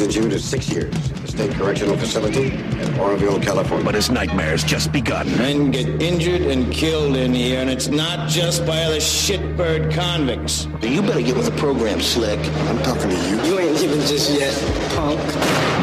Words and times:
innocent. 0.00 0.14
Hereby 0.16 0.16
sentence 0.16 0.16
you 0.16 0.30
to 0.30 0.38
six 0.38 0.68
years 0.70 0.94
at 1.10 1.16
the 1.22 1.28
State 1.28 1.50
Correctional 1.52 1.96
Facility 1.96 2.52
in 2.80 2.98
Oroville, 2.98 3.40
California. 3.40 3.84
But 3.84 3.94
his 3.94 4.10
nightmare's 4.10 4.64
just 4.64 4.92
begun. 4.92 5.26
Men 5.38 5.70
get 5.70 6.02
injured 6.02 6.42
and 6.42 6.72
killed 6.72 7.16
in 7.16 7.34
here, 7.34 7.60
and 7.60 7.70
it's 7.70 7.88
not 7.88 8.28
just 8.28 8.66
by 8.66 8.82
other 8.82 8.98
shitbird 8.98 9.92
convicts. 9.92 10.68
You 10.82 11.02
better 11.02 11.22
get 11.22 11.36
with 11.36 11.46
the 11.46 11.58
program, 11.58 12.00
Slick. 12.00 12.38
I'm 12.68 12.78
talking 12.82 13.10
to 13.10 13.16
you. 13.16 13.42
You 13.44 13.58
ain't 13.58 13.74
leaving 13.76 14.00
just 14.00 14.30
yet, 14.30 14.54
punk. 14.94 15.20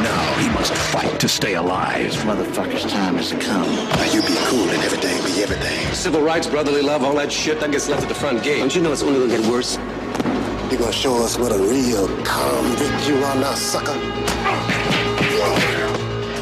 Now 0.04 0.36
he 0.40 0.50
must 0.50 0.73
fight 0.73 1.20
to 1.20 1.28
stay 1.28 1.56
alive. 1.56 2.04
This 2.04 2.18
motherfucker's 2.23 2.92
time 2.92 3.16
has 3.16 3.32
come. 3.32 3.68
Now 3.68 4.14
you 4.14 4.22
be 4.22 4.36
cool 4.48 4.70
and 4.70 4.82
everything 4.84 5.18
be 5.26 5.42
everything. 5.42 5.94
Civil 5.94 6.22
rights, 6.22 6.48
brotherly 6.48 6.82
love, 6.82 7.04
all 7.04 7.16
that 7.16 7.32
shit, 7.32 7.59
that 7.59 7.72
gets 7.72 7.90
left 7.90 8.04
at 8.04 8.09
the 8.09 8.16
front 8.16 8.44
gate. 8.44 8.59
Don't 8.59 8.76
you 8.76 8.82
know 8.82 8.92
it's 8.92 9.04
only 9.04 9.20
gonna 9.20 9.42
get 9.42 9.50
worse? 9.50 9.78
You 10.73 10.80
gonna 10.80 10.91
show 10.91 11.23
us 11.23 11.38
what 11.38 11.52
a 11.52 11.58
real 11.59 12.08
convict 12.26 13.08
you 13.08 13.23
are 13.23 13.36
now, 13.36 13.54
sucker? 13.54 13.94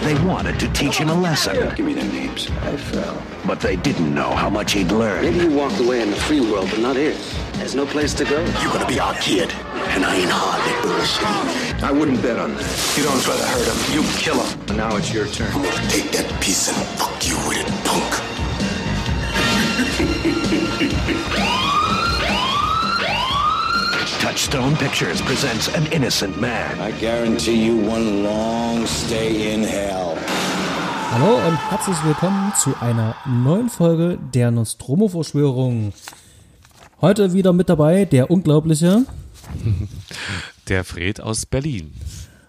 They 0.06 0.16
wanted 0.24 0.58
to 0.62 0.72
teach 0.72 0.96
him 1.00 1.10
a 1.10 1.14
lesson, 1.14 1.76
Give 1.76 1.86
me 1.86 1.94
their 1.94 2.06
names. 2.06 2.50
I 2.62 2.78
fell. 2.78 3.22
but 3.46 3.60
they 3.60 3.76
didn't 3.76 4.16
know 4.16 4.30
how 4.30 4.50
much 4.50 4.72
he'd 4.72 4.90
learn. 4.94 5.26
Maybe 5.26 5.40
you 5.40 5.52
walked 5.52 5.82
away 5.82 6.02
in 6.02 6.12
the 6.12 6.16
free 6.16 6.40
world, 6.40 6.70
but 6.70 6.80
not 6.80 6.96
here. 6.96 7.18
There's 7.56 7.76
no 7.76 7.86
place 7.86 8.14
to 8.14 8.24
go. 8.24 8.40
You're 8.62 8.72
gonna 8.72 8.88
be 8.88 9.02
our 9.02 9.16
kid, 9.16 9.52
and 9.90 10.06
I 10.06 10.16
ain't 10.16 10.32
hardly 10.32 10.72
bullshitting. 10.90 11.84
I 11.84 11.92
wouldn't 11.92 12.22
bet 12.22 12.40
on 12.40 12.56
that. 12.56 12.96
You 12.96 13.04
don't 13.04 13.22
try 13.22 13.36
to 13.36 13.44
hurt 13.44 13.68
him. 13.68 13.76
You 13.94 14.02
kill 14.18 14.42
him. 14.42 14.60
And 14.70 14.78
now 14.78 14.96
it's 14.96 15.14
your 15.14 15.28
turn. 15.28 15.52
I'm 15.52 15.62
gonna 15.62 15.90
take 15.90 16.10
that 16.14 16.42
piece 16.42 16.70
and 16.70 16.78
fuck 16.98 17.28
you 17.28 17.36
with 17.50 17.68
it, 17.68 17.68
punk. 17.84 18.22
Touchstone 24.32 24.78
Pictures 24.78 25.22
presents 25.24 25.68
An 25.76 25.86
Innocent 25.88 26.40
Man. 26.40 26.80
I 26.80 26.94
guarantee 27.02 27.66
you 27.66 27.76
one 27.86 28.24
long 28.24 28.88
stay 28.88 29.54
in 29.54 29.62
hell. 29.62 30.16
Hallo 31.12 31.36
und 31.46 31.58
herzlich 31.70 31.98
willkommen 32.06 32.54
zu 32.58 32.74
einer 32.80 33.14
neuen 33.26 33.68
Folge 33.68 34.18
der 34.34 34.52
Nostromo-Verschwörung. 34.52 35.92
Heute 37.02 37.34
wieder 37.34 37.52
mit 37.52 37.68
dabei 37.68 38.06
der 38.06 38.32
Unglaubliche. 38.32 39.06
Der 40.70 40.86
Fred 40.86 41.20
aus 41.20 41.46
Berlin. 41.46 41.94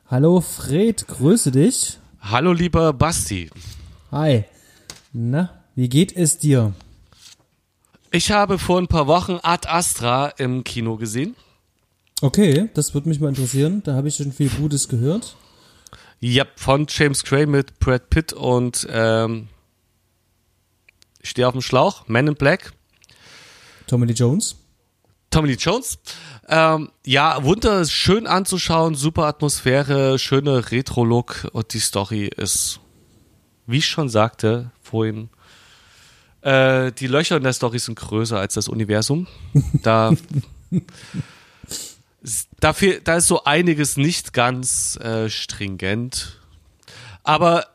Hallo 0.06 0.40
Fred, 0.40 1.08
grüße 1.08 1.50
dich. 1.50 1.98
Hallo 2.20 2.52
lieber 2.52 2.92
Basti. 2.92 3.50
Hi. 4.12 4.44
Na, 5.12 5.50
wie 5.74 5.88
geht 5.88 6.16
es 6.16 6.38
dir? 6.38 6.74
Ich 8.12 8.30
habe 8.30 8.60
vor 8.60 8.78
ein 8.78 8.86
paar 8.86 9.08
Wochen 9.08 9.40
Ad 9.42 9.66
Astra 9.68 10.28
im 10.36 10.62
Kino 10.62 10.96
gesehen. 10.96 11.34
Okay, 12.22 12.70
das 12.74 12.94
würde 12.94 13.08
mich 13.08 13.18
mal 13.18 13.30
interessieren. 13.30 13.82
Da 13.82 13.94
habe 13.94 14.06
ich 14.06 14.14
schon 14.14 14.30
viel 14.30 14.48
Gutes 14.48 14.88
gehört. 14.88 15.34
Ja, 16.20 16.44
von 16.54 16.86
James 16.88 17.24
Gray 17.24 17.46
mit 17.46 17.80
Brad 17.80 18.10
Pitt 18.10 18.32
und 18.32 18.86
ähm, 18.88 19.48
ich 21.20 21.30
stehe 21.30 21.48
auf 21.48 21.52
dem 21.52 21.62
Schlauch, 21.62 22.06
Man 22.06 22.28
in 22.28 22.36
Black, 22.36 22.72
Tommy 23.88 24.06
Lee 24.06 24.12
Jones. 24.12 24.54
Tommy 25.30 25.48
Lee 25.48 25.56
Jones. 25.58 25.98
Ähm, 26.48 26.92
ja, 27.04 27.42
wunderschön 27.42 28.28
anzuschauen, 28.28 28.94
super 28.94 29.24
Atmosphäre, 29.24 30.16
schöne 30.20 30.70
Retro-Look 30.70 31.48
und 31.52 31.74
die 31.74 31.80
Story 31.80 32.30
ist, 32.36 32.78
wie 33.66 33.78
ich 33.78 33.86
schon 33.86 34.08
sagte 34.08 34.70
vorhin, 34.80 35.28
äh, 36.42 36.92
die 36.92 37.08
Löcher 37.08 37.36
in 37.36 37.42
der 37.42 37.52
Story 37.52 37.80
sind 37.80 37.96
größer 37.96 38.38
als 38.38 38.54
das 38.54 38.68
Universum. 38.68 39.26
Da, 39.82 40.12
dafür, 42.60 43.00
da 43.02 43.16
ist 43.16 43.26
so 43.26 43.44
einiges 43.44 43.96
nicht 43.96 44.32
ganz 44.32 44.96
äh, 44.96 45.28
stringent. 45.28 46.40
Aber 47.24 47.66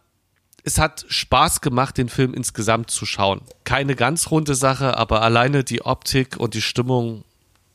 es 0.63 0.79
hat 0.79 1.05
Spaß 1.07 1.61
gemacht, 1.61 1.97
den 1.97 2.09
Film 2.09 2.33
insgesamt 2.33 2.91
zu 2.91 3.05
schauen. 3.05 3.41
Keine 3.63 3.95
ganz 3.95 4.31
runde 4.31 4.55
Sache, 4.55 4.97
aber 4.97 5.21
alleine 5.21 5.63
die 5.63 5.83
Optik 5.83 6.37
und 6.37 6.53
die 6.53 6.61
Stimmung 6.61 7.23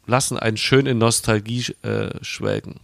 lassen 0.06 0.38
einen 0.38 0.56
schön 0.56 0.86
in 0.86 0.98
Nostalgie 0.98 1.64
äh, 1.82 2.10
schwelgen. 2.22 2.80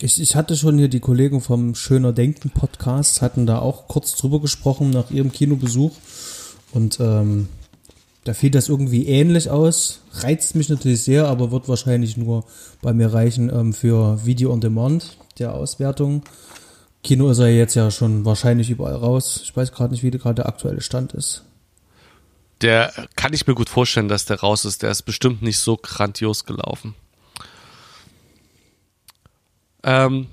Ich, 0.00 0.20
ich 0.20 0.36
hatte 0.36 0.56
schon 0.56 0.78
hier 0.78 0.88
die 0.88 1.00
Kollegen 1.00 1.40
vom 1.40 1.74
Schöner 1.74 2.12
Denken 2.12 2.50
Podcast, 2.50 3.20
hatten 3.20 3.46
da 3.46 3.58
auch 3.58 3.88
kurz 3.88 4.14
drüber 4.16 4.40
gesprochen 4.40 4.90
nach 4.90 5.10
ihrem 5.10 5.32
Kinobesuch. 5.32 5.96
Und 6.72 7.00
ähm, 7.00 7.48
da 8.28 8.34
fiel 8.34 8.50
das 8.50 8.68
irgendwie 8.68 9.06
ähnlich 9.06 9.48
aus. 9.48 10.02
Reizt 10.12 10.54
mich 10.54 10.68
natürlich 10.68 11.02
sehr, 11.02 11.28
aber 11.28 11.50
wird 11.50 11.66
wahrscheinlich 11.66 12.18
nur 12.18 12.44
bei 12.82 12.92
mir 12.92 13.10
reichen 13.10 13.48
ähm, 13.48 13.72
für 13.72 14.26
Video 14.26 14.52
on 14.52 14.60
Demand 14.60 15.16
der 15.38 15.54
Auswertung. 15.54 16.22
Kino 17.02 17.30
ist 17.30 17.38
ja 17.38 17.46
jetzt 17.46 17.74
ja 17.74 17.90
schon 17.90 18.26
wahrscheinlich 18.26 18.68
überall 18.68 18.96
raus. 18.96 19.40
Ich 19.42 19.56
weiß 19.56 19.72
gerade 19.72 19.94
nicht, 19.94 20.02
wie 20.02 20.10
gerade 20.10 20.34
der 20.34 20.46
aktuelle 20.46 20.82
Stand 20.82 21.14
ist. 21.14 21.42
Der 22.60 22.92
kann 23.16 23.32
ich 23.32 23.46
mir 23.46 23.54
gut 23.54 23.70
vorstellen, 23.70 24.08
dass 24.08 24.26
der 24.26 24.40
raus 24.40 24.66
ist. 24.66 24.82
Der 24.82 24.90
ist 24.90 25.02
bestimmt 25.02 25.40
nicht 25.40 25.58
so 25.58 25.78
grandios 25.78 26.44
gelaufen. 26.44 26.94
Ähm, 29.84 30.26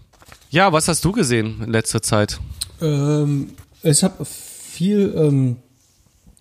ja, 0.49 0.73
was 0.73 0.89
hast 0.89 1.05
du 1.05 1.13
gesehen 1.13 1.61
in 1.63 1.71
letzter 1.71 2.01
Zeit? 2.01 2.41
Ähm, 2.81 3.51
ich 3.83 4.03
habe 4.03 4.25
viel, 4.25 5.13
ähm, 5.15 5.57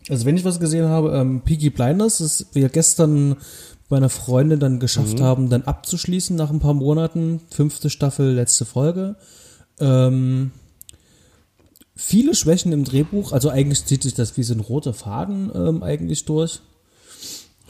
also 0.09 0.27
wenn 0.27 0.37
ich 0.37 0.45
was 0.45 0.61
gesehen 0.61 0.87
habe, 0.87 1.13
ähm, 1.13 1.43
Peaky 1.43 1.71
Blinders, 1.71 2.19
das 2.19 2.47
wir 2.53 2.69
gestern 2.69 3.37
bei 3.89 3.97
einer 3.97 4.09
Freundin 4.09 4.61
dann 4.61 4.81
geschafft 4.81 5.21
haben, 5.21 5.51
dann 5.51 5.63
abzuschließen 5.63 6.37
nach 6.37 6.51
ein 6.51 6.61
paar 6.61 6.75
Monaten. 6.75 7.41
Fünfte 7.51 7.91
Staffel, 7.91 8.33
letzte 8.33 8.65
Folge. 8.65 9.17
Ähm, 9.79 10.53
viele 11.95 12.35
Schwächen 12.35 12.73
im 12.73 12.85
Drehbuch, 12.85 13.33
also 13.33 13.51
eigentlich 13.51 13.85
zieht 13.85 14.03
sich 14.03 14.15
das 14.15 14.37
wie 14.37 14.43
so 14.43 14.55
ein 14.55 14.61
roter 14.61 14.95
Faden 14.95 15.51
ähm, 15.55 15.83
eigentlich 15.83 16.25
durch. 16.25 16.61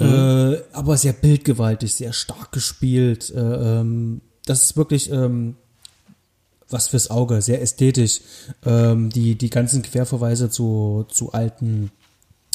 Äh, 0.00 0.56
aber 0.73 0.97
sehr 0.97 1.12
bildgewaltig, 1.12 1.94
sehr 1.94 2.12
stark 2.12 2.50
gespielt. 2.50 3.33
Äh, 3.34 3.41
ähm, 3.41 4.23
das 4.44 4.62
ist 4.62 4.77
wirklich 4.77 5.11
ähm, 5.11 5.56
was 6.69 6.89
fürs 6.89 7.11
Auge, 7.11 7.43
sehr 7.43 7.62
ästhetisch. 7.62 8.21
Ähm, 8.65 9.11
die, 9.11 9.37
die 9.37 9.50
ganzen 9.50 9.83
Querverweise 9.83 10.50
zu, 10.50 11.06
zu 11.09 11.33
alten 11.33 11.93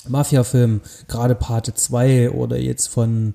Mafia-Filmen, 0.09 0.81
gerade 1.07 1.35
Parte 1.35 1.73
2 1.73 2.31
oder 2.31 2.57
jetzt 2.57 2.87
von 2.87 3.33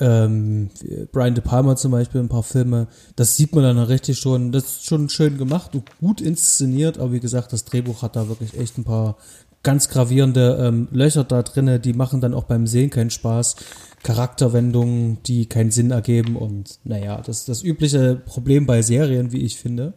ähm, 0.00 0.70
Brian 1.12 1.34
De 1.34 1.44
Palma 1.44 1.76
zum 1.76 1.92
Beispiel 1.92 2.20
ein 2.20 2.28
paar 2.28 2.42
Filme, 2.42 2.88
das 3.16 3.36
sieht 3.36 3.54
man 3.54 3.64
dann 3.64 3.78
richtig 3.78 4.18
schon, 4.18 4.52
das 4.52 4.64
ist 4.64 4.86
schon 4.86 5.08
schön 5.08 5.38
gemacht 5.38 5.74
und 5.74 5.84
gut 6.00 6.20
inszeniert, 6.20 6.98
aber 6.98 7.12
wie 7.12 7.20
gesagt, 7.20 7.52
das 7.52 7.64
Drehbuch 7.64 8.02
hat 8.02 8.16
da 8.16 8.28
wirklich 8.28 8.58
echt 8.58 8.78
ein 8.78 8.84
paar 8.84 9.16
ganz 9.62 9.88
gravierende 9.88 10.58
ähm, 10.60 10.88
Löcher 10.90 11.24
da 11.24 11.42
drinne, 11.42 11.78
die 11.78 11.92
machen 11.92 12.20
dann 12.20 12.34
auch 12.34 12.44
beim 12.44 12.66
Sehen 12.66 12.90
keinen 12.90 13.10
Spaß. 13.10 13.56
Charakterwendungen, 14.02 15.22
die 15.22 15.46
keinen 15.46 15.70
Sinn 15.70 15.92
ergeben 15.92 16.36
und 16.36 16.80
naja, 16.82 17.20
das 17.24 17.40
ist 17.40 17.48
das 17.48 17.62
übliche 17.62 18.16
Problem 18.16 18.66
bei 18.66 18.82
Serien, 18.82 19.30
wie 19.30 19.42
ich 19.42 19.56
finde. 19.56 19.94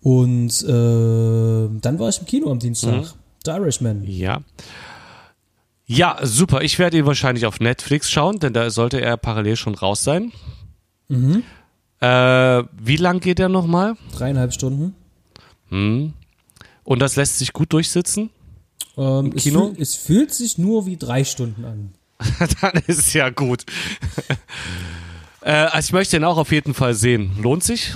Und 0.00 0.62
äh, 0.64 1.78
dann 1.80 1.98
war 1.98 2.08
ich 2.08 2.18
im 2.18 2.26
Kino 2.26 2.50
am 2.50 2.58
Dienstag. 2.58 3.14
The 3.44 3.52
Irishman. 3.52 4.04
Ja. 4.04 4.42
Ja, 5.86 6.18
super. 6.22 6.62
Ich 6.62 6.78
werde 6.78 6.98
ihn 6.98 7.06
wahrscheinlich 7.06 7.46
auf 7.46 7.60
Netflix 7.60 8.10
schauen, 8.10 8.38
denn 8.38 8.52
da 8.52 8.70
sollte 8.70 9.00
er 9.00 9.16
parallel 9.16 9.56
schon 9.56 9.74
raus 9.74 10.04
sein. 10.04 10.32
Mhm. 11.08 11.42
Äh, 12.00 12.64
wie 12.80 12.96
lang 12.96 13.20
geht 13.20 13.38
er 13.38 13.48
nochmal? 13.48 13.94
Dreieinhalb 14.16 14.52
Stunden. 14.52 14.94
Hm. 15.68 16.14
Und 16.84 16.98
das 16.98 17.16
lässt 17.16 17.38
sich 17.38 17.52
gut 17.52 17.72
durchsitzen? 17.72 18.30
Ähm, 18.96 19.32
es, 19.36 19.44
Kino? 19.44 19.68
fühl, 19.68 19.82
es 19.82 19.94
fühlt 19.94 20.34
sich 20.34 20.58
nur 20.58 20.86
wie 20.86 20.96
drei 20.96 21.24
Stunden 21.24 21.64
an. 21.64 21.92
Dann 22.60 22.82
ist 22.86 22.98
es 22.98 23.12
ja 23.12 23.30
gut. 23.30 23.64
äh, 25.42 25.50
also 25.50 25.86
ich 25.86 25.92
möchte 25.92 26.16
ihn 26.16 26.24
auch 26.24 26.38
auf 26.38 26.52
jeden 26.52 26.74
Fall 26.74 26.94
sehen. 26.94 27.32
Lohnt 27.40 27.62
sich? 27.62 27.94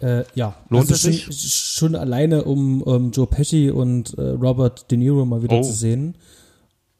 Äh, 0.00 0.24
ja, 0.34 0.54
Lohnt 0.68 0.90
also 0.90 1.08
es 1.08 1.20
schon, 1.20 1.32
schon 1.32 1.94
alleine, 1.94 2.44
um, 2.44 2.82
um 2.82 3.10
Joe 3.12 3.26
Pesci 3.26 3.70
und 3.70 4.16
äh, 4.18 4.20
Robert 4.22 4.90
De 4.90 4.98
Niro 4.98 5.24
mal 5.24 5.42
wieder 5.42 5.56
Oh. 5.56 5.62
zu 5.62 5.72
sehen. 5.72 6.14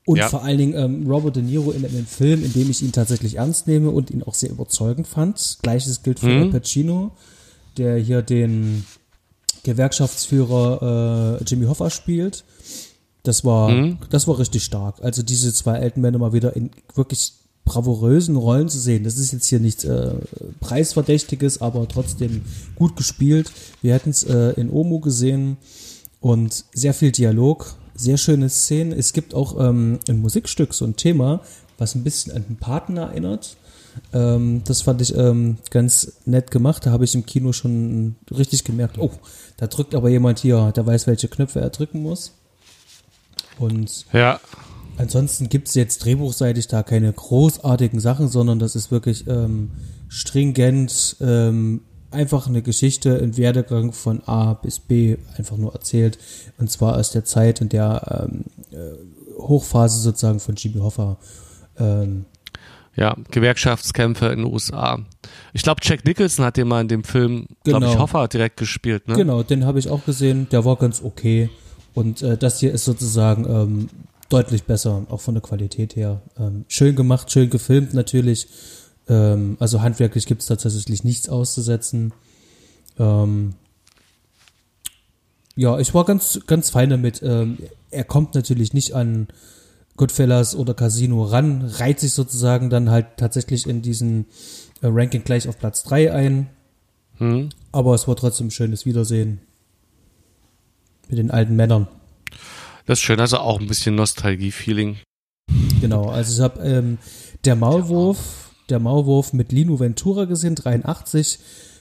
Und 0.07 0.19
Ja. 0.19 0.29
vor 0.29 0.45
allen 0.45 0.59
Dingen 0.59 0.75
ähm, 0.75 1.07
Robert 1.11 1.37
De 1.37 1.43
Niro 1.43 1.73
in 1.73 1.85
einem 1.85 2.07
Film, 2.07 2.45
in 2.45 2.53
dem 2.53 2.71
ich 2.71 2.81
ihn 2.83 2.93
tatsächlich 2.93 3.37
ernst 3.37 3.67
nehme 3.67 3.91
und 3.91 4.11
ihn 4.11 4.23
auch 4.23 4.35
sehr 4.35 4.51
überzeugend 4.51 5.07
fand. 5.09 5.59
Gleiches 5.63 6.03
gilt 6.03 6.21
für 6.21 6.29
Mhm. 6.29 6.51
Pacino, 6.53 7.11
der 7.77 7.97
hier 7.99 8.23
den 8.23 8.85
Gewerkschaftsführer 9.65 11.39
äh, 11.41 11.45
Jimmy 11.45 11.67
Hoffa 11.67 11.91
spielt. 11.91 12.45
Das 13.25 13.45
war, 13.45 13.71
Mhm. 13.71 13.99
das 14.11 14.29
war 14.29 14.39
richtig 14.39 14.65
stark. 14.65 15.03
Also 15.03 15.23
diese 15.23 15.53
zwei 15.53 15.81
alten 15.81 16.01
Männer 16.01 16.19
mal 16.19 16.33
wieder 16.33 16.55
in 16.57 16.71
wirklich 16.95 17.33
bravourösen 17.67 18.37
Rollen 18.37 18.71
zu 18.71 18.79
sehen. 18.79 19.05
Das 19.05 19.19
ist 19.19 19.33
jetzt 19.33 19.47
hier 19.47 19.61
nichts 19.61 19.85
äh, 19.85 20.15
preisverdächtiges, 20.61 21.61
aber 21.61 21.87
trotzdem 21.89 22.43
gut 22.77 22.97
gespielt. 22.97 23.53
Wir 23.83 23.93
hätten 23.93 24.11
es 24.11 24.23
äh, 24.23 24.53
in 24.53 24.71
Omo 24.71 25.01
gesehen 25.01 25.59
und 26.21 26.65
sehr 26.73 26.95
viel 26.95 27.13
Dialog, 27.13 27.75
sehr 27.95 28.17
schöne 28.17 28.49
Szenen. 28.49 28.93
Es 28.93 29.13
gibt 29.13 29.35
auch 29.35 29.59
ähm, 29.61 29.99
ein 30.09 30.21
Musikstück, 30.21 30.73
so 30.73 30.85
ein 30.85 30.97
Thema, 30.97 31.43
was 31.77 31.95
ein 31.97 32.05
bisschen 32.05 32.33
an 32.33 32.45
den 32.49 32.57
Paten 32.57 32.97
erinnert. 32.97 33.57
Ähm, 34.13 34.63
das 34.65 34.83
fand 34.83 35.01
ich 35.01 35.17
ähm, 35.17 35.59
ganz 35.71 36.21
nett 36.25 36.53
gemacht. 36.53 36.87
Da 36.87 36.93
habe 36.93 37.05
ich 37.05 37.17
im 37.17 37.27
Kino 37.27 37.53
schon 37.53 38.15
richtig 38.31 38.63
gemerkt, 38.63 38.99
oh, 38.99 39.11
da 39.57 39.67
drückt 39.67 39.95
aber 39.97 40.09
jemand 40.09 40.39
hier, 40.39 40.73
der 40.77 40.87
weiß, 40.87 41.09
welche 41.09 41.29
Knöpfe 41.29 41.61
er 41.61 41.71
drücken 41.71 42.01
muss. 42.01 42.33
Und 43.59 44.07
Ja. 44.13 44.39
Ansonsten 44.99 45.49
gibt 45.49 45.69
es 45.69 45.75
jetzt 45.75 46.05
drehbuchseitig 46.05 46.69
da 46.69 46.83
keine 46.83 47.13
großartigen 47.13 48.01
Sachen, 48.01 48.29
sondern 48.29 48.59
das 48.59 48.77
ist 48.77 48.91
wirklich 48.91 49.27
ähm, 49.27 49.71
stringent, 50.09 51.17
ähm, 51.21 51.83
einfach 52.11 52.47
eine 52.47 52.63
Geschichte, 52.63 53.19
ein 53.21 53.37
Werdegang 53.37 53.93
von 53.93 54.23
A 54.27 54.55
bis 54.55 54.79
B 54.79 55.17
einfach 55.37 55.57
nur 55.57 55.73
erzählt. 55.75 56.19
Und 56.59 56.71
zwar 56.71 56.97
aus 56.97 57.11
der 57.11 57.25
Zeit, 57.25 57.61
in 57.61 57.69
der 57.69 58.29
ähm, 58.31 58.45
äh, 58.71 59.41
Hochphase 59.41 60.01
sozusagen 60.01 60.41
von 60.41 60.55
Jimmy 60.55 60.79
Hoffa 60.81 61.19
ähm, 61.79 62.25
Ja, 62.95 63.17
Gewerkschaftskämpfe 63.31 64.27
in 64.27 64.39
den 64.39 64.53
USA. 64.53 65.01
Ich 65.53 65.63
glaube, 65.63 65.81
Jack 65.83 66.05
Nicholson 66.05 66.45
hat 66.45 66.57
den 66.57 66.69
mal 66.69 66.81
in 66.81 66.89
dem 66.89 67.05
Film, 67.05 67.47
glaube 67.65 67.85
ich, 67.85 67.91
Genau. 67.93 68.03
Hoffa 68.03 68.29
direkt 68.29 68.57
gespielt, 68.57 69.09
ne? 69.09 69.15
Genau, 69.15 69.43
den 69.43 69.67
habe 69.67 69.79
ich 69.79 69.91
auch 69.91 70.05
gesehen. 70.05 70.49
Der 70.51 70.65
war 70.65 70.77
ganz 70.77 71.03
okay. 71.03 71.51
Und 71.93 72.23
äh, 72.23 72.37
das 72.39 72.61
hier 72.61 72.73
ist 72.73 72.85
sozusagen 72.85 73.45
ähm, 73.49 73.89
deutlich 74.29 74.65
besser, 74.65 75.07
auch 75.09 75.21
von 75.21 75.35
der 75.35 75.43
Qualität 75.43 75.97
her. 75.97 76.23
Ähm, 76.39 76.65
schön 76.69 76.97
gemacht, 76.97 77.31
schön 77.31 77.51
gefilmt 77.51 77.95
natürlich. 77.95 78.49
Ähm, 79.09 79.57
also 79.61 79.83
handwerklich 79.83 80.27
gibt 80.27 80.43
es 80.43 80.49
tatsächlich 80.49 81.05
nichts 81.05 81.29
auszusetzen. 81.29 82.13
Ähm, 82.99 83.55
ja, 85.55 85.79
ich 85.79 85.95
war 85.95 86.05
ganz, 86.05 86.41
ganz 86.47 86.71
fein 86.71 86.91
damit. 86.91 87.23
Ähm, 87.23 87.59
er 87.91 88.05
kommt 88.05 88.35
natürlich 88.35 88.75
nicht 88.75 88.95
an 88.95 89.29
Goodfellas 89.97 90.55
oder 90.55 90.75
Casino 90.75 91.25
ran, 91.25 91.65
reiht 91.65 92.01
sich 92.01 92.13
sozusagen 92.13 92.69
dann 92.69 92.91
halt 92.91 93.07
tatsächlich 93.17 93.67
in 93.67 93.81
diesen 93.81 94.27
äh, 94.83 94.89
Ranking 94.89 95.25
gleich 95.25 95.49
auf 95.49 95.59
Platz 95.59 95.83
3 95.85 96.13
ein. 96.13 96.51
Hm? 97.19 97.49
Aber 97.73 97.95
es 97.95 98.07
war 98.07 98.17
trotzdem 98.17 98.49
ein 98.49 98.51
schönes 98.51 98.85
Wiedersehen 98.85 99.41
mit 101.09 101.19
den 101.19 101.31
alten 101.31 101.57
Männern. 101.57 101.89
Das 102.87 103.01
ist 103.01 103.05
schön, 103.05 103.19
also 103.19 103.39
auch 103.39 103.61
ein 103.61 103.67
bisschen 103.67 103.97
Nostalgie-Feeling. 103.97 104.99
Genau, 105.81 106.09
also 106.09 106.33
ich 106.33 106.41
habe 106.41 106.61
ähm, 106.63 106.99
der 107.45 107.57
Maulwurf, 107.57 108.53
der 108.69 108.79
Maulwurf 108.79 109.33
mit 109.33 109.51
Lino 109.51 109.81
Ventura 109.81 110.25
gesehen, 110.25 110.55
83, 110.55 111.41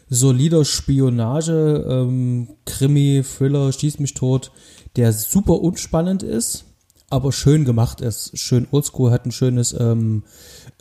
solider 0.10 0.66
Spionage, 0.66 1.86
ähm, 1.88 2.50
Krimi, 2.66 3.24
Thriller, 3.24 3.72
Schieß 3.72 4.00
mich 4.00 4.16
tot, 4.16 4.52
der 4.96 5.14
super 5.14 5.62
unspannend 5.62 6.24
ist, 6.24 6.66
aber 7.12 7.32
schön 7.32 7.66
gemacht 7.66 8.02
ist, 8.02 8.38
schön 8.38 8.68
oldschool, 8.72 9.12
hat 9.12 9.28
ein 9.28 9.32
schönes, 9.32 9.76
ähm, 9.80 10.24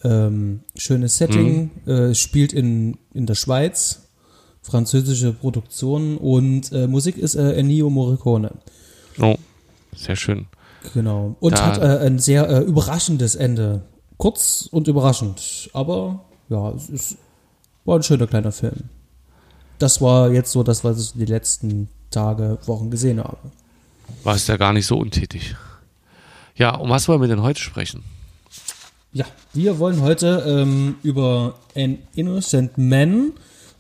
ähm, 0.05 0.61
schönes 0.75 1.19
Setting, 1.19 1.71
äh, 1.87 2.15
spielt 2.15 2.55
in, 2.55 2.97
in 3.13 3.27
der 3.27 3.35
Schweiz, 3.35 4.09
französische 4.63 5.35
Produktion 5.35 6.17
und 6.17 6.73
äh, 6.73 6.87
Musik 6.87 7.19
ist 7.19 7.35
äh, 7.35 7.53
Ennio 7.53 7.91
Morricone. 7.91 8.53
Oh, 9.21 9.37
sehr 9.97 10.17
schön. 10.17 10.47
Genau. 10.93 11.37
Und 11.41 11.53
Da- 11.55 11.67
hat 11.67 11.79
äh, 11.79 12.07
ein 12.07 12.19
sehr 12.19 12.49
äh, 12.49 12.61
überraschendes 12.61 13.35
Ende. 13.35 13.83
Kurz 14.17 14.69
und 14.71 14.87
überraschend. 14.89 15.71
Aber 15.73 16.25
ja, 16.49 16.71
es 16.71 16.89
ist, 16.89 17.17
war 17.85 17.97
ein 17.97 18.03
schöner 18.03 18.27
kleiner 18.27 18.53
Film. 18.53 18.85
Das 19.79 20.01
war 20.01 20.31
jetzt 20.31 20.53
so 20.53 20.63
das, 20.63 20.85
was 20.85 21.01
ich 21.01 21.13
die 21.15 21.25
letzten 21.25 21.89
Tage, 22.11 22.59
Wochen 22.67 22.91
gesehen 22.91 23.19
habe. 23.19 23.39
War 24.23 24.37
es 24.37 24.47
ja 24.47 24.57
gar 24.57 24.73
nicht 24.73 24.87
so 24.87 24.99
untätig. 24.99 25.57
Ja, 26.55 26.77
um 26.77 26.91
was 26.91 27.09
wollen 27.09 27.21
wir 27.21 27.29
denn 27.29 27.43
heute 27.43 27.61
sprechen? 27.61 28.05
Ja, 29.13 29.25
wir 29.53 29.79
wollen 29.79 30.01
heute 30.01 30.45
ähm, 30.47 30.97
über 31.03 31.55
An 31.77 31.99
Innocent 32.15 32.79
Man 32.79 33.33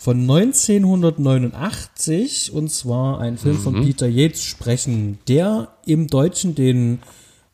von 0.05 0.21
1989 0.21 2.53
und 2.53 2.71
zwar 2.71 3.19
ein 3.21 3.39
Film 3.39 3.59
von 3.59 3.83
Peter 3.83 4.07
Yates 4.07 4.45
sprechen, 4.45 5.19
der 5.29 5.69
im 5.87 6.09
Deutschen 6.09 6.55
den 6.55 6.99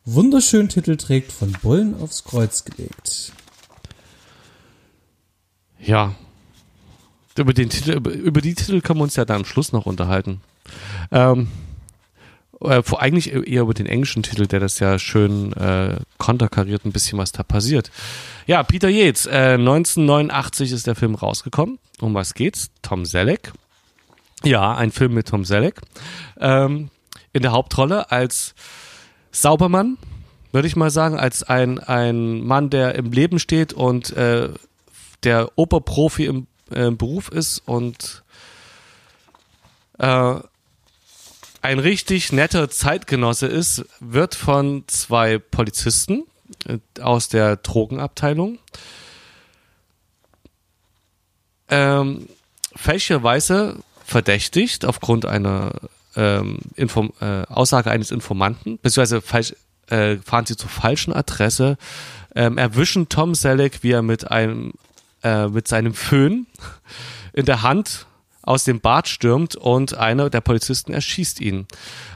wunderschönen 0.03 0.67
Titel 0.67 0.97
trägt 0.97 1.31
von 1.31 1.53
Bullen 1.61 1.95
aufs 2.01 2.25
Kreuz 2.25 2.65
gelegt. 2.65 3.31
Ja. 5.79 6.13
Über, 7.37 7.53
den 7.53 7.69
Titel, 7.69 7.93
über, 7.93 8.11
über 8.11 8.41
die 8.41 8.53
Titel 8.53 8.81
können 8.81 8.99
wir 8.99 9.03
uns 9.03 9.15
ja 9.15 9.23
dann 9.23 9.37
am 9.37 9.45
Schluss 9.45 9.71
noch 9.71 9.85
unterhalten. 9.85 10.41
Ähm, 11.09 11.47
äh, 12.63 12.83
vor, 12.83 13.01
eigentlich 13.01 13.33
eher 13.33 13.61
über 13.61 13.73
den 13.73 13.85
englischen 13.85 14.23
Titel, 14.23 14.47
der 14.47 14.59
das 14.59 14.79
ja 14.79 14.99
schön 14.99 15.53
äh, 15.53 15.97
konterkariert, 16.17 16.85
ein 16.85 16.91
bisschen 16.91 17.17
was 17.17 17.31
da 17.31 17.43
passiert. 17.43 17.91
Ja, 18.47 18.63
Peter 18.63 18.89
Yates, 18.89 19.25
äh, 19.25 19.53
1989 19.53 20.71
ist 20.71 20.87
der 20.87 20.95
Film 20.95 21.15
rausgekommen. 21.15 21.79
Um 21.99 22.13
was 22.13 22.33
geht's? 22.33 22.71
Tom 22.81 23.05
Selleck. 23.05 23.51
Ja, 24.43 24.75
ein 24.75 24.91
Film 24.91 25.13
mit 25.13 25.27
Tom 25.27 25.45
Selleck. 25.45 25.81
Ähm, 26.39 26.89
in 27.33 27.41
der 27.41 27.51
Hauptrolle 27.51 28.11
als 28.11 28.55
Saubermann, 29.31 29.97
würde 30.51 30.67
ich 30.67 30.75
mal 30.75 30.89
sagen, 30.89 31.17
als 31.17 31.43
ein, 31.43 31.79
ein 31.79 32.41
Mann, 32.41 32.69
der 32.69 32.95
im 32.95 33.11
Leben 33.11 33.39
steht 33.39 33.73
und 33.73 34.11
äh, 34.11 34.49
der 35.23 35.51
Operprofi 35.55 36.25
im 36.25 36.47
äh, 36.71 36.91
Beruf 36.91 37.29
ist 37.29 37.59
und 37.65 38.23
äh, 39.99 40.35
ein 41.61 41.79
richtig 41.79 42.31
netter 42.31 42.69
Zeitgenosse 42.69 43.47
ist, 43.47 43.85
wird 43.99 44.35
von 44.35 44.83
zwei 44.87 45.37
Polizisten 45.37 46.23
äh, 46.67 46.79
aus 47.01 47.29
der 47.29 47.57
Drogenabteilung. 47.57 48.59
Ähm, 51.69 52.27
fälschlicherweise 52.75 53.77
verdächtigt 54.05 54.85
aufgrund 54.85 55.25
einer 55.25 55.73
ähm, 56.15 56.59
Inform 56.75 57.13
äh, 57.21 57.43
Aussage 57.43 57.91
eines 57.91 58.11
Informanten, 58.11 58.77
beziehungsweise 58.81 59.21
falsch, 59.21 59.55
äh, 59.87 60.17
fahren 60.17 60.45
sie 60.45 60.57
zur 60.57 60.69
falschen 60.69 61.13
Adresse, 61.13 61.77
ähm, 62.35 62.57
erwischen 62.57 63.07
Tom 63.07 63.35
Selleck, 63.35 63.83
wie 63.83 63.91
er 63.91 64.01
mit 64.01 64.29
einem 64.29 64.73
äh, 65.23 65.47
mit 65.47 65.67
seinem 65.67 65.93
Föhn 65.93 66.47
in 67.33 67.45
der 67.45 67.61
Hand 67.61 68.05
aus 68.43 68.63
dem 68.63 68.79
Bad 68.79 69.07
stürmt 69.07 69.55
und 69.55 69.97
einer 69.97 70.29
der 70.29 70.41
Polizisten 70.41 70.93
erschießt 70.93 71.41
ihn. 71.41 71.67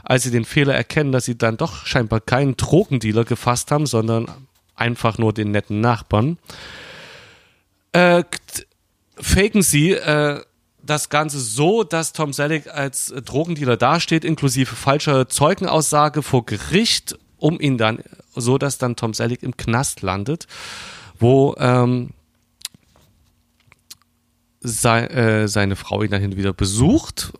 Als 0.02 0.24
sie 0.24 0.30
den 0.30 0.44
Fehler 0.44 0.74
erkennen, 0.74 1.12
dass 1.12 1.24
sie 1.24 1.38
dann 1.38 1.56
doch 1.56 1.86
scheinbar 1.86 2.20
keinen 2.20 2.56
Drogendealer 2.56 3.24
gefasst 3.24 3.70
haben, 3.70 3.86
sondern 3.86 4.26
einfach 4.74 5.18
nur 5.18 5.32
den 5.32 5.50
netten 5.50 5.80
Nachbarn, 5.80 6.38
äh, 7.92 8.24
faken 9.18 9.62
sie 9.62 9.92
äh, 9.92 10.42
das 10.82 11.08
Ganze 11.08 11.40
so, 11.40 11.82
dass 11.82 12.12
Tom 12.12 12.32
Selleck 12.32 12.68
als 12.68 13.12
Drogendealer 13.24 13.76
dasteht, 13.76 14.24
inklusive 14.24 14.76
falscher 14.76 15.28
Zeugenaussage 15.28 16.22
vor 16.22 16.46
Gericht, 16.46 17.18
um 17.38 17.60
ihn 17.60 17.78
dann, 17.78 18.00
so 18.34 18.58
dass 18.58 18.78
dann 18.78 18.96
Tom 18.96 19.14
Selleck 19.14 19.42
im 19.42 19.56
Knast 19.56 20.02
landet, 20.02 20.46
wo 21.18 21.54
ähm, 21.58 22.10
sei, 24.66 25.06
äh, 25.06 25.48
seine 25.48 25.76
Frau 25.76 26.02
ihn 26.02 26.10
dann 26.10 26.20
hin 26.20 26.36
wieder 26.36 26.52
besucht 26.52 27.32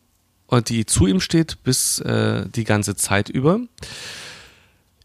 und 0.46 0.68
die 0.68 0.86
zu 0.86 1.06
ihm 1.06 1.20
steht 1.20 1.62
bis 1.64 1.98
äh, 1.98 2.48
die 2.48 2.64
ganze 2.64 2.94
Zeit 2.94 3.28
über. 3.28 3.60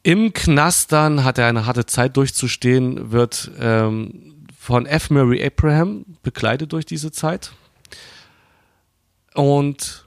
Im 0.03 0.33
Knast 0.33 0.91
dann 0.91 1.23
hat 1.23 1.37
er 1.37 1.47
eine 1.47 1.65
harte 1.65 1.85
Zeit 1.85 2.17
durchzustehen, 2.17 3.11
wird 3.11 3.51
ähm, 3.59 4.45
von 4.57 4.85
F. 4.85 5.09
Murray 5.09 5.43
Abraham 5.43 6.05
begleitet 6.21 6.71
durch 6.73 6.85
diese 6.85 7.11
Zeit 7.11 7.51
und 9.33 10.05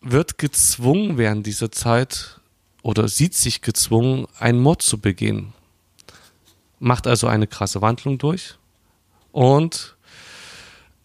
wird 0.00 0.38
gezwungen 0.38 1.16
während 1.16 1.46
dieser 1.46 1.70
Zeit 1.70 2.40
oder 2.82 3.08
sieht 3.08 3.34
sich 3.34 3.62
gezwungen, 3.62 4.26
einen 4.38 4.60
Mord 4.60 4.82
zu 4.82 4.98
begehen. 4.98 5.52
Macht 6.78 7.06
also 7.06 7.26
eine 7.28 7.46
krasse 7.46 7.80
Wandlung 7.80 8.18
durch 8.18 8.56
und 9.32 9.93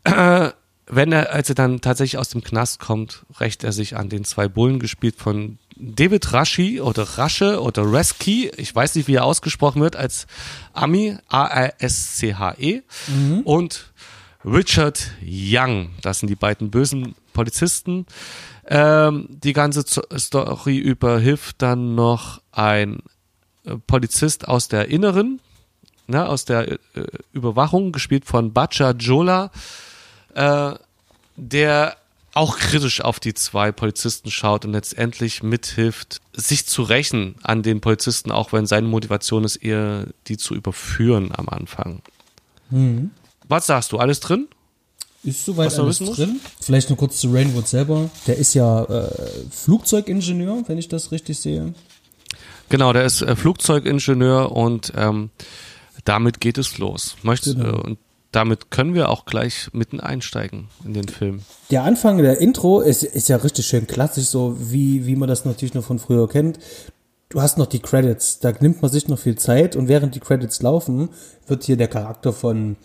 äh, 0.03 0.51
wenn 0.87 1.11
er, 1.11 1.31
als 1.31 1.49
er 1.49 1.55
dann 1.55 1.81
tatsächlich 1.81 2.17
aus 2.17 2.29
dem 2.29 2.43
Knast 2.43 2.79
kommt, 2.79 3.25
rächt 3.39 3.63
er 3.63 3.71
sich 3.71 3.95
an 3.95 4.09
den 4.09 4.23
zwei 4.23 4.47
Bullen, 4.47 4.79
gespielt 4.79 5.15
von 5.17 5.59
David 5.77 6.33
Rashi 6.33 6.81
oder 6.81 7.03
Rasche 7.03 7.61
oder 7.61 7.91
Reski, 7.91 8.51
ich 8.57 8.73
weiß 8.73 8.95
nicht, 8.95 9.07
wie 9.07 9.15
er 9.15 9.25
ausgesprochen 9.25 9.81
wird, 9.81 9.95
als 9.95 10.27
Ami, 10.73 11.17
A-R-S-C-H-E 11.29 12.81
und 13.43 13.93
Richard 14.43 15.11
Young. 15.23 15.91
Das 16.01 16.19
sind 16.19 16.29
die 16.29 16.35
beiden 16.35 16.71
bösen 16.71 17.15
Polizisten. 17.33 18.05
Ähm, 18.67 19.27
die 19.29 19.53
ganze 19.53 19.83
Story 20.17 20.77
überhilft 20.77 21.61
dann 21.61 21.95
noch 21.95 22.41
ein 22.51 22.99
äh, 23.65 23.75
Polizist 23.87 24.47
aus 24.47 24.67
der 24.67 24.89
Inneren, 24.89 25.39
ne, 26.07 26.27
aus 26.27 26.45
der 26.45 26.71
äh, 26.71 26.77
Überwachung, 27.31 27.91
gespielt 27.91 28.25
von 28.25 28.53
Bacha 28.53 28.91
Jola, 28.91 29.51
äh, 30.35 30.73
der 31.35 31.95
auch 32.33 32.57
kritisch 32.57 33.01
auf 33.01 33.19
die 33.19 33.33
zwei 33.33 33.71
Polizisten 33.71 34.29
schaut 34.29 34.63
und 34.63 34.73
letztendlich 34.73 35.41
mithilft, 35.43 36.21
sich 36.33 36.65
zu 36.67 36.83
rächen 36.83 37.35
an 37.43 37.63
den 37.63 37.81
Polizisten, 37.81 38.31
auch 38.31 38.53
wenn 38.53 38.65
seine 38.65 38.87
Motivation 38.87 39.43
ist, 39.43 39.57
eher 39.57 40.05
die 40.27 40.37
zu 40.37 40.53
überführen 40.55 41.31
am 41.35 41.49
Anfang. 41.49 42.01
Mhm. 42.69 43.11
Was 43.47 43.65
sagst 43.65 43.91
du? 43.91 43.97
Alles 43.97 44.19
drin? 44.19 44.47
Ist 45.23 45.43
soweit 45.43 45.65
Was 45.67 45.79
alles 45.79 45.97
drin. 45.99 46.39
Vielleicht 46.61 46.89
noch 46.89 46.97
kurz 46.97 47.19
zu 47.19 47.31
Rainwood 47.33 47.67
selber. 47.67 48.09
Der 48.27 48.37
ist 48.37 48.53
ja 48.53 48.83
äh, 48.85 49.09
Flugzeugingenieur, 49.51 50.63
wenn 50.67 50.77
ich 50.77 50.87
das 50.87 51.11
richtig 51.11 51.39
sehe. 51.39 51.73
Genau, 52.69 52.93
der 52.93 53.03
ist 53.03 53.21
äh, 53.21 53.35
Flugzeugingenieur 53.35 54.51
und 54.51 54.93
ähm, 54.95 55.31
damit 56.05 56.39
geht 56.39 56.57
es 56.57 56.77
los. 56.77 57.17
Möchtest, 57.23 57.57
Genau. 57.57 57.69
äh, 57.79 57.81
und 57.81 57.97
damit 58.31 58.69
können 58.71 58.93
wir 58.93 59.09
auch 59.09 59.25
gleich 59.25 59.69
mitten 59.73 59.99
einsteigen 59.99 60.67
in 60.85 60.93
den 60.93 61.07
Film. 61.07 61.41
Der 61.71 61.83
Anfang 61.83 62.17
der 62.19 62.39
Intro 62.39 62.79
ist, 62.81 63.03
ist 63.03 63.29
ja 63.29 63.37
richtig 63.37 63.65
schön 63.65 63.87
klassisch, 63.87 64.25
so 64.27 64.55
wie, 64.59 65.05
wie 65.07 65.15
man 65.15 65.27
das 65.29 65.45
natürlich 65.45 65.73
noch 65.73 65.83
von 65.83 65.99
früher 65.99 66.27
kennt. 66.29 66.59
Du 67.29 67.41
hast 67.41 67.57
noch 67.57 67.67
die 67.67 67.79
Credits, 67.79 68.39
da 68.39 68.51
nimmt 68.59 68.81
man 68.81 68.89
sich 68.91 69.07
noch 69.07 69.19
viel 69.19 69.35
Zeit 69.37 69.75
und 69.75 69.87
während 69.87 70.15
die 70.15 70.19
Credits 70.19 70.61
laufen, 70.61 71.09
wird 71.47 71.63
hier 71.63 71.77
der 71.77 71.87
Charakter 71.87 72.33
von 72.33 72.75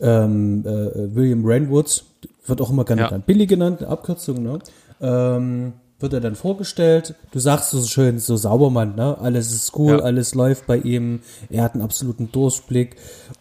ähm, 0.00 0.64
äh, 0.64 1.14
William 1.14 1.42
Rainwood, 1.44 2.04
wird 2.46 2.60
auch 2.60 2.70
immer 2.70 2.84
gerne 2.84 3.02
Ja. 3.02 3.08
dann 3.10 3.22
Billy 3.22 3.46
genannt, 3.46 3.80
eine 3.80 3.88
Abkürzung, 3.90 4.42
ne? 4.42 4.58
Ähm, 5.00 5.72
wird 6.00 6.12
er 6.12 6.20
dann 6.20 6.36
vorgestellt. 6.36 7.16
Du 7.32 7.40
sagst 7.40 7.70
so 7.72 7.82
schön, 7.82 8.20
so 8.20 8.36
Saubermann, 8.36 8.94
ne? 8.94 9.18
Alles 9.18 9.52
ist 9.52 9.76
cool, 9.76 9.98
Ja. 9.98 10.04
alles 10.04 10.34
läuft 10.34 10.66
bei 10.68 10.76
ihm. 10.78 11.20
Er 11.50 11.64
hat 11.64 11.74
einen 11.74 11.82
absoluten 11.82 12.30
Durchblick 12.30 12.94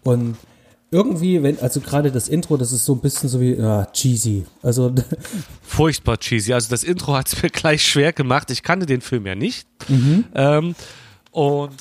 und 0.03 0.35
irgendwie, 0.89 1.43
wenn, 1.43 1.59
also 1.59 1.81
gerade 1.81 2.11
das 2.11 2.29
Intro, 2.29 2.57
das 2.57 2.71
ist 2.71 2.85
so 2.85 2.93
ein 2.93 2.99
bisschen 2.99 3.27
so 3.29 3.41
wie 3.41 3.53
ja, 3.53 3.85
cheesy. 3.87 4.45
Also 4.61 4.93
Furchtbar 5.61 6.17
cheesy. 6.17 6.53
Also 6.53 6.69
das 6.69 6.83
Intro 6.83 7.13
hat 7.13 7.27
es 7.27 7.41
mir 7.41 7.49
gleich 7.49 7.83
schwer 7.83 8.13
gemacht. 8.13 8.49
Ich 8.51 8.63
kannte 8.63 8.85
den 8.85 9.01
Film 9.01 9.25
ja 9.25 9.35
nicht. 9.35 9.67
Ähm, 10.33 10.75
und 11.31 11.75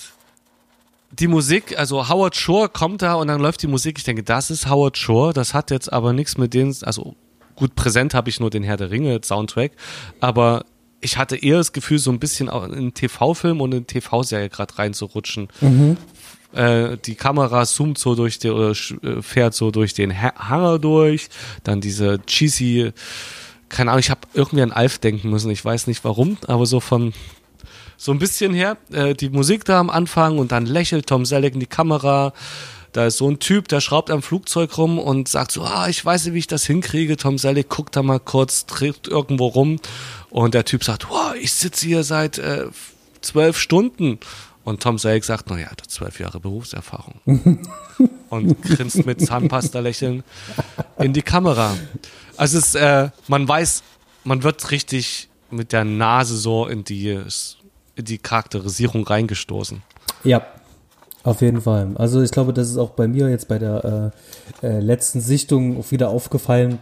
die 1.19 1.29
Musik, 1.29 1.79
also 1.79 2.09
Howard 2.09 2.35
Shore 2.37 2.69
kommt 2.69 3.03
da 3.03 3.15
und 3.15 3.29
dann 3.29 3.41
läuft 3.41 3.63
die 3.63 3.69
Musik. 3.69 3.99
Ich 3.99 4.05
denke, 4.05 4.23
das 4.23 4.51
ist 4.51 4.69
Howard 4.69 4.99
Shore. 4.99 5.33
Das 5.33 5.55
hat 5.55 5.71
jetzt 5.71 5.93
aber 5.93 6.13
nichts 6.13 6.37
mit 6.37 6.53
denen, 6.53 6.77
also 6.83 7.15
gut 7.55 7.75
präsent 7.75 8.15
habe 8.15 8.29
ich 8.29 8.39
nur 8.39 8.51
den 8.51 8.63
Herr 8.63 8.77
der 8.77 8.91
Ringe 8.91 9.19
Soundtrack, 9.23 9.73
aber 10.21 10.65
ich 11.01 11.19
hatte 11.19 11.37
eher 11.37 11.59
das 11.59 11.73
Gefühl, 11.73 11.99
so 11.99 12.11
ein 12.11 12.19
bisschen 12.19 12.49
auch 12.49 12.65
in 12.65 12.73
einen 12.73 12.95
TV-Film 12.95 13.61
und 13.61 13.73
in 13.73 13.79
eine 13.79 13.87
TV-Serie 13.87 14.49
gerade 14.49 14.79
reinzurutschen. 14.79 15.49
Äh, 16.53 16.97
die 17.05 17.15
Kamera 17.15 17.67
zoomt 17.67 17.99
so 17.99 18.15
durch 18.15 18.39
den, 18.39 18.53
oder 18.53 18.71
äh, 18.71 19.23
fährt 19.23 19.55
so 19.55 19.71
durch 19.71 19.95
den 19.95 20.13
Ha- 20.13 20.35
Hangar 20.49 20.79
durch, 20.79 21.29
dann 21.65 21.81
diese 21.81 22.21
cheesy, 22.27 22.93
keine 23.69 23.91
Ahnung, 23.91 24.01
ich 24.01 24.11
habe 24.11 24.21
irgendwie 24.33 24.63
an 24.63 24.73
Alf 24.73 24.99
denken 24.99 25.31
müssen, 25.31 25.51
ich 25.51 25.65
weiß 25.65 25.87
nicht 25.87 26.05
warum, 26.05 26.39
aber 26.47 26.67
so 26.67 26.81
von 26.81 27.13
so 27.99 28.13
ein 28.13 28.19
bisschen 28.19 28.55
her, 28.55 28.77
äh, 28.93 29.15
die 29.15 29.31
Musik 29.31 29.65
da 29.65 29.81
am 29.81 29.91
Anfang 29.91 30.39
und 30.39 30.53
dann 30.53 30.67
lächelt 30.67 31.07
Tom 31.07 31.25
Selleck 31.25 31.55
in 31.55 31.61
die 31.61 31.67
Kamera. 31.67 32.33
Da 32.93 33.07
ist 33.07 33.19
so 33.19 33.29
ein 33.29 33.39
Typ, 33.39 33.69
der 33.69 33.81
schraubt 33.81 34.11
am 34.11 34.23
Flugzeug 34.23 34.79
rum 34.79 34.99
und 34.99 35.29
sagt 35.29 35.53
so, 35.53 35.63
ah, 35.65 35.89
ich 35.89 36.03
weiß 36.03 36.25
nicht, 36.27 36.35
wie 36.35 36.39
ich 36.39 36.47
das 36.47 36.65
hinkriege. 36.65 37.17
Tom 37.17 37.37
Selleck 37.37 37.69
guckt 37.69 37.97
da 37.97 38.03
mal 38.03 38.21
kurz, 38.21 38.65
dreht 38.67 39.09
irgendwo 39.09 39.47
rum 39.49 39.81
und 40.31 40.55
der 40.55 40.65
Typ 40.65 40.85
sagt, 40.85 41.11
wow, 41.11 41.35
ich 41.39 41.53
sitze 41.53 41.87
hier 41.87 42.05
seit 42.05 42.39
äh, 42.39 42.67
zwölf 43.21 43.59
Stunden. 43.59 44.19
Und 44.67 44.83
Tom 44.83 44.99
Selleck 44.99 45.23
sagt, 45.23 45.49
naja, 45.49 45.71
hat 45.71 45.81
zwölf 45.87 46.19
Jahre 46.19 46.41
Berufserfahrung. 46.41 47.21
und 48.31 48.63
grinst 48.63 49.07
mit 49.07 49.21
Zahnpasta-Lächeln 49.21 50.25
in 50.99 51.13
die 51.13 51.23
Kamera. 51.23 51.77
Also 52.37 52.59
es, 52.59 52.67
ist, 52.67 52.75
äh, 52.75 53.11
man 53.29 53.47
weiß, 53.47 53.85
man 54.25 54.43
wird 54.43 54.73
richtig 54.73 55.29
mit 55.53 55.73
der 55.73 55.85
Nase 55.85 56.37
so 56.37 56.67
in 56.67 56.83
die, 56.83 57.11
in 57.95 58.05
die 58.05 58.19
Charakterisierung 58.19 59.07
reingestoßen. 59.07 59.83
Ja, 60.25 60.45
auf 61.23 61.43
jeden 61.43 61.61
Fall. 61.61 61.93
Also 61.95 62.21
ich 62.21 62.33
glaube, 62.33 62.53
das 62.53 62.69
ist 62.69 62.77
auch 62.77 62.91
bei 62.91 63.07
mir 63.07 63.31
jetzt 63.31 63.47
bei 63.47 63.61
der 63.61 64.13
äh, 64.63 64.67
äh, 64.67 64.81
letzten 64.81 65.21
Sichtung 65.21 65.89
wieder 65.93 66.09
aufgefallen. 66.09 66.81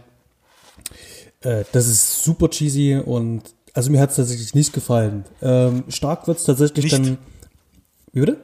Äh, 1.41 1.65
das 1.71 1.85
ist 1.85 2.23
super 2.23 2.49
cheesy 2.49 2.95
und 2.97 3.43
also 3.75 3.91
mir 3.91 3.99
hat 3.99 4.09
es 4.09 4.15
tatsächlich 4.15 4.55
nicht 4.55 4.73
gefallen. 4.73 5.25
Ähm, 5.43 5.83
stark 5.89 6.25
wird 6.27 6.39
es 6.39 6.45
tatsächlich 6.45 6.85
Nicht? 6.85 6.95
dann. 6.95 7.17
Wie 8.15 8.21
bitte? 8.21 8.37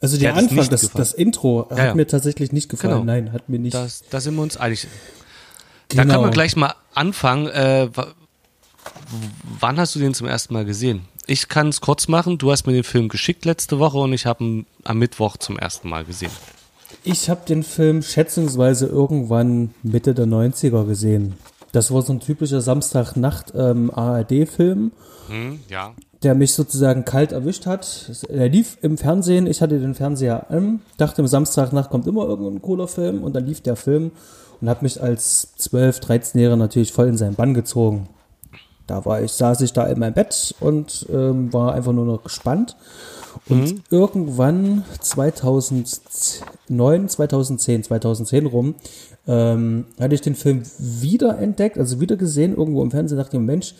Also 0.00 0.16
der 0.18 0.34
Anfang, 0.34 0.68
das, 0.68 0.90
das 0.90 1.12
Intro 1.12 1.68
hat 1.70 1.78
Ja, 1.78 1.94
mir 1.94 2.06
tatsächlich 2.08 2.50
nicht 2.50 2.68
gefallen. 2.68 2.92
Genau. 2.94 3.04
Nein, 3.04 3.32
hat 3.32 3.48
mir 3.48 3.60
nicht. 3.60 3.74
Das, 3.74 4.02
da 4.10 4.20
sind 4.20 4.34
wir 4.34 4.42
uns 4.42 4.56
einig. 4.56 4.88
Da 5.88 6.02
Genau. 6.02 6.14
können 6.14 6.24
wir 6.26 6.30
gleich 6.32 6.56
mal 6.56 6.74
anfangen. 6.94 7.46
Äh, 7.46 7.88
wa- 7.94 8.08
wann 9.60 9.78
hast 9.78 9.94
du 9.94 9.98
den 10.00 10.14
zum 10.14 10.26
ersten 10.26 10.54
Mal 10.54 10.64
gesehen? 10.64 11.02
Ich 11.26 11.48
kann 11.48 11.68
es 11.68 11.80
kurz 11.80 12.08
machen. 12.08 12.38
Du 12.38 12.50
hast 12.50 12.66
mir 12.66 12.72
den 12.72 12.82
Film 12.84 13.08
geschickt 13.08 13.44
letzte 13.44 13.78
Woche 13.78 13.98
und 13.98 14.12
ich 14.12 14.26
habe 14.26 14.42
ihn 14.42 14.66
am 14.82 14.98
Mittwoch 14.98 15.36
zum 15.36 15.56
ersten 15.58 15.88
Mal 15.88 16.04
gesehen. 16.04 16.32
Ich 17.04 17.30
habe 17.30 17.42
den 17.46 17.62
Film 17.62 18.02
schätzungsweise 18.02 18.86
irgendwann 18.86 19.72
Mitte 19.82 20.14
der 20.14 20.26
90er 20.26 20.84
gesehen. 20.86 21.34
Das 21.70 21.92
war 21.92 22.02
so 22.02 22.12
ein 22.12 22.20
typischer 22.20 22.60
Samstagnacht 22.60 23.52
ähm, 23.54 23.90
ARD-Film. 23.94 24.90
Ja. 25.68 25.94
Der 26.22 26.34
mich 26.34 26.54
sozusagen 26.54 27.04
kalt 27.04 27.32
erwischt 27.32 27.66
hat. 27.66 28.10
Er 28.28 28.48
lief 28.48 28.78
im 28.82 28.96
Fernsehen, 28.96 29.46
ich 29.46 29.60
hatte 29.60 29.78
den 29.78 29.94
Fernseher 29.94 30.50
an, 30.50 30.80
dachte, 30.96 31.22
am 31.22 31.28
Samstagnacht 31.28 31.90
kommt 31.90 32.06
immer 32.06 32.26
irgendein 32.26 32.62
cooler 32.62 32.88
Film 32.88 33.22
und 33.22 33.34
dann 33.34 33.46
lief 33.46 33.60
der 33.60 33.76
Film 33.76 34.12
und 34.60 34.68
hat 34.68 34.82
mich 34.82 35.02
als 35.02 35.48
12-, 35.58 36.02
13-Jähriger 36.02 36.56
natürlich 36.56 36.92
voll 36.92 37.08
in 37.08 37.16
seinen 37.16 37.34
Bann 37.34 37.54
gezogen. 37.54 38.08
Da 38.86 39.04
war 39.04 39.22
ich, 39.22 39.32
saß 39.32 39.60
ich 39.62 39.72
da 39.72 39.86
in 39.86 39.98
meinem 39.98 40.14
Bett 40.14 40.54
und 40.60 41.06
ähm, 41.12 41.52
war 41.52 41.74
einfach 41.74 41.92
nur 41.92 42.04
noch 42.04 42.22
gespannt. 42.22 42.76
Und 43.48 43.82
irgendwann 43.90 44.84
2009, 45.00 47.08
2010, 47.08 47.84
2010 47.84 48.46
rum, 48.46 48.74
ähm, 49.26 49.86
hatte 49.98 50.14
ich 50.14 50.20
den 50.20 50.34
Film 50.34 50.62
wieder 50.78 51.38
entdeckt, 51.38 51.78
also 51.78 52.00
wieder 52.00 52.16
gesehen, 52.16 52.56
irgendwo 52.56 52.82
im 52.82 52.90
Fernsehen, 52.90 53.18
dachte 53.18 53.36
ich, 53.36 53.42
Mensch, 53.42 53.74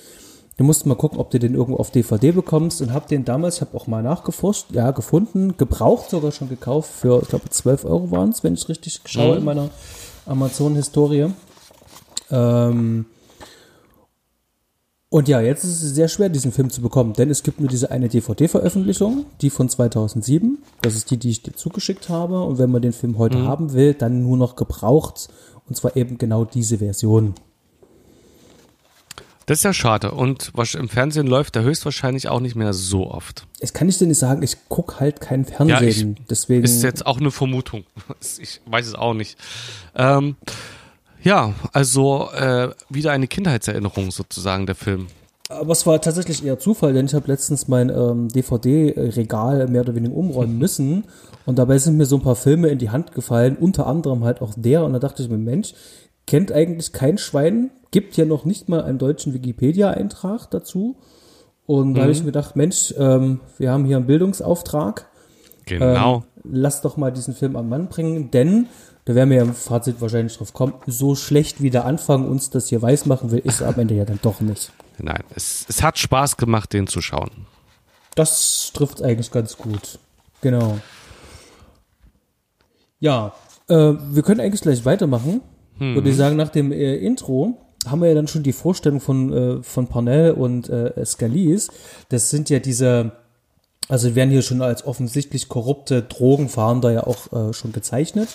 Du 0.57 0.65
musst 0.65 0.85
mal 0.85 0.95
gucken, 0.95 1.19
ob 1.19 1.31
du 1.31 1.39
den 1.39 1.55
irgendwo 1.55 1.79
auf 1.79 1.91
DVD 1.91 2.33
bekommst 2.33 2.83
und 2.83 2.93
hab 2.93 3.09
den 3.09 3.25
damals, 3.25 3.57
ich 3.57 3.61
habe 3.63 3.77
auch 3.77 3.87
mal 3.87 4.03
nachgeforscht, 4.03 4.67
ja, 4.73 4.91
gefunden, 4.91 5.57
gebraucht 5.57 6.11
sogar 6.11 6.31
schon 6.31 6.49
gekauft 6.49 6.91
für, 6.93 7.23
ich 7.23 7.29
glaube, 7.29 7.49
12 7.49 7.85
Euro 7.85 8.11
waren 8.11 8.31
es, 8.31 8.45
wenn 8.45 8.55
ich 8.55 8.69
richtig 8.69 9.01
schaue 9.07 9.37
in 9.37 9.45
meiner 9.45 9.71
Amazon-Historie. 10.27 11.29
Ähm, 12.31 13.07
und 15.13 15.29
ja, 15.29 15.43
jetzt 15.43 15.65
ist 15.65 15.83
es 15.83 15.95
sehr 15.95 16.09
schwer, 16.09 16.31
diesen 16.31 16.53
Film 16.53 16.71
zu 16.71 16.81
bekommen, 16.81 17.13
denn 17.13 17.31
es 17.31 17.43
gibt 17.43 17.61
nur 17.61 17.69
diese 17.69 17.91
eine 17.91 18.09
DVD-Veröffentlichung, 18.09 19.27
die 19.43 19.51
von 19.51 19.69
2007. 19.69 20.57
Das 20.81 20.95
ist 20.95 21.11
die, 21.11 21.19
die 21.19 21.29
ich 21.29 21.43
dir 21.43 21.53
zugeschickt 21.53 22.09
habe. 22.09 22.43
Und 22.43 22.57
wenn 22.57 22.71
man 22.71 22.81
den 22.81 22.95
Film 22.95 23.19
heute 23.19 23.43
haben 23.43 23.75
will, 23.75 23.93
dann 23.93 24.23
nur 24.23 24.39
noch 24.39 24.57
gebraucht. 24.57 25.29
Und 25.69 25.77
zwar 25.77 25.97
eben 25.97 26.17
genau 26.17 26.47
diese 26.47 26.79
Version. 26.79 27.35
Das 29.47 29.59
ist 29.59 29.65
ja 29.65 29.73
schade. 29.73 30.13
Und 30.13 30.51
was 30.55 30.75
im 30.75 30.89
Fernsehen 30.89 31.27
läuft 31.27 31.55
der 31.55 31.63
höchstwahrscheinlich 31.63 32.29
auch 32.29 32.41
nicht 32.41 32.55
mehr 32.55 32.73
so 32.73 33.11
oft. 33.11 33.47
Es 33.61 33.73
kann 33.73 33.89
ich 33.89 33.99
dir 33.99 34.07
nicht 34.07 34.19
sagen, 34.19 34.43
ich 34.43 34.57
guck 34.69 35.01
halt 35.01 35.21
kein 35.21 35.45
Fernsehen. 35.45 36.17
deswegen 36.31 36.65
Ist 36.65 36.83
jetzt 36.83 37.07
auch 37.07 37.19
eine 37.19 37.31
Vermutung. 37.31 37.85
Ich 38.41 38.61
weiß 38.67 38.87
es 38.87 38.95
auch 38.95 39.15
nicht. 39.15 39.37
Ähm, 39.95 40.37
ja, 41.23 41.55
also 41.73 42.31
äh, 42.33 42.71
wieder 42.89 43.13
eine 43.13 43.27
Kindheitserinnerung 43.27 44.11
sozusagen, 44.11 44.67
der 44.67 44.75
Film. 44.75 45.07
Aber 45.49 45.73
es 45.73 45.87
war 45.87 46.01
tatsächlich 46.01 46.45
eher 46.45 46.59
Zufall, 46.59 46.95
denn 46.95 47.07
ich 47.07 47.15
habe 47.15 47.29
letztens 47.29 47.69
mein 47.69 47.91
ähm, 47.91 48.29
DVD-Regal 48.29 49.69
mehr 49.69 49.83
oder 49.83 49.95
weniger 49.95 50.15
umräumen 50.15 50.59
müssen 50.59 51.05
und 51.47 51.59
dabei 51.59 51.79
sind 51.79 51.97
mir 51.97 52.07
so 52.07 52.17
ein 52.17 52.23
paar 52.23 52.37
Filme 52.37 52.69
in 52.69 52.79
die 52.79 52.91
Hand 52.91 53.13
gefallen, 53.13 53.57
unter 53.57 53.87
anderem 53.87 54.25
halt 54.25 54.41
auch 54.41 54.55
der 54.57 54.85
und 54.85 54.93
da 54.95 54.99
dachte 54.99 55.23
ich 55.23 55.29
mir, 55.29 55.39
Mensch, 55.39 55.75
kennt 56.27 56.53
eigentlich 56.53 56.93
kein 56.93 57.19
Schwein, 57.19 57.71
gibt 57.91 58.17
ja 58.17 58.25
noch 58.25 58.45
nicht 58.45 58.69
mal 58.69 58.83
einen 58.83 58.99
deutschen 58.99 59.35
Wikipedia-Eintrag 59.35 60.51
dazu 60.51 60.97
und 61.67 61.95
da 61.95 62.03
habe 62.03 62.13
ich 62.13 62.21
mir 62.21 62.27
gedacht, 62.27 62.57
Mensch, 62.57 62.95
ähm, 62.99 63.41
wir 63.59 63.71
haben 63.71 63.85
hier 63.85 63.97
einen 63.97 64.07
Bildungsauftrag, 64.07 65.09
Genau. 65.67 66.17
ähm, 66.17 66.23
lass 66.45 66.81
doch 66.81 66.97
mal 66.97 67.13
diesen 67.13 67.35
Film 67.35 67.55
am 67.57 67.69
Mann 67.69 67.89
bringen, 67.89 68.31
denn 68.31 68.67
da 69.05 69.15
werden 69.15 69.31
wir 69.31 69.37
ja 69.39 69.43
im 69.43 69.55
Fazit 69.55 70.01
wahrscheinlich 70.01 70.37
drauf 70.37 70.53
kommen, 70.53 70.75
so 70.87 71.15
schlecht 71.15 71.61
wie 71.63 71.71
der 71.71 71.85
Anfang 71.85 72.29
uns 72.29 72.51
das 72.51 72.69
hier 72.69 72.81
weiß 72.83 73.07
machen 73.07 73.31
will, 73.31 73.41
ist 73.41 73.61
er 73.61 73.69
am 73.69 73.79
Ende 73.79 73.95
ja 73.95 74.05
dann 74.05 74.19
doch 74.23 74.41
nicht. 74.41 74.73
Nein, 74.99 75.23
es, 75.35 75.65
es 75.69 75.83
hat 75.83 75.99
Spaß 75.99 76.37
gemacht, 76.37 76.73
den 76.73 76.87
zu 76.87 77.01
schauen. 77.01 77.31
Das 78.15 78.71
trifft 78.75 79.03
eigentlich 79.03 79.31
ganz 79.31 79.57
gut. 79.57 79.99
Genau. 80.41 80.79
Ja, 83.01 83.33
äh, 83.69 83.75
wir 83.75 84.23
können 84.23 84.41
eigentlich 84.41 84.61
gleich 84.61 84.85
weitermachen. 84.85 85.41
Würde 85.95 86.11
ich 86.11 86.17
sagen, 86.17 86.37
nach 86.37 86.51
dem 86.51 86.73
äh, 86.73 86.97
Intro 86.97 87.57
haben 87.87 88.01
wir 88.01 88.09
ja 88.09 88.15
dann 88.15 88.29
schon 88.29 88.43
die 88.43 88.53
Vorstellung 88.53 89.01
von, 89.01 89.33
äh, 89.33 89.63
von 89.63 89.89
Parnell 89.89 90.33
und 90.33 90.69
äh, 90.69 91.05
Scalise. 91.05 91.73
Das 92.09 92.31
sind 92.31 92.51
ja 92.51 92.59
diese, 92.59 93.13
also 93.89 94.09
die 94.09 94.15
werden 94.15 94.31
hier 94.31 94.43
schon 94.43 94.63
als 94.63 94.87
offensichtlich 94.87 95.49
korrupte 95.49 96.03
Drogenfahnder 96.03 96.93
ja 96.93 97.07
auch 97.07 97.33
äh, 97.33 97.53
schon 97.53 97.73
gezeichnet. 97.73 98.29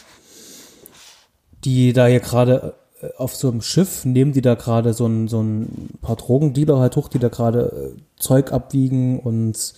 Die 1.63 1.93
da 1.93 2.07
hier 2.07 2.19
gerade 2.19 2.75
äh, 3.01 3.07
auf 3.17 3.35
so 3.35 3.49
einem 3.49 3.61
Schiff 3.61 4.05
nehmen 4.05 4.33
die 4.33 4.41
da 4.41 4.55
gerade 4.55 4.93
so 4.93 5.05
ein, 5.05 5.27
so 5.27 5.41
ein 5.41 5.97
paar 6.01 6.17
Drogendealer 6.17 6.79
halt 6.79 6.95
hoch, 6.95 7.07
die 7.07 7.19
da 7.19 7.29
gerade 7.29 7.95
äh, 7.95 8.01
Zeug 8.19 8.51
abwiegen 8.51 9.19
und 9.19 9.73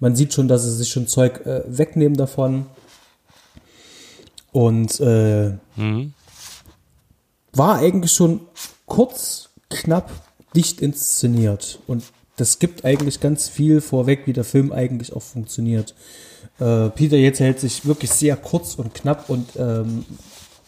man 0.00 0.16
sieht 0.16 0.34
schon, 0.34 0.48
dass 0.48 0.64
sie 0.64 0.72
sich 0.72 0.88
schon 0.88 1.06
Zeug 1.06 1.46
äh, 1.46 1.62
wegnehmen 1.66 2.16
davon. 2.16 2.66
Und 4.50 4.98
äh, 5.00 5.52
war 7.52 7.78
eigentlich 7.78 8.12
schon 8.12 8.40
kurz, 8.86 9.50
knapp, 9.70 10.10
dicht 10.54 10.80
inszeniert. 10.80 11.78
Und 11.86 12.04
das 12.36 12.58
gibt 12.58 12.84
eigentlich 12.84 13.20
ganz 13.20 13.48
viel 13.48 13.80
vorweg, 13.80 14.22
wie 14.26 14.32
der 14.32 14.44
Film 14.44 14.72
eigentlich 14.72 15.14
auch 15.14 15.22
funktioniert. 15.22 15.94
Äh, 16.58 16.90
Peter 16.90 17.16
jetzt 17.16 17.40
hält 17.40 17.60
sich 17.60 17.86
wirklich 17.86 18.10
sehr 18.10 18.36
kurz 18.36 18.74
und 18.74 18.94
knapp 18.94 19.28
und 19.28 19.50
ähm, 19.56 20.04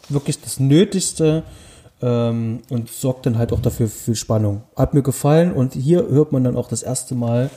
wirklich 0.08 0.40
das 0.40 0.60
Nötigste 0.60 1.42
ähm, 2.02 2.60
und 2.68 2.90
sorgt 2.90 3.26
dann 3.26 3.38
halt 3.38 3.52
auch 3.52 3.60
dafür 3.60 3.88
für 3.88 4.04
viel 4.04 4.14
Spannung. 4.14 4.62
Hat 4.76 4.94
mir 4.94 5.02
gefallen 5.02 5.52
und 5.52 5.74
hier 5.74 6.06
hört 6.08 6.32
man 6.32 6.44
dann 6.44 6.56
auch 6.56 6.68
das 6.68 6.82
erste 6.82 7.14
Mal 7.14 7.50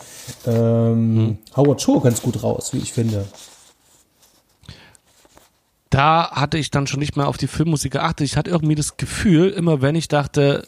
ähm, 0.45 1.37
Howard 1.55 1.81
Shore 1.81 2.01
ganz 2.01 2.21
gut 2.21 2.43
raus, 2.43 2.73
wie 2.73 2.79
ich 2.79 2.93
finde. 2.93 3.25
Da 5.89 6.31
hatte 6.31 6.57
ich 6.57 6.71
dann 6.71 6.87
schon 6.87 6.99
nicht 6.99 7.15
mehr 7.15 7.27
auf 7.27 7.37
die 7.37 7.47
Filmmusik 7.47 7.93
geachtet. 7.93 8.25
Ich 8.25 8.37
hatte 8.37 8.49
irgendwie 8.49 8.75
das 8.75 8.97
Gefühl, 8.97 9.49
immer 9.49 9.81
wenn 9.81 9.95
ich 9.95 10.07
dachte, 10.07 10.67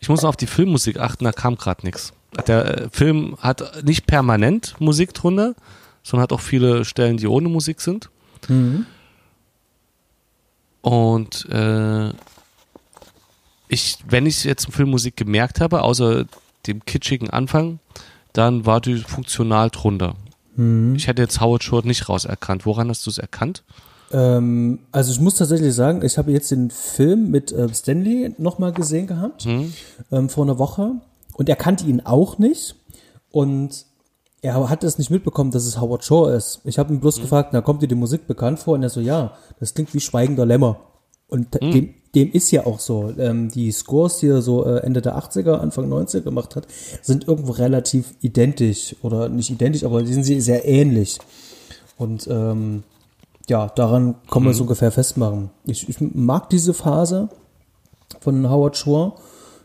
ich 0.00 0.08
muss 0.08 0.22
noch 0.22 0.30
auf 0.30 0.36
die 0.36 0.46
Filmmusik 0.46 0.98
achten, 0.98 1.24
da 1.24 1.32
kam 1.32 1.56
gerade 1.56 1.84
nichts. 1.84 2.12
Der 2.46 2.82
äh, 2.84 2.88
Film 2.90 3.36
hat 3.40 3.84
nicht 3.84 4.06
permanent 4.06 4.74
Musik 4.80 5.14
drunter, 5.14 5.54
sondern 6.02 6.24
hat 6.24 6.32
auch 6.32 6.40
viele 6.40 6.84
Stellen, 6.84 7.18
die 7.18 7.26
ohne 7.26 7.48
Musik 7.48 7.80
sind. 7.80 8.10
Und 10.80 11.48
äh, 11.50 12.10
ich, 13.68 13.98
wenn 14.06 14.26
ich 14.26 14.44
jetzt 14.44 14.72
Filmmusik 14.72 15.16
gemerkt 15.16 15.60
habe, 15.60 15.82
außer 15.82 16.26
dem 16.66 16.84
kitschigen 16.84 17.30
Anfang, 17.30 17.78
dann 18.32 18.66
war 18.66 18.80
die 18.80 18.96
funktional 18.96 19.70
drunter. 19.70 20.16
Ich 20.96 21.06
hätte 21.06 21.22
jetzt 21.22 21.40
Howard 21.40 21.62
Shore 21.62 21.86
nicht 21.86 22.08
rauserkannt. 22.08 22.66
Woran 22.66 22.88
hast 22.88 23.06
du 23.06 23.10
es 23.10 23.18
erkannt? 23.18 23.62
Ähm, 24.12 24.80
also 24.92 25.10
ich 25.10 25.20
muss 25.20 25.34
tatsächlich 25.36 25.74
sagen, 25.74 26.04
ich 26.04 26.18
habe 26.18 26.32
jetzt 26.32 26.50
den 26.50 26.70
Film 26.70 27.30
mit 27.30 27.50
äh, 27.52 27.72
Stanley 27.72 28.34
nochmal 28.38 28.72
gesehen 28.72 29.06
gehabt, 29.06 29.46
ähm, 30.10 30.28
vor 30.28 30.44
einer 30.44 30.58
Woche. 30.58 30.92
Und 31.34 31.48
er 31.48 31.56
kannte 31.56 31.86
ihn 31.86 32.00
auch 32.00 32.38
nicht. 32.38 32.76
Und 33.30 33.86
er 34.42 34.68
hat 34.68 34.84
es 34.84 34.98
nicht 34.98 35.10
mitbekommen, 35.10 35.50
dass 35.50 35.64
es 35.64 35.80
Howard 35.80 36.04
Shore 36.04 36.34
ist. 36.34 36.60
Ich 36.64 36.78
habe 36.78 36.92
ihn 36.92 37.00
bloß 37.00 37.20
gefragt, 37.20 37.50
na, 37.52 37.60
kommt 37.60 37.82
dir 37.82 37.88
die 37.88 37.94
Musik 37.94 38.26
bekannt 38.26 38.58
vor? 38.58 38.74
Und 38.74 38.82
er 38.82 38.90
so, 38.90 39.00
ja, 39.00 39.32
das 39.60 39.72
klingt 39.72 39.94
wie 39.94 40.00
Schweigender 40.00 40.44
Lämmer. 40.44 40.80
Und 41.28 41.54
dem, 41.54 41.94
dem 42.14 42.30
ist 42.32 42.50
ja 42.50 42.66
auch 42.66 42.78
so. 42.78 43.10
Ähm, 43.18 43.48
die 43.48 43.72
Scores, 43.72 44.18
die 44.18 44.26
er 44.26 44.42
so 44.42 44.66
äh, 44.66 44.80
Ende 44.80 45.00
der 45.00 45.16
80er, 45.16 45.54
Anfang 45.54 45.90
90er 45.90 46.20
gemacht 46.20 46.56
hat, 46.56 46.66
sind 47.00 47.26
irgendwo 47.26 47.52
relativ 47.52 48.14
identisch. 48.20 48.96
Oder 49.00 49.30
nicht 49.30 49.48
identisch, 49.48 49.84
aber 49.84 50.02
die 50.02 50.12
sind 50.12 50.24
sie 50.24 50.40
sehr 50.42 50.66
ähnlich. 50.66 51.18
Und 51.96 52.26
ähm, 52.30 52.82
ja, 53.52 53.68
daran 53.68 54.14
kann 54.30 54.42
man 54.44 54.52
es 54.52 54.60
ungefähr 54.60 54.90
festmachen. 54.90 55.50
Ich, 55.66 55.86
ich 55.86 55.96
mag 56.00 56.48
diese 56.48 56.72
Phase 56.72 57.28
von 58.20 58.48
Howard 58.48 58.78
Shore 58.78 59.12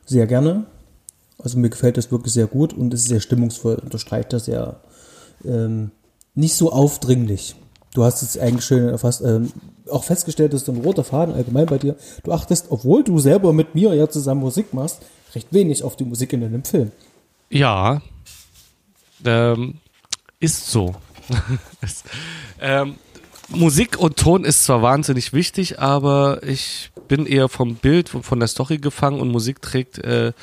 sehr 0.06 0.28
gerne. 0.28 0.66
Also 1.42 1.58
mir 1.58 1.70
gefällt 1.70 1.96
das 1.96 2.12
wirklich 2.12 2.34
sehr 2.34 2.48
gut 2.48 2.74
und 2.74 2.94
es 2.94 3.02
ist 3.04 3.08
sehr 3.08 3.22
stimmungsvoll, 3.22 3.76
unterstreicht 3.76 4.34
das 4.34 4.46
sehr 4.46 4.82
ähm, 5.46 5.92
nicht 6.36 6.56
so 6.56 6.72
aufdringlich. 6.74 7.56
Du 7.94 8.04
hast 8.04 8.22
es 8.24 8.38
eigentlich 8.38 8.66
schön 8.66 8.98
fast 8.98 9.22
ähm, 9.22 9.54
auch 9.90 10.04
festgestellt, 10.04 10.52
dass 10.52 10.66
du 10.66 10.74
ein 10.74 10.82
roter 10.82 11.06
Faden 11.06 11.34
allgemein 11.34 11.66
bei 11.68 11.78
dir. 11.78 11.96
Du 12.24 12.34
achtest, 12.34 12.66
obwohl 12.72 13.06
du 13.06 13.20
selber 13.20 13.54
mit 13.54 13.74
mir 13.74 13.94
ja 13.94 14.10
zusammen 14.10 14.42
Musik 14.42 14.74
machst, 14.74 15.00
recht 15.34 15.48
wenig 15.54 15.84
auf 15.84 15.96
die 15.96 16.04
Musik 16.04 16.34
in 16.34 16.44
einem 16.44 16.66
Film. 16.66 16.92
Ja, 17.50 18.02
ähm, 19.24 19.76
ist 20.42 20.70
so. 20.70 20.94
Es- 21.82 22.04
ähm, 22.60 22.96
Musik 23.50 23.98
und 23.98 24.18
Ton 24.18 24.44
ist 24.44 24.66
zwar 24.66 24.82
wahnsinnig 24.82 25.32
wichtig, 25.32 25.80
aber 25.80 26.42
ich 26.44 26.92
bin 27.08 27.26
eher 27.26 27.48
vom 27.48 27.76
Bild, 27.76 28.10
von 28.10 28.40
der 28.40 28.48
Story 28.48 28.78
gefangen 28.78 29.22
und 29.22 29.30
Musik 29.30 29.62
trägt, 29.62 30.00
äh, 30.00 30.34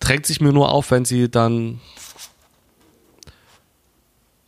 trägt 0.00 0.26
sich 0.26 0.40
mir 0.40 0.52
nur 0.52 0.72
auf, 0.72 0.90
wenn 0.90 1.04
sie 1.04 1.30
dann 1.30 1.80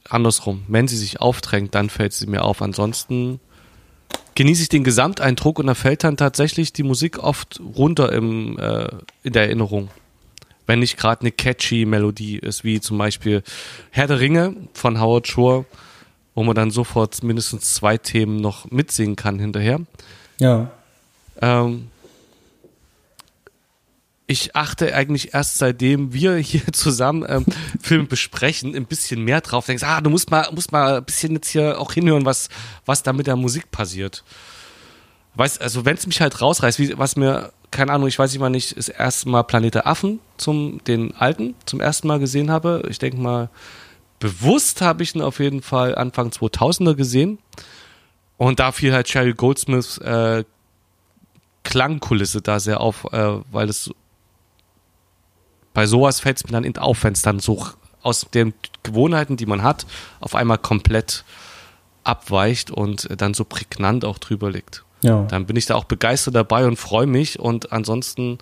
andersrum, 0.08 0.64
wenn 0.68 0.88
sie 0.88 0.96
sich 0.96 1.20
aufdrängt, 1.20 1.74
dann 1.74 1.90
fällt 1.90 2.12
sie 2.12 2.26
mir 2.26 2.42
auf. 2.42 2.60
Ansonsten 2.60 3.40
genieße 4.34 4.62
ich 4.62 4.68
den 4.68 4.84
Gesamteindruck 4.84 5.58
und 5.58 5.66
da 5.66 5.74
fällt 5.74 6.04
dann 6.04 6.16
tatsächlich 6.16 6.72
die 6.72 6.82
Musik 6.82 7.18
oft 7.18 7.60
runter 7.60 8.12
im, 8.12 8.58
äh, 8.58 8.88
in 9.22 9.32
der 9.32 9.44
Erinnerung. 9.44 9.90
Wenn 10.66 10.80
nicht 10.80 10.96
gerade 10.96 11.20
eine 11.20 11.30
catchy 11.30 11.84
Melodie 11.86 12.38
ist, 12.38 12.64
wie 12.64 12.80
zum 12.80 12.98
Beispiel 12.98 13.44
Herr 13.90 14.08
der 14.08 14.18
Ringe 14.18 14.56
von 14.74 15.00
Howard 15.00 15.28
Shore, 15.28 15.64
wo 16.36 16.44
man 16.44 16.54
dann 16.54 16.70
sofort 16.70 17.24
mindestens 17.24 17.74
zwei 17.74 17.96
Themen 17.96 18.36
noch 18.36 18.70
mitsingen 18.70 19.16
kann 19.16 19.40
hinterher. 19.40 19.80
Ja. 20.38 20.70
Ähm, 21.40 21.88
ich 24.26 24.54
achte 24.54 24.94
eigentlich 24.94 25.32
erst 25.32 25.56
seitdem 25.56 26.12
wir 26.12 26.36
hier 26.36 26.60
zusammen 26.72 27.24
ähm, 27.26 27.46
Filme 27.80 28.04
besprechen, 28.04 28.76
ein 28.76 28.84
bisschen 28.84 29.24
mehr 29.24 29.40
drauf. 29.40 29.66
Denkst, 29.66 29.82
ah, 29.82 30.02
du 30.02 30.10
musst 30.10 30.30
mal, 30.30 30.46
musst 30.52 30.72
mal 30.72 30.98
ein 30.98 31.04
bisschen 31.04 31.32
jetzt 31.32 31.48
hier 31.48 31.80
auch 31.80 31.92
hinhören, 31.92 32.26
was, 32.26 32.50
was 32.84 33.02
da 33.02 33.14
mit 33.14 33.26
der 33.26 33.36
Musik 33.36 33.70
passiert. 33.70 34.22
Weißt, 35.36 35.60
also 35.62 35.86
wenn 35.86 35.96
es 35.96 36.06
mich 36.06 36.20
halt 36.20 36.40
rausreißt, 36.42 36.78
wie, 36.78 36.98
was 36.98 37.16
mir, 37.16 37.50
keine 37.70 37.92
Ahnung, 37.92 38.08
ich 38.08 38.18
weiß 38.18 38.30
nicht 38.30 38.40
mal 38.40 38.50
nicht, 38.50 38.76
das 38.76 38.90
erste 38.90 39.30
Mal 39.30 39.42
Planet 39.42 39.74
der 39.74 39.86
Affen 39.86 40.20
zum, 40.36 40.84
den 40.84 41.14
alten, 41.16 41.54
zum 41.64 41.80
ersten 41.80 42.08
Mal 42.08 42.18
gesehen 42.18 42.50
habe. 42.50 42.82
Ich 42.90 42.98
denke 42.98 43.16
mal, 43.16 43.48
bewusst 44.18 44.80
habe 44.80 45.02
ich 45.02 45.14
ihn 45.14 45.22
auf 45.22 45.38
jeden 45.40 45.62
Fall 45.62 45.94
Anfang 45.94 46.30
2000er 46.30 46.94
gesehen. 46.94 47.38
Und 48.36 48.60
da 48.60 48.72
fiel 48.72 48.92
halt 48.92 49.08
Sherry 49.08 49.32
Goldsmiths 49.32 49.98
äh, 49.98 50.44
Klangkulisse 51.64 52.42
da 52.42 52.60
sehr 52.60 52.80
auf, 52.80 53.04
äh, 53.12 53.40
weil 53.50 53.68
es 53.68 53.90
bei 55.74 55.86
sowas 55.86 56.20
fällt 56.20 56.38
es 56.38 56.44
mir 56.44 56.52
dann 56.52 56.64
eben 56.64 56.78
auf, 56.78 57.04
wenn 57.04 57.12
es 57.12 57.22
dann 57.22 57.38
so 57.38 57.66
aus 58.02 58.26
den 58.32 58.54
Gewohnheiten, 58.82 59.36
die 59.36 59.46
man 59.46 59.62
hat, 59.62 59.84
auf 60.20 60.34
einmal 60.34 60.58
komplett 60.58 61.24
abweicht 62.04 62.70
und 62.70 63.08
dann 63.20 63.34
so 63.34 63.44
prägnant 63.44 64.04
auch 64.04 64.18
drüber 64.18 64.50
liegt. 64.50 64.84
Ja. 65.02 65.24
Dann 65.24 65.44
bin 65.46 65.56
ich 65.56 65.66
da 65.66 65.74
auch 65.74 65.84
begeistert 65.84 66.34
dabei 66.34 66.66
und 66.66 66.78
freue 66.78 67.06
mich. 67.06 67.38
Und 67.40 67.72
ansonsten, 67.72 68.38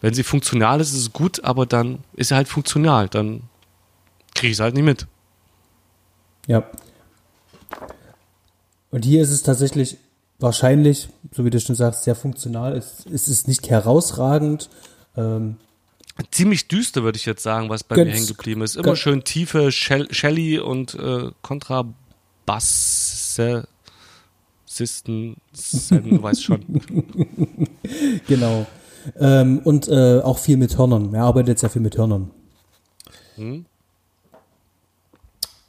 wenn 0.00 0.14
sie 0.14 0.22
funktional 0.22 0.80
ist, 0.80 0.92
ist 0.92 1.00
es 1.00 1.12
gut, 1.12 1.42
aber 1.42 1.66
dann 1.66 2.00
ist 2.14 2.28
sie 2.28 2.36
halt 2.36 2.48
funktional. 2.48 3.08
Dann 3.08 3.42
kriege 4.38 4.50
ich 4.52 4.56
es 4.56 4.60
halt 4.60 4.74
nicht 4.74 4.84
mit. 4.84 5.06
Ja. 6.46 6.64
Und 8.90 9.04
hier 9.04 9.20
ist 9.22 9.30
es 9.30 9.42
tatsächlich 9.42 9.98
wahrscheinlich, 10.38 11.08
so 11.32 11.44
wie 11.44 11.50
du 11.50 11.60
schon 11.60 11.74
sagst, 11.74 12.04
sehr 12.04 12.14
funktional. 12.14 12.76
Es, 12.76 13.04
es 13.12 13.28
ist 13.28 13.48
nicht 13.48 13.68
herausragend. 13.68 14.70
Ähm, 15.16 15.56
Ziemlich 16.30 16.66
düster, 16.68 17.02
würde 17.04 17.16
ich 17.16 17.26
jetzt 17.26 17.42
sagen, 17.42 17.68
was 17.68 17.84
bei 17.84 17.96
Ganz- 17.96 18.08
mir 18.08 18.14
hängen 18.14 18.26
geblieben 18.26 18.62
ist. 18.62 18.76
Immer 18.76 18.96
schön 18.96 19.22
tiefe 19.24 19.70
Shell 19.70 20.12
Shelly 20.12 20.58
und 20.58 20.94
äh, 20.94 21.30
Kontrabasse. 21.42 21.94
Sisten, 24.66 25.36
du 25.90 26.22
weißt 26.22 26.44
schon. 26.44 26.64
genau. 28.26 28.66
Ähm, 29.18 29.60
und 29.64 29.88
äh, 29.88 30.20
auch 30.20 30.38
viel 30.38 30.56
mit 30.56 30.76
Hörnern. 30.76 31.14
Er 31.14 31.24
arbeitet 31.24 31.58
sehr 31.58 31.70
viel 31.70 31.82
mit 31.82 31.96
Hörnern. 31.96 32.30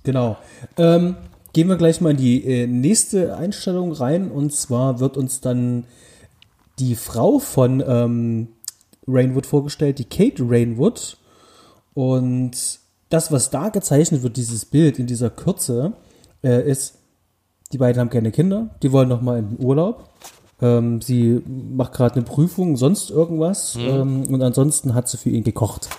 Genau. 0.04 0.38
Ähm, 0.78 1.16
gehen 1.54 1.68
wir 1.68 1.78
gleich 1.78 2.02
mal 2.02 2.12
in 2.12 2.18
die 2.18 2.46
äh, 2.46 2.68
nächste 2.68 3.36
Einstellung 3.36 3.92
rein. 3.92 4.32
Und 4.32 4.54
zwar 4.54 5.00
wird 5.00 5.18
uns 5.18 5.42
dann 5.42 5.86
die 6.80 6.96
Frau 6.96 7.40
von 7.40 7.84
ähm, 7.86 8.48
Rainwood 9.08 9.46
vorgestellt, 9.46 10.00
die 10.00 10.06
Kate 10.06 10.44
Rainwood. 10.48 11.18
Und 11.94 12.80
das, 13.10 13.32
was 13.32 13.50
da 13.50 13.70
gezeichnet 13.70 14.24
wird, 14.24 14.38
dieses 14.38 14.66
Bild 14.66 15.00
in 15.00 15.08
dieser 15.08 15.30
Kürze, 15.30 15.94
äh, 16.44 16.70
ist, 16.70 16.96
die 17.72 17.78
beiden 17.78 18.00
haben 18.00 18.10
keine 18.10 18.32
Kinder, 18.32 18.70
die 18.82 18.92
wollen 18.92 19.10
noch 19.10 19.22
mal 19.22 19.40
in 19.40 19.58
den 19.58 19.66
Urlaub. 19.66 20.10
Ähm, 20.62 21.02
sie 21.02 21.42
macht 21.48 21.94
gerade 21.94 22.16
eine 22.16 22.24
Prüfung, 22.24 22.78
sonst 22.78 23.10
irgendwas. 23.10 23.76
Ähm, 23.80 24.24
und 24.28 24.42
ansonsten 24.42 24.94
hat 24.94 25.08
sie 25.08 25.18
für 25.18 25.30
ihn 25.30 25.44
gekocht. 25.44 25.90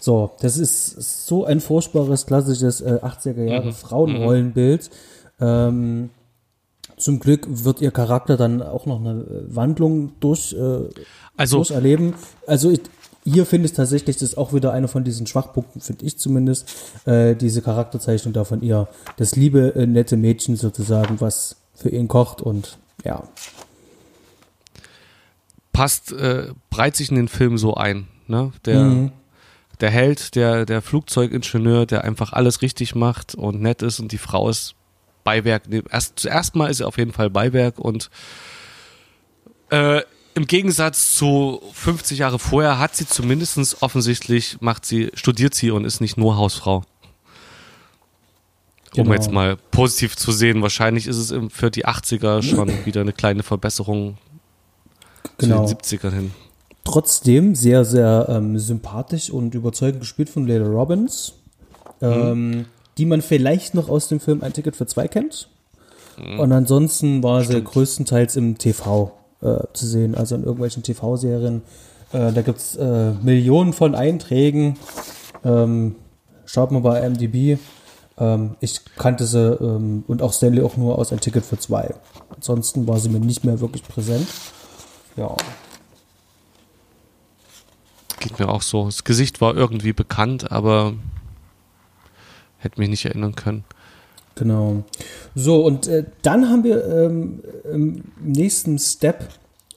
So, 0.00 0.30
das 0.40 0.56
ist 0.56 1.26
so 1.26 1.44
ein 1.44 1.60
furchtbares, 1.60 2.26
klassisches 2.26 2.80
äh, 2.80 3.00
80er 3.02 3.44
Jahre 3.44 3.72
Frauenrollenbild. 3.72 4.90
Ähm, 5.40 6.10
zum 6.96 7.20
Glück 7.20 7.46
wird 7.48 7.80
ihr 7.80 7.90
Charakter 7.90 8.36
dann 8.36 8.62
auch 8.62 8.86
noch 8.86 9.00
eine 9.00 9.20
äh, 9.22 9.54
Wandlung 9.54 10.12
durch, 10.20 10.52
äh, 10.52 10.88
Also, 11.36 11.58
durcherleben. 11.58 12.14
Also 12.46 12.70
ich, 12.70 12.80
hier 13.24 13.46
finde 13.46 13.66
ich 13.66 13.72
tatsächlich, 13.72 14.16
das 14.16 14.30
ist 14.30 14.38
auch 14.38 14.52
wieder 14.52 14.72
einer 14.72 14.88
von 14.88 15.04
diesen 15.04 15.26
Schwachpunkten, 15.26 15.80
finde 15.80 16.04
ich 16.04 16.18
zumindest, 16.18 16.68
äh, 17.04 17.34
diese 17.34 17.62
Charakterzeichnung 17.62 18.32
da 18.32 18.44
von 18.44 18.62
ihr. 18.62 18.88
Das 19.16 19.36
liebe, 19.36 19.74
äh, 19.74 19.86
nette 19.86 20.16
Mädchen 20.16 20.56
sozusagen, 20.56 21.20
was 21.20 21.56
für 21.74 21.90
ihn 21.90 22.08
kocht 22.08 22.40
und 22.40 22.78
ja. 23.04 23.22
passt, 25.72 26.12
äh, 26.12 26.48
breit 26.70 26.96
sich 26.96 27.10
in 27.10 27.16
den 27.16 27.28
Film 27.28 27.58
so 27.58 27.74
ein. 27.74 28.08
Ne? 28.26 28.52
Der, 28.64 29.10
der 29.80 29.90
Held, 29.90 30.34
der, 30.34 30.66
der 30.66 30.82
Flugzeugingenieur, 30.82 31.86
der 31.86 32.04
einfach 32.04 32.32
alles 32.32 32.62
richtig 32.62 32.94
macht 32.94 33.34
und 33.34 33.60
nett 33.60 33.82
ist 33.82 34.00
und 34.00 34.12
die 34.12 34.18
Frau 34.18 34.48
ist 34.48 34.74
Beiwerk. 35.24 35.64
Erst, 35.90 36.18
zuerst 36.18 36.54
mal 36.56 36.68
ist 36.70 36.80
er 36.80 36.88
auf 36.88 36.98
jeden 36.98 37.12
Fall 37.12 37.30
Beiwerk 37.30 37.78
und 37.78 38.10
äh, 39.70 40.02
im 40.34 40.46
Gegensatz 40.46 41.14
zu 41.14 41.60
50 41.72 42.18
Jahre 42.18 42.38
vorher 42.38 42.78
hat 42.78 42.94
sie 42.96 43.06
zumindest 43.06 43.82
offensichtlich, 43.82 44.58
macht 44.60 44.84
sie, 44.86 45.10
studiert 45.14 45.54
sie 45.54 45.70
und 45.70 45.84
ist 45.84 46.00
nicht 46.00 46.16
nur 46.16 46.36
Hausfrau. 46.36 46.84
Um 48.96 49.04
Genau. 49.04 49.12
jetzt 49.12 49.30
mal 49.30 49.56
positiv 49.56 50.16
zu 50.16 50.32
sehen, 50.32 50.62
wahrscheinlich 50.62 51.06
ist 51.06 51.16
es 51.18 51.34
für 51.52 51.70
die 51.70 51.86
80er 51.86 52.42
schon 52.42 52.72
wieder 52.86 53.02
eine 53.02 53.12
kleine 53.12 53.42
Verbesserung 53.42 54.16
Genau. 55.38 55.66
zu 55.66 55.74
den 55.74 55.80
70ern 55.82 56.10
hin. 56.14 56.30
Trotzdem 56.88 57.54
sehr, 57.54 57.84
sehr 57.84 58.26
ähm, 58.30 58.58
sympathisch 58.58 59.30
und 59.30 59.54
überzeugend 59.54 60.00
gespielt 60.00 60.30
von 60.30 60.46
Leila 60.46 60.66
Robbins, 60.66 61.34
ähm, 62.00 62.64
die 62.96 63.04
man 63.04 63.20
vielleicht 63.20 63.74
noch 63.74 63.88
aus 63.88 64.08
dem 64.08 64.20
Film 64.20 64.42
Ein 64.42 64.54
Ticket 64.54 64.74
für 64.74 64.86
zwei 64.86 65.06
kennt. 65.06 65.48
Und 66.38 66.50
ansonsten 66.52 67.22
war 67.22 67.44
sie 67.44 67.62
größtenteils 67.62 68.36
im 68.36 68.58
TV 68.58 69.12
äh, 69.40 69.58
zu 69.72 69.86
sehen, 69.86 70.14
also 70.14 70.34
in 70.34 70.42
irgendwelchen 70.42 70.82
TV-Serien. 70.82 71.62
Äh, 72.12 72.32
da 72.32 72.42
gibt's 72.42 72.74
äh, 72.76 73.12
Millionen 73.22 73.72
von 73.72 73.94
Einträgen. 73.94 74.76
Ähm, 75.44 75.94
schaut 76.44 76.72
mal 76.72 76.80
bei 76.80 77.08
MDB. 77.08 77.58
Ähm, 78.18 78.56
ich 78.60 78.80
kannte 78.96 79.26
sie 79.26 79.58
ähm, 79.60 80.04
und 80.08 80.22
auch 80.22 80.32
Stanley 80.32 80.62
auch 80.62 80.76
nur 80.76 80.98
aus 80.98 81.12
Ein 81.12 81.20
Ticket 81.20 81.44
für 81.44 81.58
zwei. 81.58 81.94
Ansonsten 82.34 82.88
war 82.88 82.98
sie 82.98 83.10
mir 83.10 83.20
nicht 83.20 83.44
mehr 83.44 83.60
wirklich 83.60 83.84
präsent. 83.84 84.26
Ja. 85.16 85.36
Geht 88.20 88.38
mir 88.38 88.48
auch 88.48 88.62
so. 88.62 88.86
Das 88.86 89.04
Gesicht 89.04 89.40
war 89.40 89.56
irgendwie 89.56 89.92
bekannt, 89.92 90.50
aber 90.50 90.94
hätte 92.58 92.80
mich 92.80 92.88
nicht 92.88 93.04
erinnern 93.04 93.34
können. 93.34 93.64
Genau. 94.34 94.84
So, 95.34 95.64
und 95.64 95.86
äh, 95.88 96.04
dann 96.22 96.48
haben 96.48 96.64
wir 96.64 96.84
ähm, 96.86 97.42
im 97.72 98.04
nächsten 98.20 98.78
Step, 98.78 99.28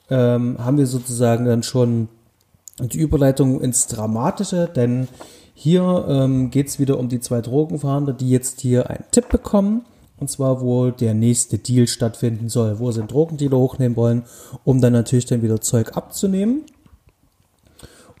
ähm, 0.08 0.56
haben 0.58 0.78
wir 0.78 0.86
sozusagen 0.86 1.44
dann 1.44 1.62
schon 1.62 2.08
die 2.78 2.98
Überleitung 2.98 3.60
ins 3.60 3.86
Dramatische, 3.86 4.68
denn 4.74 5.08
hier 5.54 6.06
ähm, 6.08 6.50
geht 6.50 6.68
es 6.68 6.78
wieder 6.78 6.98
um 6.98 7.08
die 7.08 7.20
zwei 7.20 7.40
Drogenfahnder, 7.40 8.12
die 8.12 8.30
jetzt 8.30 8.60
hier 8.60 8.88
einen 8.88 9.04
Tipp 9.10 9.28
bekommen, 9.28 9.84
und 10.18 10.30
zwar, 10.30 10.60
wo 10.60 10.90
der 10.90 11.14
nächste 11.14 11.58
Deal 11.58 11.88
stattfinden 11.88 12.48
soll, 12.48 12.78
wo 12.78 12.92
sie 12.92 13.00
einen 13.00 13.08
Drogendealer 13.08 13.58
hochnehmen 13.58 13.96
wollen, 13.96 14.22
um 14.64 14.80
dann 14.80 14.92
natürlich 14.92 15.26
dann 15.26 15.42
wieder 15.42 15.60
Zeug 15.60 15.96
abzunehmen. 15.96 16.62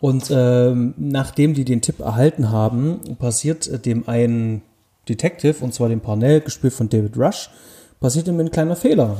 Und 0.02 0.32
ähm, 0.32 0.94
nachdem 0.96 1.54
die 1.54 1.64
den 1.64 1.80
Tipp 1.80 2.00
erhalten 2.00 2.50
haben, 2.50 2.98
passiert 3.20 3.68
äh, 3.68 3.78
dem 3.78 4.08
einen 4.08 4.62
Detective, 5.08 5.64
und 5.64 5.72
zwar 5.72 5.88
dem 5.90 6.00
Parnell, 6.00 6.40
gespielt 6.40 6.72
von 6.72 6.88
David 6.88 7.16
Rush, 7.16 7.50
passiert 8.00 8.26
ihm 8.26 8.40
ein 8.40 8.50
kleiner 8.50 8.74
Fehler. 8.74 9.16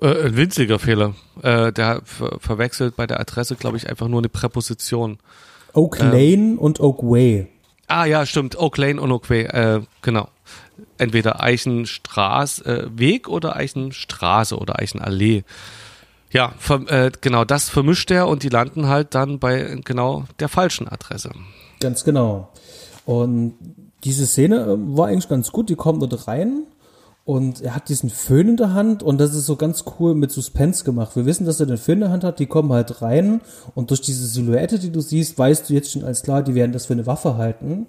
Äh, 0.00 0.26
ein 0.26 0.36
winziger 0.36 0.78
Fehler. 0.78 1.16
Äh, 1.42 1.72
der 1.72 2.02
ver 2.04 2.38
verwechselt 2.38 2.94
bei 2.94 3.08
der 3.08 3.18
Adresse, 3.18 3.56
glaube 3.56 3.76
ich, 3.76 3.88
einfach 3.88 4.06
nur 4.06 4.20
eine 4.20 4.28
Präposition. 4.28 5.18
Oak 5.72 5.98
Lane 5.98 6.56
und 6.56 6.78
Oak 6.78 7.02
Way. 7.02 7.48
Ah 7.88 8.04
ja, 8.04 8.24
stimmt. 8.24 8.56
Oak 8.56 8.78
Lane 8.78 9.00
und 9.00 9.10
Oak 9.10 9.30
Way. 9.30 9.46
Äh, 9.46 9.80
genau. 10.00 10.28
Entweder 10.98 11.42
Eichenstraße, 11.42 12.64
äh, 12.64 12.88
Weg 12.96 13.28
oder 13.28 13.56
Eichenstraße 13.56 14.56
oder 14.56 14.78
Eichenallee. 14.78 15.42
Ja, 16.34 16.52
äh, 16.88 17.12
genau, 17.20 17.44
das 17.44 17.70
vermischt 17.70 18.10
er 18.10 18.26
und 18.26 18.42
die 18.42 18.48
landen 18.48 18.88
halt 18.88 19.14
dann 19.14 19.38
bei 19.38 19.78
genau 19.84 20.24
der 20.40 20.48
falschen 20.48 20.88
Adresse. 20.88 21.30
Ganz 21.78 22.02
genau. 22.02 22.48
Und 23.06 23.54
diese 24.02 24.26
Szene 24.26 24.62
äh, 24.62 24.96
war 24.96 25.06
eigentlich 25.06 25.28
ganz 25.28 25.52
gut. 25.52 25.70
Die 25.70 25.76
kommt 25.76 26.02
dort 26.02 26.26
rein 26.26 26.64
und 27.24 27.60
er 27.60 27.76
hat 27.76 27.88
diesen 27.88 28.10
Föhn 28.10 28.48
in 28.48 28.56
der 28.56 28.74
Hand 28.74 29.04
und 29.04 29.18
das 29.18 29.32
ist 29.32 29.46
so 29.46 29.54
ganz 29.54 29.84
cool 30.00 30.16
mit 30.16 30.32
Suspense 30.32 30.82
gemacht. 30.82 31.14
Wir 31.14 31.24
wissen, 31.24 31.46
dass 31.46 31.60
er 31.60 31.66
den 31.66 31.78
Föhn 31.78 31.94
in 31.94 32.00
der 32.00 32.10
Hand 32.10 32.24
hat, 32.24 32.40
die 32.40 32.46
kommen 32.46 32.72
halt 32.72 33.00
rein 33.00 33.40
und 33.76 33.90
durch 33.90 34.00
diese 34.00 34.26
Silhouette, 34.26 34.80
die 34.80 34.90
du 34.90 35.00
siehst, 35.00 35.38
weißt 35.38 35.70
du 35.70 35.74
jetzt 35.74 35.92
schon 35.92 36.02
alles 36.02 36.24
klar, 36.24 36.42
die 36.42 36.56
werden 36.56 36.72
das 36.72 36.86
für 36.86 36.94
eine 36.94 37.06
Waffe 37.06 37.36
halten. 37.36 37.86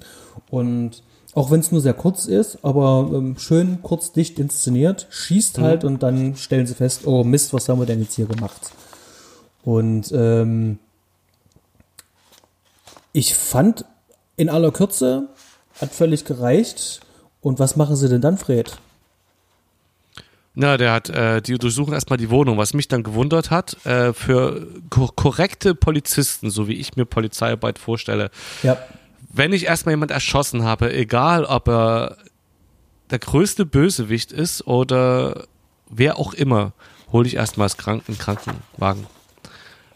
Und 0.52 1.02
auch 1.36 1.52
wenn 1.52 1.60
es 1.60 1.71
nur 1.71 1.82
sehr 1.82 1.93
kurz 1.93 2.26
ist, 2.26 2.60
aber 2.63 3.10
ähm, 3.13 3.38
schön 3.38 3.80
kurz 3.84 4.12
dicht 4.12 4.39
inszeniert, 4.39 5.08
schießt 5.12 5.60
halt 5.60 5.84
und 5.84 6.02
dann 6.02 6.36
stellen 6.36 6.65
sie 6.65 6.74
fest, 6.74 7.06
oh 7.06 7.24
Mist, 7.24 7.54
was 7.54 7.69
haben 7.69 7.80
wir 7.80 7.86
denn 7.86 8.02
jetzt 8.02 8.15
hier 8.15 8.26
gemacht? 8.26 8.71
Und 9.63 10.12
ähm, 10.13 10.80
ich 13.12 13.36
fand 13.36 13.86
in 14.38 14.50
aller 14.50 14.71
Kürze 14.71 15.30
hat 15.80 15.91
völlig 15.93 16.26
gereicht. 16.26 17.02
Und 17.41 17.60
was 17.60 17.76
machen 17.76 17.95
sie 17.95 18.10
denn 18.10 18.21
dann, 18.21 18.38
Fred? 18.38 18.78
Na, 20.54 20.78
der 20.78 20.93
hat, 20.93 21.10
äh, 21.10 21.41
die 21.41 21.58
durchsuchen 21.58 21.93
erstmal 21.93 22.17
die 22.17 22.30
Wohnung. 22.30 22.58
Was 22.58 22.74
mich 22.74 22.88
dann 22.88 23.04
gewundert 23.04 23.52
hat, 23.52 23.86
äh, 23.86 24.13
für 24.13 24.67
ko 24.89 25.10
korrekte 25.13 25.76
Polizisten, 25.76 26.50
so 26.50 26.67
wie 26.67 26.76
ich 26.76 26.95
mir 26.95 27.06
Polizeiarbeit 27.06 27.78
vorstelle, 27.78 28.32
Ja, 28.63 28.78
wenn 29.34 29.54
ich 29.54 29.66
erstmal 29.66 29.94
jemand 29.94 30.12
erschossen 30.12 30.64
habe, 30.64 30.94
egal 30.94 31.46
ob 31.46 31.68
er 31.68 32.18
der 33.10 33.20
größte 33.20 33.66
Bösewicht 33.66 34.32
ist 34.32 34.66
oder 34.68 35.46
wer 35.90 36.18
auch 36.18 36.34
immer, 36.34 36.74
hole 37.12 37.28
ich 37.28 37.36
erstmal 37.36 37.66
das 37.66 37.78
Kranken 37.78 38.18
Krankenwagen. 38.18 39.08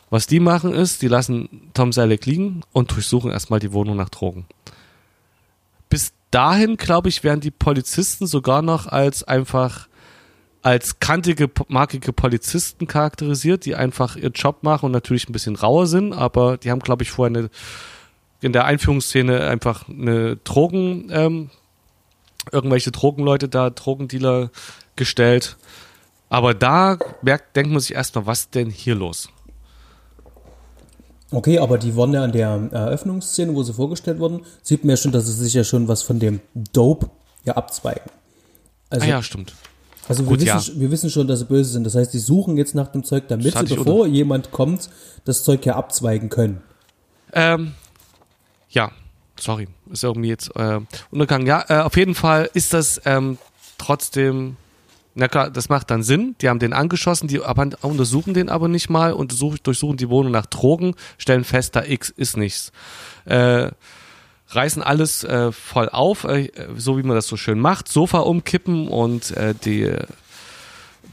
Was 0.09 0.27
die 0.27 0.39
machen 0.39 0.73
ist, 0.73 1.01
die 1.01 1.07
lassen 1.07 1.69
Tom 1.73 1.91
Selleck 1.91 2.25
liegen 2.25 2.61
und 2.71 2.91
durchsuchen 2.91 3.31
erstmal 3.31 3.59
die 3.59 3.73
Wohnung 3.73 3.95
nach 3.97 4.09
Drogen. 4.09 4.45
Bis 5.89 6.13
dahin, 6.31 6.77
glaube 6.77 7.09
ich, 7.09 7.23
werden 7.23 7.41
die 7.41 7.51
Polizisten 7.51 8.25
sogar 8.25 8.61
noch 8.61 8.87
als 8.87 9.23
einfach 9.23 9.87
als 10.61 10.99
kantige, 10.99 11.49
markige 11.67 12.11
Polizisten 12.11 12.85
charakterisiert, 12.85 13.65
die 13.65 13.75
einfach 13.75 14.17
ihren 14.17 14.33
Job 14.33 14.61
machen 14.61 14.87
und 14.87 14.91
natürlich 14.91 15.29
ein 15.29 15.33
bisschen 15.33 15.55
rauer 15.55 15.87
sind, 15.87 16.11
aber 16.11 16.57
die 16.57 16.69
haben, 16.69 16.81
glaube 16.81 17.03
ich, 17.03 17.11
vorher 17.11 17.37
eine 17.37 17.49
in 18.41 18.53
der 18.53 18.65
Einführungsszene 18.65 19.41
einfach 19.45 19.89
eine 19.89 20.37
Drogen, 20.37 21.09
ähm, 21.11 21.49
irgendwelche 22.51 22.91
Drogenleute 22.91 23.49
da, 23.49 23.69
Drogendealer 23.69 24.49
gestellt. 24.95 25.57
Aber 26.29 26.53
da 26.53 26.97
merkt, 27.21 27.55
denkt 27.55 27.71
man 27.71 27.79
sich 27.79 27.95
erstmal, 27.95 28.25
was 28.25 28.49
denn 28.49 28.69
hier 28.69 28.95
los? 28.95 29.29
okay, 31.31 31.59
aber 31.59 31.77
die 31.77 31.95
wurden 31.95 32.13
ja 32.13 32.23
an 32.23 32.31
der 32.31 32.69
Eröffnungsszene, 32.71 33.53
wo 33.53 33.63
sie 33.63 33.73
vorgestellt 33.73 34.19
wurden, 34.19 34.41
sieht 34.61 34.83
man 34.83 34.91
ja 34.91 34.97
schon, 34.97 35.11
dass 35.11 35.25
sie 35.25 35.33
sich 35.33 35.53
ja 35.53 35.63
schon 35.63 35.87
was 35.87 36.01
von 36.01 36.19
dem 36.19 36.39
Dope 36.73 37.09
ja 37.45 37.55
abzweigen. 37.55 38.11
Also, 38.89 39.05
ah 39.05 39.09
ja, 39.09 39.23
stimmt. 39.23 39.53
also 40.07 40.23
wir, 40.23 40.29
gut, 40.29 40.41
wissen, 40.41 40.73
ja. 40.73 40.81
wir 40.81 40.91
wissen 40.91 41.09
schon, 41.09 41.27
dass 41.27 41.39
sie 41.39 41.45
böse 41.45 41.71
sind. 41.71 41.83
Das 41.83 41.95
heißt, 41.95 42.13
die 42.13 42.19
suchen 42.19 42.57
jetzt 42.57 42.73
nach 42.73 42.87
dem 42.87 43.03
Zeug, 43.03 43.27
damit 43.27 43.55
sie, 43.55 43.75
bevor 43.75 44.07
jemand 44.07 44.51
kommt, 44.51 44.89
das 45.25 45.43
Zeug 45.43 45.65
ja 45.65 45.75
abzweigen 45.75 46.29
können. 46.29 46.61
Ähm, 47.33 47.73
ja, 48.69 48.91
sorry, 49.39 49.67
ist 49.91 50.03
irgendwie 50.03 50.29
jetzt 50.29 50.55
äh, 50.55 50.79
untergegangen. 51.11 51.47
Ja, 51.47 51.65
äh, 51.67 51.81
auf 51.81 51.97
jeden 51.97 52.15
Fall 52.15 52.49
ist 52.53 52.73
das 52.73 53.01
ähm, 53.05 53.37
trotzdem, 53.77 54.57
na 55.15 55.27
klar, 55.27 55.49
das 55.49 55.69
macht 55.69 55.89
dann 55.89 56.03
Sinn. 56.03 56.35
Die 56.41 56.49
haben 56.49 56.59
den 56.59 56.73
angeschossen, 56.73 57.27
die 57.27 57.43
aber, 57.43 57.69
untersuchen 57.81 58.33
den 58.33 58.49
aber 58.49 58.67
nicht 58.67 58.89
mal, 58.89 59.13
untersuch, 59.13 59.57
durchsuchen 59.57 59.97
die 59.97 60.09
Wohnung 60.09 60.31
nach 60.31 60.45
Drogen, 60.45 60.95
stellen 61.17 61.43
fest, 61.43 61.75
da 61.75 61.83
X 61.83 62.09
ist 62.09 62.37
nichts. 62.37 62.71
Äh, 63.25 63.71
reißen 64.49 64.81
alles 64.81 65.23
äh, 65.23 65.51
voll 65.51 65.89
auf, 65.89 66.23
äh, 66.23 66.51
so 66.75 66.97
wie 66.97 67.03
man 67.03 67.15
das 67.15 67.27
so 67.27 67.37
schön 67.37 67.59
macht, 67.59 67.87
Sofa 67.87 68.19
umkippen 68.19 68.87
und 68.87 69.31
äh, 69.31 69.53
die, 69.53 69.91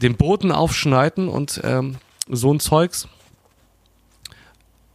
den 0.01 0.15
Boden 0.15 0.51
aufschneiden 0.51 1.27
und 1.27 1.61
ähm, 1.63 1.97
so 2.29 2.53
ein 2.53 2.59
Zeugs. 2.59 3.07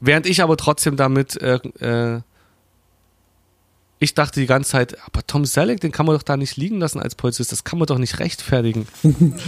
Während 0.01 0.27
ich 0.27 0.43
aber 0.43 0.57
trotzdem 0.57 0.97
damit, 0.97 1.41
äh, 1.41 1.55
äh, 1.79 2.23
ich 4.03 4.15
dachte 4.15 4.41
die 4.41 4.47
ganze 4.47 4.73
Zeit, 4.73 4.97
aber 5.07 5.25
Tom 5.25 5.45
Selleck, 5.45 5.81
den 5.81 5.93
kann 5.93 6.07
man 6.07 6.17
doch 6.17 6.25
da 6.25 6.37
nicht 6.37 6.57
liegen 6.57 6.81
lassen 6.81 6.99
als 6.99 7.15
Polizist, 7.15 7.53
das 7.53 7.63
kann 7.63 7.79
man 7.79 7.87
doch 7.87 7.99
nicht 7.99 8.19
rechtfertigen. 8.19 8.89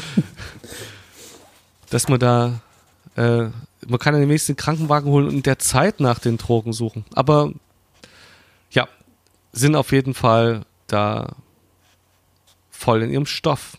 Dass 1.91 2.09
man 2.09 2.21
da, 2.21 2.61
äh, 3.17 3.47
man 3.87 3.99
kann 3.99 4.15
ja 4.15 4.21
den 4.21 4.29
nächsten 4.29 4.55
Krankenwagen 4.55 5.11
holen 5.11 5.27
und 5.27 5.35
in 5.35 5.43
der 5.43 5.59
Zeit 5.59 5.99
nach 5.99 6.21
den 6.21 6.39
Drogen 6.39 6.73
suchen. 6.73 7.05
Aber 7.15 7.53
ja, 8.71 8.87
sind 9.53 9.75
auf 9.75 9.91
jeden 9.91 10.15
Fall 10.15 10.63
da 10.87 11.35
voll 12.71 13.03
in 13.03 13.11
ihrem 13.11 13.27
Stoff. 13.27 13.77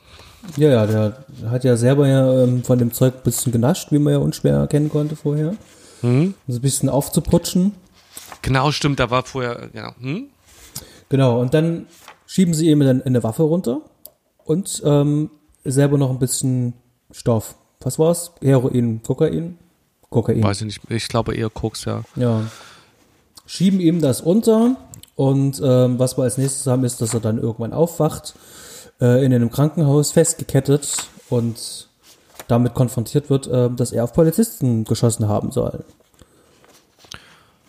Ja, 0.57 0.69
ja, 0.69 0.85
der 0.85 1.23
hat 1.49 1.63
ja 1.63 1.77
selber 1.77 2.05
ja 2.05 2.43
ähm, 2.43 2.65
von 2.65 2.79
dem 2.79 2.91
Zeug 2.91 3.15
ein 3.15 3.23
bisschen 3.23 3.53
genascht, 3.53 3.93
wie 3.93 3.99
man 3.99 4.11
ja 4.11 4.19
unschwer 4.19 4.57
erkennen 4.57 4.89
konnte 4.89 5.15
vorher. 5.15 5.55
Um 6.01 6.33
so 6.47 6.57
ein 6.57 6.61
bisschen 6.61 6.89
aufzuputschen. 6.89 7.71
Genau, 8.41 8.71
stimmt, 8.71 8.99
da 8.99 9.09
war 9.09 9.23
vorher, 9.23 9.69
ja, 9.73 9.95
hm? 9.99 10.27
Genau, 11.09 11.39
und 11.39 11.53
dann 11.53 11.87
schieben 12.25 12.53
sie 12.53 12.69
ihm 12.69 12.79
dann 12.79 13.01
eine 13.03 13.23
Waffe 13.23 13.43
runter 13.43 13.81
und 14.43 14.81
ähm, 14.85 15.29
selber 15.63 15.97
noch 15.97 16.09
ein 16.09 16.19
bisschen 16.19 16.73
Stoff 17.11 17.55
was 17.85 17.99
war's? 17.99 18.31
Heroin, 18.41 19.01
Kokain? 19.03 19.57
Kokain. 20.09 20.43
Weiß 20.43 20.61
ich 20.61 20.65
nicht. 20.65 20.81
Ich 20.89 21.07
glaube 21.07 21.35
eher 21.35 21.49
Koks, 21.49 21.85
ja. 21.85 22.01
Ja. 22.15 22.41
Schieben 23.45 23.79
ihm 23.79 24.01
das 24.01 24.21
unter 24.21 24.75
und 25.15 25.61
ähm, 25.63 25.99
was 25.99 26.17
wir 26.17 26.23
als 26.23 26.37
nächstes 26.37 26.65
haben, 26.65 26.83
ist, 26.83 26.99
dass 27.01 27.13
er 27.13 27.19
dann 27.19 27.37
irgendwann 27.37 27.73
aufwacht, 27.73 28.33
äh, 28.99 29.23
in 29.23 29.33
einem 29.33 29.51
Krankenhaus 29.51 30.11
festgekettet 30.11 31.09
und 31.29 31.89
damit 32.47 32.73
konfrontiert 32.73 33.29
wird, 33.29 33.47
äh, 33.47 33.69
dass 33.69 33.91
er 33.91 34.03
auf 34.03 34.13
Polizisten 34.13 34.83
geschossen 34.83 35.27
haben 35.27 35.51
soll. 35.51 35.85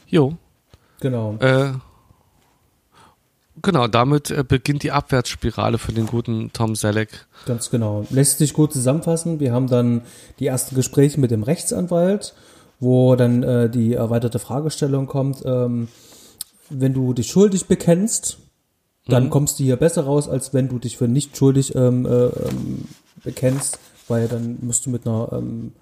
Jo. 0.06 0.32
Genau. 1.00 1.34
Äh, 1.40 1.72
genau, 3.62 3.86
damit 3.86 4.30
äh, 4.30 4.44
beginnt 4.46 4.82
die 4.82 4.92
Abwärtsspirale 4.92 5.78
für 5.78 5.92
den 5.92 6.06
guten 6.06 6.52
Tom 6.52 6.76
Selleck. 6.76 7.26
Ganz 7.46 7.70
genau. 7.70 8.06
Lässt 8.10 8.38
sich 8.38 8.52
gut 8.52 8.72
zusammenfassen. 8.72 9.40
Wir 9.40 9.52
haben 9.52 9.68
dann 9.68 10.02
die 10.38 10.46
ersten 10.46 10.74
Gespräche 10.74 11.20
mit 11.20 11.30
dem 11.30 11.42
Rechtsanwalt, 11.42 12.34
wo 12.80 13.16
dann 13.16 13.42
äh, 13.42 13.70
die 13.70 13.94
erweiterte 13.94 14.38
Fragestellung 14.38 15.06
kommt, 15.06 15.42
ähm, 15.44 15.88
wenn 16.68 16.94
du 16.94 17.12
dich 17.12 17.28
schuldig 17.28 17.66
bekennst, 17.66 18.38
dann 19.08 19.30
kommst 19.30 19.58
du 19.58 19.64
hier 19.64 19.76
besser 19.76 20.04
raus, 20.04 20.28
als 20.28 20.52
wenn 20.52 20.68
du 20.68 20.78
dich 20.78 20.96
für 20.96 21.06
nicht 21.06 21.36
schuldig 21.36 21.74
ähm, 21.76 22.06
äh, 22.06 22.26
ähm, 22.26 22.88
bekennst, 23.22 23.78
weil 24.08 24.26
dann 24.26 24.58
musst 24.62 24.86
du 24.86 24.90
mit 24.90 25.06
einer 25.06 25.28
ähm, 25.32 25.72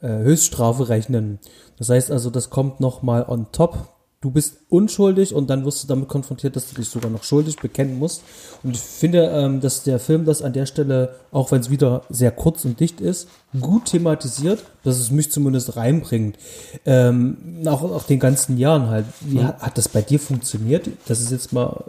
äh, 0.00 0.08
Höchststrafe 0.08 0.88
rechnen. 0.88 1.40
Das 1.76 1.88
heißt 1.88 2.10
also, 2.10 2.30
das 2.30 2.50
kommt 2.50 2.78
nochmal 2.80 3.24
on 3.28 3.50
top. 3.50 3.88
Du 4.20 4.32
bist 4.32 4.56
unschuldig 4.68 5.32
und 5.32 5.48
dann 5.48 5.64
wirst 5.64 5.84
du 5.84 5.86
damit 5.86 6.08
konfrontiert, 6.08 6.56
dass 6.56 6.68
du 6.68 6.74
dich 6.74 6.88
sogar 6.88 7.08
noch 7.08 7.22
schuldig 7.22 7.54
bekennen 7.56 8.00
musst. 8.00 8.24
Und 8.64 8.74
ich 8.74 8.80
finde, 8.80 9.26
ähm, 9.26 9.60
dass 9.60 9.84
der 9.84 10.00
Film 10.00 10.24
das 10.24 10.42
an 10.42 10.52
der 10.52 10.66
Stelle, 10.66 11.14
auch 11.30 11.52
wenn 11.52 11.60
es 11.60 11.70
wieder 11.70 12.02
sehr 12.10 12.32
kurz 12.32 12.64
und 12.64 12.80
dicht 12.80 13.00
ist, 13.00 13.28
gut 13.60 13.84
thematisiert, 13.84 14.64
dass 14.82 14.98
es 14.98 15.12
mich 15.12 15.30
zumindest 15.30 15.76
reinbringt. 15.76 16.36
Ähm, 16.84 17.62
auch, 17.66 17.84
auch 17.84 18.02
den 18.02 18.18
ganzen 18.18 18.58
Jahren 18.58 18.88
halt. 18.88 19.06
Wie 19.20 19.40
hat, 19.40 19.62
hat 19.62 19.78
das 19.78 19.88
bei 19.88 20.02
dir 20.02 20.18
funktioniert? 20.18 20.88
Das 21.06 21.20
ist 21.20 21.30
jetzt 21.30 21.52
mal 21.52 21.84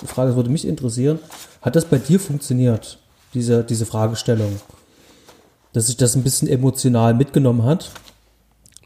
die 0.00 0.06
Frage, 0.06 0.28
das 0.28 0.36
würde 0.36 0.48
mich 0.48 0.66
interessieren. 0.66 1.18
Hat 1.60 1.76
das 1.76 1.84
bei 1.84 1.98
dir 1.98 2.18
funktioniert, 2.18 2.98
diese, 3.34 3.62
diese 3.62 3.84
Fragestellung? 3.84 4.58
Dass 5.74 5.88
sich 5.88 5.98
das 5.98 6.16
ein 6.16 6.22
bisschen 6.22 6.48
emotional 6.48 7.12
mitgenommen 7.12 7.64
hat? 7.64 7.90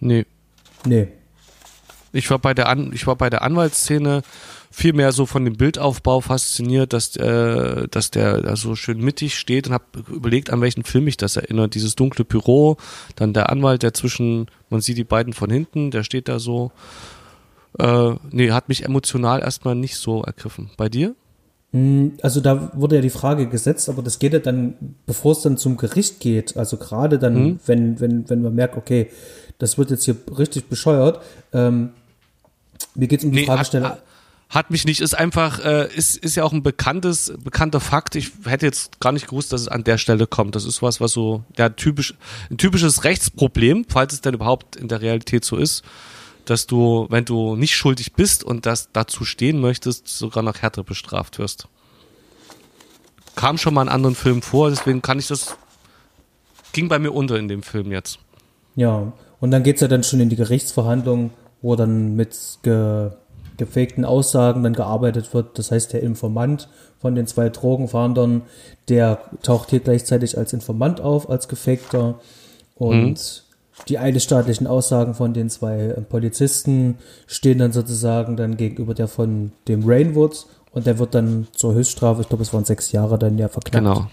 Nee. 0.01 0.27
Nee. 0.85 1.13
Ich 2.13 2.31
war 2.31 2.39
bei 2.39 2.55
der 2.55 2.69
An 2.69 2.91
ich 2.93 3.07
war 3.07 3.17
bei 3.17 3.31
der 3.31 3.43
Anwaltsszene 3.43 4.23
viel 4.71 4.93
mehr 4.93 5.13
so 5.13 5.27
von 5.27 5.45
dem 5.45 5.57
Bildaufbau 5.57 6.21
fasziniert, 6.21 6.93
dass 6.93 7.17
äh, 7.17 7.89
dass 7.89 8.11
der 8.11 8.41
da 8.43 8.57
so 8.57 8.75
schön 8.75 9.01
mittig 9.01 9.39
steht 9.39 9.67
und 9.69 9.73
habe 9.75 9.85
überlegt, 10.09 10.51
an 10.51 10.61
welchen 10.61 10.85
Film 10.85 11.05
mich 11.05 11.17
das 11.17 11.37
erinnert. 11.37 11.75
Dieses 11.75 11.95
dunkle 11.95 12.25
Büro, 12.25 12.77
dann 13.17 13.33
der 13.33 13.51
Anwalt, 13.51 13.83
der 13.83 13.95
zwischen 13.95 14.47
man 14.71 14.81
sieht 14.81 14.99
die 14.99 15.05
beiden 15.05 15.33
von 15.33 15.51
hinten, 15.51 15.91
der 15.91 16.03
steht 16.05 16.29
da 16.29 16.39
so. 16.39 16.73
Äh, 17.79 18.13
nee, 18.31 18.51
hat 18.51 18.69
mich 18.69 18.85
emotional 18.85 19.41
erstmal 19.41 19.75
nicht 19.75 19.97
so 19.97 20.23
ergriffen. 20.23 20.71
Bei 20.77 20.89
dir? 20.89 21.15
Also 22.23 22.41
da 22.41 22.73
wurde 22.75 22.97
ja 22.97 23.03
die 23.03 23.11
Frage 23.11 23.47
gesetzt, 23.47 23.91
aber 23.91 24.03
das 24.03 24.19
geht 24.19 24.33
ja 24.33 24.39
dann, 24.39 24.95
bevor 25.05 25.33
es 25.33 25.43
dann 25.43 25.59
zum 25.59 25.77
Gericht 25.77 26.19
geht, 26.19 26.57
also 26.57 26.79
gerade 26.79 27.19
dann, 27.19 27.35
Mhm. 27.35 27.61
wenn, 27.67 28.01
wenn, 28.01 28.31
wenn 28.31 28.41
man 28.41 28.55
merkt, 28.55 28.79
okay, 28.79 29.11
das 29.59 29.79
wird 29.79 29.91
jetzt 29.91 30.05
hier 30.05 30.17
richtig 30.37 30.69
bescheuert, 30.69 31.23
ähm, 31.53 31.91
mir 32.95 33.09
geht 33.09 33.21
es 33.21 33.25
um 33.25 33.33
die 33.33 33.41
Nee, 33.41 33.47
Fragestellung. 33.47 33.91
Hat, 33.91 34.03
hat 34.51 34.71
mich 34.71 34.85
nicht, 34.85 35.01
ist 35.01 35.15
einfach, 35.15 35.59
äh, 35.65 35.93
ist, 35.95 36.17
ist 36.17 36.37
ja 36.37 36.45
auch 36.45 36.53
ein 36.53 36.63
bekanntes, 36.63 37.33
bekannter 37.43 37.81
Fakt. 37.81 38.15
Ich 38.15 38.33
hätte 38.45 38.67
jetzt 38.67 39.01
gar 39.01 39.13
nicht 39.13 39.27
gewusst, 39.29 39.53
dass 39.53 39.63
es 39.63 39.69
an 39.69 39.85
der 39.85 39.99
Stelle 39.99 40.27
kommt. 40.27 40.55
Das 40.55 40.65
ist 40.65 40.81
was, 40.81 41.01
was 41.01 41.13
so, 41.13 41.43
ja, 41.57 41.69
typisch, 41.69 42.15
ein 42.51 42.57
typisches 42.57 43.05
Rechtsproblem, 43.05 43.85
falls 43.89 44.15
es 44.15 44.21
denn 44.21 44.35
überhaupt 44.35 44.77
in 44.77 44.89
der 44.89 45.03
Realität 45.03 45.45
so 45.45 45.57
ist, 45.57 45.83
dass 46.45 46.67
du, 46.67 47.07
wenn 47.11 47.25
du 47.25 47.57
nicht 47.57 47.77
schuldig 47.77 48.15
bist 48.15 48.43
und 48.43 48.65
das 48.65 48.89
dazu 48.93 49.25
stehen 49.25 49.61
möchtest, 49.61 50.09
sogar 50.09 50.43
noch 50.43 50.59
härter 50.59 50.83
bestraft 50.83 51.39
wirst. 51.39 51.69
Kam 53.37 53.59
schon 53.59 53.75
mal 53.75 53.83
in 53.83 53.89
anderen 53.89 54.15
Filmen 54.15 54.43
vor, 54.43 54.71
deswegen 54.71 55.03
kann 55.03 55.19
ich 55.19 55.29
das, 55.29 55.57
ging 56.73 56.89
bei 56.89 56.99
mir 56.99 57.13
unter 57.13 57.39
in 57.39 57.49
dem 57.49 57.63
Film 57.63 57.93
jetzt. 57.93 58.19
Ja, 58.77 59.13
und 59.41 59.51
dann 59.51 59.63
geht's 59.63 59.81
ja 59.81 59.89
dann 59.89 60.03
schon 60.03 60.21
in 60.21 60.29
die 60.29 60.37
Gerichtsverhandlung, 60.37 61.31
wo 61.63 61.77
dann 61.77 62.17
mit 62.17 62.37
ge, 62.63 63.11
gefakten 63.57 64.05
Aussagen 64.05 64.63
dann 64.63 64.73
gearbeitet 64.73 65.35
wird. 65.35 65.59
Das 65.59 65.71
heißt, 65.71 65.93
der 65.93 66.03
Informant 66.03 66.69
von 67.01 67.15
den 67.15 67.27
zwei 67.27 67.49
Drogenfahndern, 67.49 68.43
der 68.89 69.21
taucht 69.43 69.71
hier 69.71 69.81
gleichzeitig 69.81 70.39
als 70.39 70.53
Informant 70.53 71.01
auf, 71.01 71.29
als 71.29 71.49
gefakter. 71.49 72.21
Und 72.75 73.45
die 73.89 73.99
eidesstaatlichen 73.99 74.67
Aussagen 74.67 75.15
von 75.15 75.35
den 75.35 75.51
zwei 75.51 75.79
äh, 75.79 76.01
Polizisten 76.01 76.99
stehen 77.27 77.59
dann 77.59 77.73
sozusagen 77.73 78.37
dann 78.37 78.57
gegenüber 78.57 78.95
der 78.95 79.09
von 79.09 79.53
dem 79.69 79.83
Rainwood. 79.85 80.47
Und 80.71 80.87
der 80.87 80.99
wird 80.99 81.15
dann 81.15 81.49
zur 81.53 81.75
Höchststrafe, 81.75 82.23
ich 82.23 82.29
glaube, 82.29 82.43
es 82.43 82.53
waren 82.53 82.65
sechs 82.65 82.93
Jahre, 82.93 83.19
dann 83.19 83.39
ja 83.39 83.49
verknackt. 83.49 83.85
Genau. 83.85 84.07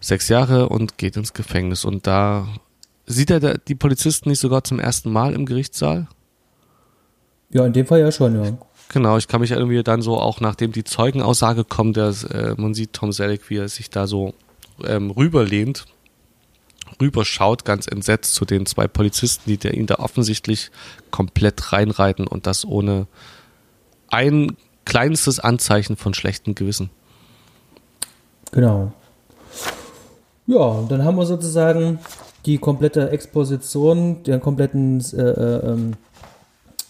Sechs 0.00 0.28
Jahre 0.28 0.68
und 0.68 0.98
geht 0.98 1.16
ins 1.16 1.32
Gefängnis. 1.32 1.84
Und 1.84 2.06
da 2.06 2.46
sieht 3.08 3.30
er 3.30 3.58
die 3.58 3.74
Polizisten 3.74 4.28
nicht 4.28 4.40
sogar 4.40 4.64
zum 4.64 4.78
ersten 4.78 5.10
Mal 5.10 5.34
im 5.34 5.46
Gerichtssaal? 5.46 6.06
Ja, 7.50 7.64
in 7.64 7.72
dem 7.72 7.86
Fall 7.86 8.00
ja 8.00 8.12
schon, 8.12 8.42
ja. 8.42 8.58
Genau, 8.90 9.18
ich 9.18 9.28
kann 9.28 9.40
mich 9.40 9.50
irgendwie 9.50 9.82
dann 9.82 10.02
so 10.02 10.18
auch, 10.18 10.40
nachdem 10.40 10.72
die 10.72 10.84
Zeugenaussage 10.84 11.64
kommt, 11.64 11.96
der, 11.96 12.14
äh, 12.30 12.54
man 12.56 12.74
sieht 12.74 12.92
Tom 12.92 13.12
Selleck, 13.12 13.50
wie 13.50 13.56
er 13.56 13.68
sich 13.68 13.90
da 13.90 14.06
so 14.06 14.34
ähm, 14.84 15.10
rüberlehnt, 15.10 15.84
rüberschaut, 17.00 17.64
ganz 17.64 17.86
entsetzt 17.86 18.34
zu 18.34 18.44
den 18.44 18.64
zwei 18.66 18.88
Polizisten, 18.88 19.50
die 19.50 19.58
der, 19.58 19.74
ihn 19.74 19.86
da 19.86 19.96
offensichtlich 19.96 20.70
komplett 21.10 21.72
reinreiten 21.72 22.26
und 22.26 22.46
das 22.46 22.64
ohne 22.64 23.06
ein 24.08 24.56
kleinstes 24.86 25.38
Anzeichen 25.38 25.96
von 25.96 26.14
schlechtem 26.14 26.54
Gewissen. 26.54 26.88
Genau. 28.52 28.92
Ja, 30.46 30.60
und 30.60 30.90
dann 30.90 31.04
haben 31.04 31.16
wir 31.16 31.26
sozusagen 31.26 31.98
die 32.48 32.56
komplette 32.56 33.10
Exposition, 33.10 34.22
den 34.22 34.40
kompletten 34.40 35.04
äh, 35.12 35.20
äh, 35.20 35.70
ähm, 35.70 35.92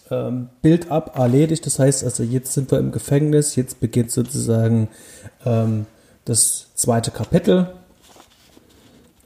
ähm, 0.09 0.49
Build-up 0.61 1.17
erledigt. 1.17 1.65
Das 1.65 1.79
heißt, 1.79 2.05
also 2.05 2.23
jetzt 2.23 2.53
sind 2.53 2.71
wir 2.71 2.79
im 2.79 2.93
Gefängnis, 2.93 3.57
jetzt 3.57 3.81
beginnt 3.81 4.09
sozusagen 4.09 4.87
ähm, 5.45 5.85
das 6.23 6.67
zweite 6.75 7.11
Kapitel. 7.11 7.67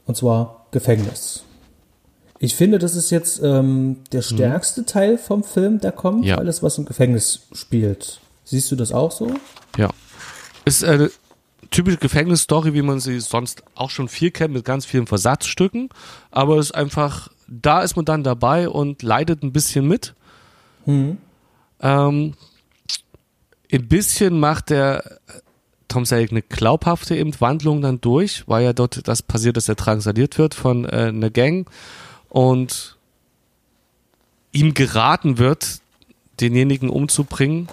Und 0.06 0.16
zwar 0.16 0.66
Gefängnis. 0.72 1.44
Ich 2.40 2.56
finde, 2.56 2.80
das 2.80 2.96
ist 2.96 3.10
jetzt 3.10 3.40
ähm, 3.42 3.98
der 4.10 4.22
stärkste 4.22 4.84
Teil 4.84 5.18
vom 5.18 5.44
Film, 5.44 5.80
der 5.80 5.92
kommt. 5.92 6.24
Ja. 6.24 6.38
Alles, 6.38 6.64
was 6.64 6.76
im 6.78 6.84
Gefängnis 6.84 7.42
spielt. 7.52 8.20
Siehst 8.42 8.72
du 8.72 8.76
das 8.76 8.90
auch 8.90 9.12
so? 9.12 9.30
Ja. 9.78 9.88
Ist 10.64 10.82
eine 10.82 11.10
typische 11.74 11.98
Gefängnisstory, 11.98 12.72
wie 12.72 12.82
man 12.82 13.00
sie 13.00 13.18
sonst 13.20 13.64
auch 13.74 13.90
schon 13.90 14.08
viel 14.08 14.30
kennt, 14.30 14.54
mit 14.54 14.64
ganz 14.64 14.86
vielen 14.86 15.06
Versatzstücken. 15.06 15.88
Aber 16.30 16.56
es 16.58 16.66
ist 16.66 16.74
einfach, 16.74 17.28
da 17.48 17.82
ist 17.82 17.96
man 17.96 18.04
dann 18.04 18.22
dabei 18.22 18.68
und 18.68 19.02
leidet 19.02 19.42
ein 19.42 19.52
bisschen 19.52 19.86
mit. 19.86 20.14
Ähm, 21.80 22.34
ein 23.72 23.88
bisschen 23.88 24.38
macht 24.38 24.70
der 24.70 25.18
Tom 25.88 26.04
Selleck 26.04 26.30
eine 26.30 26.42
glaubhafte 26.42 27.16
eben 27.16 27.38
Wandlung 27.40 27.82
dann 27.82 28.00
durch, 28.00 28.44
weil 28.46 28.64
ja 28.64 28.72
dort 28.72 29.06
das 29.08 29.22
passiert, 29.22 29.56
dass 29.56 29.68
er 29.68 29.74
drangsaliert 29.74 30.38
wird 30.38 30.54
von 30.54 30.84
äh, 30.84 31.08
einer 31.08 31.30
Gang 31.30 31.68
und 32.28 32.96
ihm 34.52 34.74
geraten 34.74 35.38
wird, 35.38 35.80
denjenigen 36.40 36.88
umzubringen 36.88 37.68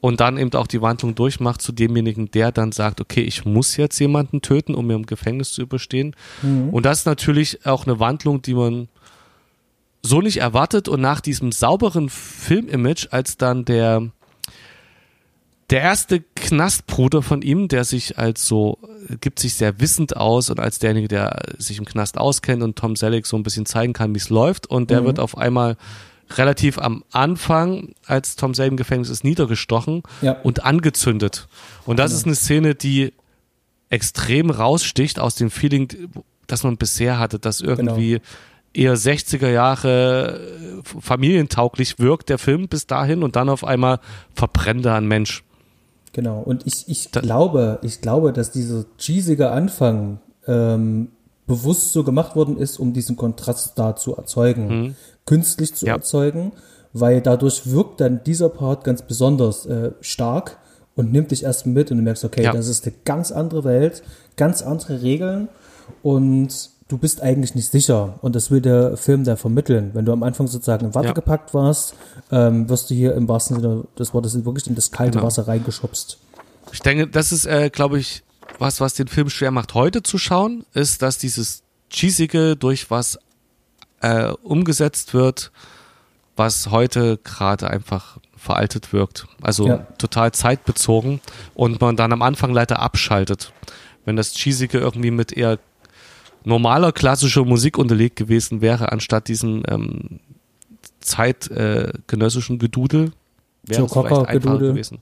und 0.00 0.20
dann 0.20 0.38
eben 0.38 0.52
auch 0.52 0.66
die 0.66 0.82
Wandlung 0.82 1.14
durchmacht 1.14 1.60
zu 1.60 1.72
demjenigen, 1.72 2.30
der 2.30 2.52
dann 2.52 2.72
sagt, 2.72 3.00
okay, 3.00 3.22
ich 3.22 3.44
muss 3.44 3.76
jetzt 3.76 3.98
jemanden 3.98 4.42
töten, 4.42 4.74
um 4.74 4.86
mir 4.86 4.94
im 4.94 5.06
Gefängnis 5.06 5.52
zu 5.52 5.62
überstehen. 5.62 6.14
Und 6.72 6.86
das 6.86 7.00
ist 7.00 7.06
natürlich 7.06 7.66
auch 7.66 7.86
eine 7.86 7.98
Wandlung, 7.98 8.42
die 8.42 8.54
man 8.54 8.88
so 10.02 10.20
nicht 10.20 10.38
erwartet 10.38 10.88
und 10.88 11.00
nach 11.00 11.20
diesem 11.20 11.52
sauberen 11.52 12.08
Filmimage, 12.08 13.08
als 13.10 13.36
dann 13.36 13.64
der 13.64 14.10
der 15.70 15.82
erste 15.82 16.24
Knastbruder 16.34 17.20
von 17.20 17.42
ihm, 17.42 17.68
der 17.68 17.84
sich 17.84 18.18
als 18.18 18.46
so, 18.46 18.78
gibt 19.20 19.38
sich 19.38 19.54
sehr 19.54 19.80
wissend 19.80 20.16
aus 20.16 20.48
und 20.48 20.60
als 20.60 20.78
derjenige, 20.78 21.08
der 21.08 21.42
sich 21.58 21.78
im 21.78 21.84
Knast 21.84 22.16
auskennt 22.16 22.62
und 22.62 22.76
Tom 22.76 22.96
Selleck 22.96 23.26
so 23.26 23.36
ein 23.36 23.42
bisschen 23.42 23.66
zeigen 23.66 23.92
kann, 23.92 24.14
wie 24.14 24.18
es 24.18 24.30
läuft. 24.30 24.66
Und 24.66 24.90
der 24.90 25.04
wird 25.04 25.20
auf 25.20 25.36
einmal 25.36 25.76
relativ 26.36 26.78
am 26.78 27.04
Anfang, 27.12 27.94
als 28.06 28.36
Tom 28.36 28.54
Selleck 28.54 28.72
im 28.72 28.76
Gefängnis 28.76 29.08
ist, 29.10 29.24
niedergestochen 29.24 30.02
Ja. 30.22 30.32
und 30.42 30.64
angezündet. 30.64 31.48
Und 31.86 31.98
das 31.98 32.12
ist 32.12 32.26
eine 32.26 32.34
Szene, 32.34 32.74
die 32.74 33.12
extrem 33.90 34.50
raussticht 34.50 35.18
aus 35.18 35.34
dem 35.34 35.50
Feeling, 35.50 35.88
das 36.46 36.62
man 36.62 36.76
bisher 36.76 37.18
hatte, 37.18 37.38
dass 37.38 37.60
irgendwie 37.60 38.20
eher 38.74 38.96
60er 38.96 39.48
Jahre 39.48 40.40
äh, 40.84 41.00
familientauglich 41.00 41.98
wirkt, 41.98 42.28
der 42.28 42.38
Film 42.38 42.68
bis 42.68 42.86
dahin 42.86 43.22
und 43.22 43.34
dann 43.36 43.48
auf 43.48 43.64
einmal 43.64 43.98
verbrennt 44.34 44.84
er 44.86 44.94
ein 44.96 45.06
Mensch. 45.08 45.42
Genau. 46.12 46.40
Und 46.40 46.66
ich, 46.66 46.88
ich 46.88 47.10
glaube, 47.10 47.78
ich 47.82 48.00
glaube, 48.00 48.32
dass 48.32 48.50
dieser 48.50 48.84
cheesige 48.98 49.50
Anfang 49.50 50.20
ähm, 50.46 51.08
bewusst 51.46 51.92
so 51.92 52.04
gemacht 52.04 52.36
worden 52.36 52.58
ist, 52.58 52.78
um 52.78 52.92
diesen 52.92 53.16
Kontrast 53.16 53.78
da 53.78 53.96
zu 53.96 54.14
erzeugen, 54.16 54.96
künstlich 55.28 55.74
zu 55.74 55.86
Ja. 55.86 55.94
erzeugen, 55.94 56.52
weil 56.92 57.20
dadurch 57.20 57.70
wirkt 57.70 58.00
dann 58.00 58.22
dieser 58.24 58.48
Part 58.48 58.84
ganz 58.84 59.02
besonders 59.02 59.66
äh, 59.66 59.92
stark 60.00 60.58
und 60.96 61.12
nimmt 61.12 61.30
dich 61.30 61.44
erst 61.44 61.66
mit 61.66 61.90
und 61.90 61.98
du 61.98 62.02
merkst, 62.02 62.24
okay, 62.24 62.42
Ja. 62.44 62.52
das 62.52 62.66
ist 62.68 62.86
eine 62.86 62.94
ganz 63.04 63.30
andere 63.30 63.64
Welt, 63.64 64.02
ganz 64.36 64.62
andere 64.62 65.02
Regeln 65.02 65.48
und 66.02 66.70
du 66.88 66.96
bist 66.98 67.20
eigentlich 67.22 67.54
nicht 67.54 67.70
sicher 67.70 68.18
und 68.22 68.34
das 68.34 68.50
will 68.50 68.60
der 68.62 68.96
Film 68.96 69.24
da 69.24 69.36
vermitteln. 69.36 69.90
Wenn 69.92 70.04
du 70.06 70.12
am 70.12 70.22
Anfang 70.22 70.46
sozusagen 70.46 70.86
in 70.86 70.94
Watte 70.94 71.08
Ja. 71.08 71.12
gepackt 71.12 71.52
warst, 71.52 71.94
ähm, 72.32 72.68
wirst 72.68 72.88
du 72.90 72.94
hier 72.94 73.14
im 73.14 73.28
wahrsten 73.28 73.60
Sinne 73.60 73.84
des 73.98 74.14
Wortes 74.14 74.42
wirklich 74.44 74.66
in 74.66 74.74
das 74.74 74.90
kalte 74.90 75.12
Genau. 75.18 75.26
Wasser 75.26 75.46
reingeschubst. 75.46 76.18
Ich 76.72 76.80
denke, 76.80 77.06
das 77.06 77.32
ist, 77.32 77.46
äh, 77.46 77.70
glaube 77.70 77.98
ich, 77.98 78.22
was, 78.58 78.80
was 78.80 78.94
den 78.94 79.08
Film 79.08 79.28
schwer 79.30 79.50
macht, 79.50 79.74
heute 79.74 80.02
zu 80.02 80.16
schauen, 80.18 80.64
ist, 80.74 81.02
dass 81.02 81.18
dieses 81.18 81.62
Cheesige 81.90 82.56
durch 82.56 82.90
was 82.90 83.18
äh, 84.00 84.28
umgesetzt 84.42 85.14
wird, 85.14 85.50
was 86.36 86.70
heute 86.70 87.18
gerade 87.24 87.68
einfach 87.68 88.18
veraltet 88.36 88.92
wirkt. 88.92 89.26
Also 89.42 89.66
Ja. 89.66 89.78
total 89.98 90.32
zeitbezogen 90.32 91.20
und 91.54 91.80
man 91.80 91.96
dann 91.96 92.12
am 92.12 92.22
Anfang 92.22 92.52
leider 92.52 92.78
abschaltet. 92.80 93.52
Wenn 94.04 94.16
das 94.16 94.32
Cheesige 94.34 94.78
irgendwie 94.78 95.10
mit 95.10 95.32
eher 95.32 95.58
normaler 96.44 96.92
klassischer 96.92 97.44
Musik 97.44 97.76
unterlegt 97.76 98.16
gewesen 98.16 98.60
wäre, 98.60 98.92
anstatt 98.92 99.26
diesen 99.28 99.64
ähm, 99.68 100.20
zeitgenössischen 101.00 102.58
Gedudel, 102.58 103.12
wäre 103.64 103.84
es 103.84 103.92
vielleicht 103.92 104.06
einfacher 104.14 104.32
Gedudel. 104.32 104.72
gewesen. 104.72 104.98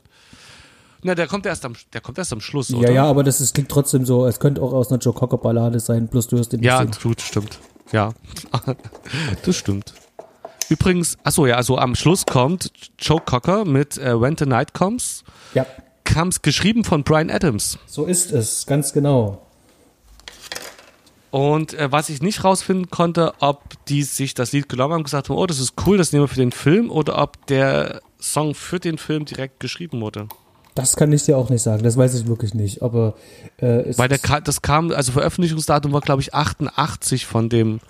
Na, 1.02 1.14
der 1.14 1.26
kommt 1.26 1.46
erst 1.46 1.64
am, 1.64 1.74
der 1.92 2.00
kommt 2.00 2.18
erst 2.18 2.32
am 2.32 2.40
Schluss, 2.40 2.70
Ja, 2.70 2.78
oder? 2.78 2.90
ja, 2.90 3.04
aber 3.04 3.22
das 3.22 3.40
ist, 3.40 3.54
klingt 3.54 3.68
trotzdem 3.68 4.04
so, 4.06 4.26
es 4.26 4.40
könnte 4.40 4.62
auch 4.62 4.72
aus 4.72 4.90
einer 4.90 4.98
Joe 4.98 5.12
Cocker 5.12 5.36
Ballade 5.38 5.78
sein, 5.78 6.08
plus 6.08 6.26
du 6.26 6.36
hörst 6.36 6.52
den 6.52 6.62
Ja, 6.62 6.82
gut, 6.84 7.20
stimmt. 7.20 7.60
Ja, 7.92 8.12
das 9.44 9.56
stimmt. 9.56 9.94
Übrigens, 10.68 11.16
achso, 11.22 11.46
ja, 11.46 11.54
also 11.56 11.78
am 11.78 11.94
Schluss 11.94 12.26
kommt 12.26 12.72
Joe 12.98 13.20
Cocker 13.20 13.64
mit 13.64 13.98
äh, 13.98 14.20
When 14.20 14.36
the 14.36 14.46
Night 14.46 14.74
Comes, 14.74 15.22
Ja, 15.54 15.64
kam's 16.04 16.42
geschrieben 16.42 16.82
von 16.84 17.04
Brian 17.04 17.30
Adams. 17.30 17.78
so 17.86 18.04
ist 18.04 18.32
es, 18.32 18.66
ganz 18.66 18.92
genau. 18.92 19.42
Und 21.30 21.74
äh, 21.74 21.92
was 21.92 22.08
ich 22.08 22.22
nicht 22.22 22.44
rausfinden 22.44 22.90
konnte, 22.90 23.34
ob 23.40 23.62
die 23.86 24.02
sich 24.02 24.34
das 24.34 24.52
Lied 24.52 24.68
genommen 24.68 24.94
haben 24.94 25.00
und 25.00 25.04
gesagt 25.04 25.28
haben, 25.28 25.36
oh, 25.36 25.46
das 25.46 25.58
ist 25.58 25.74
cool, 25.86 25.98
das 25.98 26.12
nehmen 26.12 26.24
wir 26.24 26.28
für 26.28 26.36
den 26.36 26.52
Film, 26.52 26.90
oder 26.90 27.18
ob 27.18 27.46
der 27.46 28.00
Song 28.20 28.54
für 28.54 28.80
den 28.80 28.96
Film 28.98 29.24
direkt 29.24 29.60
geschrieben 29.60 30.00
wurde. 30.00 30.28
Das 30.76 30.94
kann 30.94 31.10
ich 31.10 31.24
dir 31.24 31.38
auch 31.38 31.48
nicht 31.48 31.62
sagen, 31.62 31.82
das 31.82 31.96
weiß 31.96 32.14
ich 32.14 32.26
wirklich 32.26 32.52
nicht, 32.52 32.82
aber 32.82 33.14
äh, 33.56 33.96
Weil 33.96 34.08
der, 34.10 34.18
das 34.42 34.60
kam, 34.60 34.92
also 34.92 35.10
Veröffentlichungsdatum 35.10 35.92
war, 35.92 36.02
glaube 36.02 36.20
ich, 36.20 36.34
88 36.34 37.24
von 37.24 37.48
dem, 37.48 37.80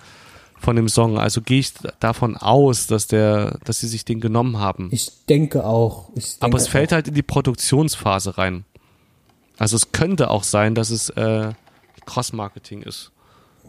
von 0.57 0.77
dem 0.77 0.87
Song. 0.87 1.19
Also 1.19 1.41
gehe 1.41 1.59
ich 1.59 1.73
davon 1.99 2.37
aus, 2.37 2.87
dass 2.87 3.07
der, 3.07 3.59
dass 3.65 3.81
sie 3.81 3.87
sich 3.87 4.05
den 4.05 4.21
genommen 4.21 4.57
haben. 4.59 4.87
ich 4.91 5.11
denke 5.27 5.65
auch. 5.65 6.09
Ich 6.15 6.39
denke 6.39 6.45
Aber 6.45 6.57
es 6.57 6.69
fällt 6.69 6.91
auch. 6.91 6.95
halt 6.95 7.09
in 7.09 7.13
die 7.13 7.23
Produktionsphase 7.23 8.37
rein. 8.37 8.63
Also 9.57 9.75
es 9.75 9.91
könnte 9.91 10.29
auch 10.29 10.43
sein, 10.43 10.73
dass 10.73 10.89
es 10.89 11.09
äh, 11.09 11.51
Cross-Marketing 12.05 12.83
ist. 12.83 13.11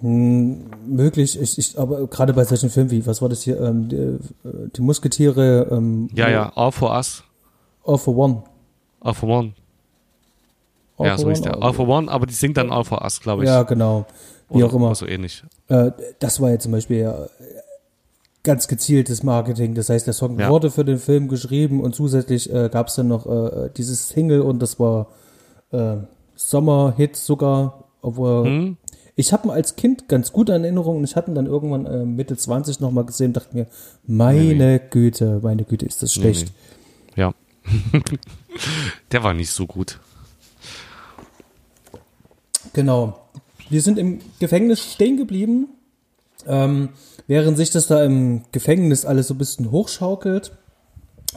möglich, 0.01 1.41
ich, 1.41 1.59
ich, 1.59 1.77
aber 1.77 2.07
gerade 2.07 2.35
bei 2.35 2.45
solchen 2.45 2.71
Filmen 2.71 2.93
wie, 2.93 3.05
was 3.05 3.21
war 3.21 3.29
das 3.29 3.43
hier, 3.43 3.61
ähm, 3.61 3.89
die, 3.89 4.19
die 4.77 4.81
Musketiere, 4.81 5.67
ähm, 5.73 6.09
Ja, 6.15 6.31
ja, 6.31 6.53
All 6.55 6.71
for 6.71 6.93
Us, 6.93 7.25
All 7.85 7.99
for 7.99 8.17
One. 8.17 8.45
For 9.15 9.29
One. 9.29 9.53
All 10.99 11.07
ja, 11.07 11.19
so 11.19 11.29
ist 11.31 11.45
der. 11.45 11.63
All 11.63 11.73
for 11.73 11.87
One, 11.89 12.11
aber 12.11 12.27
die 12.27 12.35
singt 12.35 12.57
dann 12.57 12.71
All 12.73 12.85
for 12.85 13.03
Us, 13.03 13.21
glaube 13.21 13.45
ich. 13.45 13.49
Ja, 13.49 13.63
genau. 13.63 14.07
Wie 14.51 14.57
Oder 14.63 14.67
auch 14.67 14.75
immer. 14.75 14.95
So 14.95 15.07
ähnlich. 15.07 15.45
Äh, 15.69 15.93
das 16.19 16.41
war 16.41 16.51
ja 16.51 16.59
zum 16.59 16.73
Beispiel 16.73 16.99
ja 16.99 17.27
ganz 18.43 18.67
gezieltes 18.67 19.23
Marketing. 19.23 19.75
Das 19.75 19.91
heißt, 19.91 20.07
der 20.07 20.15
Song 20.15 20.39
Ja. 20.39 20.49
wurde 20.49 20.71
für 20.71 20.85
den 20.85 20.99
Film 20.99 21.29
geschrieben 21.29 21.81
und 21.83 21.95
zusätzlich 21.95 22.53
äh, 22.53 22.69
gab 22.71 22.89
es 22.89 22.95
dann 22.95 23.09
noch 23.09 23.27
äh, 23.27 23.71
dieses 23.77 24.09
Single 24.09 24.41
und 24.41 24.61
das 24.61 24.81
war 24.81 25.09
äh, 25.71 25.97
Sommerhit 26.35 27.17
sogar. 27.17 27.85
Obwohl 28.01 28.49
Mhm. 28.49 28.77
ich 29.17 29.33
habe 29.33 29.49
ihn 29.49 29.51
als 29.51 29.77
Kind 29.77 30.09
ganz 30.09 30.33
gute 30.33 30.53
Erinnerungen 30.53 30.99
und 30.99 31.05
ich 31.05 31.15
hatte 31.15 31.31
ihn 31.31 31.35
dann 31.35 31.47
irgendwann 31.47 31.85
äh, 31.87 32.05
Mitte 32.07 32.37
20 32.37 32.81
nochmal 32.81 33.05
gesehen 33.05 33.29
und 33.29 33.37
dachte 33.37 33.55
mir, 33.57 33.67
meine 34.07 34.79
Güte, 34.81 35.41
meine 35.43 35.65
Güte, 35.65 35.85
ist 35.85 36.03
das 36.03 36.13
schlecht. 36.13 36.53
Ja. 37.17 37.35
der 39.13 39.23
war 39.23 39.35
nicht 39.35 39.51
so 39.51 39.67
gut. 39.67 39.99
Genau. 42.73 43.21
Wir 43.71 43.83
sind 43.83 43.99
im 43.99 44.21
Gefängnis 44.39 44.93
stehen 44.93 45.17
geblieben, 45.17 45.69
ähm, 46.47 46.91
während 47.27 47.57
sich 47.57 47.71
das 47.71 47.87
da 47.87 48.03
im 48.05 48.43
Gefängnis 48.53 49.05
alles 49.05 49.29
so 49.29 49.35
ein 49.35 49.39
bisschen 49.39 49.71
hochschaukelt. 49.71 50.53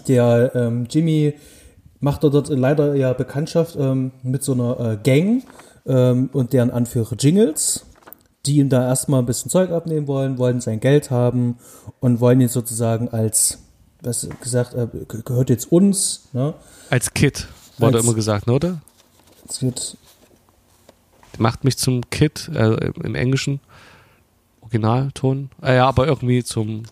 Der 0.08 0.52
ähm, 0.56 0.88
Jimmy 0.90 1.34
macht 2.00 2.24
dort 2.24 2.50
leider 2.50 2.96
ja 2.96 3.14
Bekanntschaft 3.14 3.76
ähm, 3.80 4.12
mit 4.24 4.44
so 4.44 4.54
einer 4.54 4.80
äh, 4.80 4.98
Gang 5.02 5.44
ähm, 5.86 6.30
und 6.34 6.54
deren 6.54 6.72
Anführer 6.72 7.16
Jingles, 7.18 7.86
die 8.46 8.58
ihm 8.58 8.70
da 8.70 8.88
erstmal 8.88 9.22
ein 9.22 9.26
bisschen 9.26 9.52
Zeug 9.52 9.72
abnehmen 9.72 10.08
wollen, 10.08 10.38
wollen 10.38 10.62
sein 10.62 10.80
Geld 10.80 11.12
haben 11.12 11.58
und 12.00 12.20
wollen 12.20 12.42
ihn 12.42 12.48
sozusagen 12.48 13.10
als, 13.10 13.60
was 14.02 14.28
gesagt, 14.42 14.74
äh, 14.74 14.88
ge- 15.08 15.22
gehört 15.24 15.50
jetzt 15.50 15.72
uns, 15.72 16.28
ne? 16.34 16.54
Als 16.90 17.14
Kid 17.14 17.48
wurde 17.78 17.98
Als- 17.98 18.06
immer 18.06 18.16
gesagt, 18.16 18.48
ne, 18.48 18.54
oder? 18.54 18.82
Es 19.48 19.62
wird 19.62 19.98
Macht 21.38 21.64
mich 21.64 21.78
zum 21.78 22.02
Kid 22.10 22.50
äh, 22.54 22.92
im 23.04 23.16
Englischen. 23.16 23.62
Originalton. 24.62 25.50
Äh, 25.62 25.78
ja, 25.78 25.88
aber 25.88 26.06
irgendwie 26.08 26.44
zum. 26.44 26.84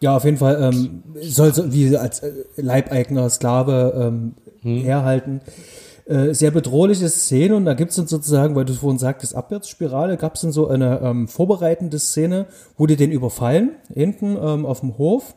Ja, 0.00 0.16
auf 0.16 0.24
jeden 0.24 0.36
Fall 0.38 0.60
ähm, 0.62 1.02
soll 1.22 1.52
so 1.54 1.72
wie 1.72 1.96
als 1.96 2.20
äh, 2.20 2.32
leibeigener 2.56 3.28
Sklave 3.30 3.92
ähm, 3.94 4.34
herhalten. 4.84 5.40
Äh, 6.08 6.32
sehr 6.32 6.50
bedrohliche 6.50 7.06
Szene 7.10 7.54
und 7.54 7.66
da 7.66 7.74
gibt's 7.74 7.96
dann 7.96 8.06
sozusagen, 8.06 8.54
weil 8.54 8.64
du 8.64 8.72
vorhin 8.72 8.98
sagtest, 8.98 9.34
Abwärtsspirale, 9.34 10.16
gab's 10.16 10.40
dann 10.40 10.52
so 10.52 10.66
eine 10.66 11.00
ähm, 11.02 11.28
vorbereitende 11.28 11.98
Szene, 11.98 12.46
wo 12.78 12.86
die 12.86 12.96
den 12.96 13.12
überfallen, 13.12 13.72
hinten 13.92 14.34
ähm, 14.40 14.64
auf 14.64 14.80
dem 14.80 14.96
Hof 14.96 15.34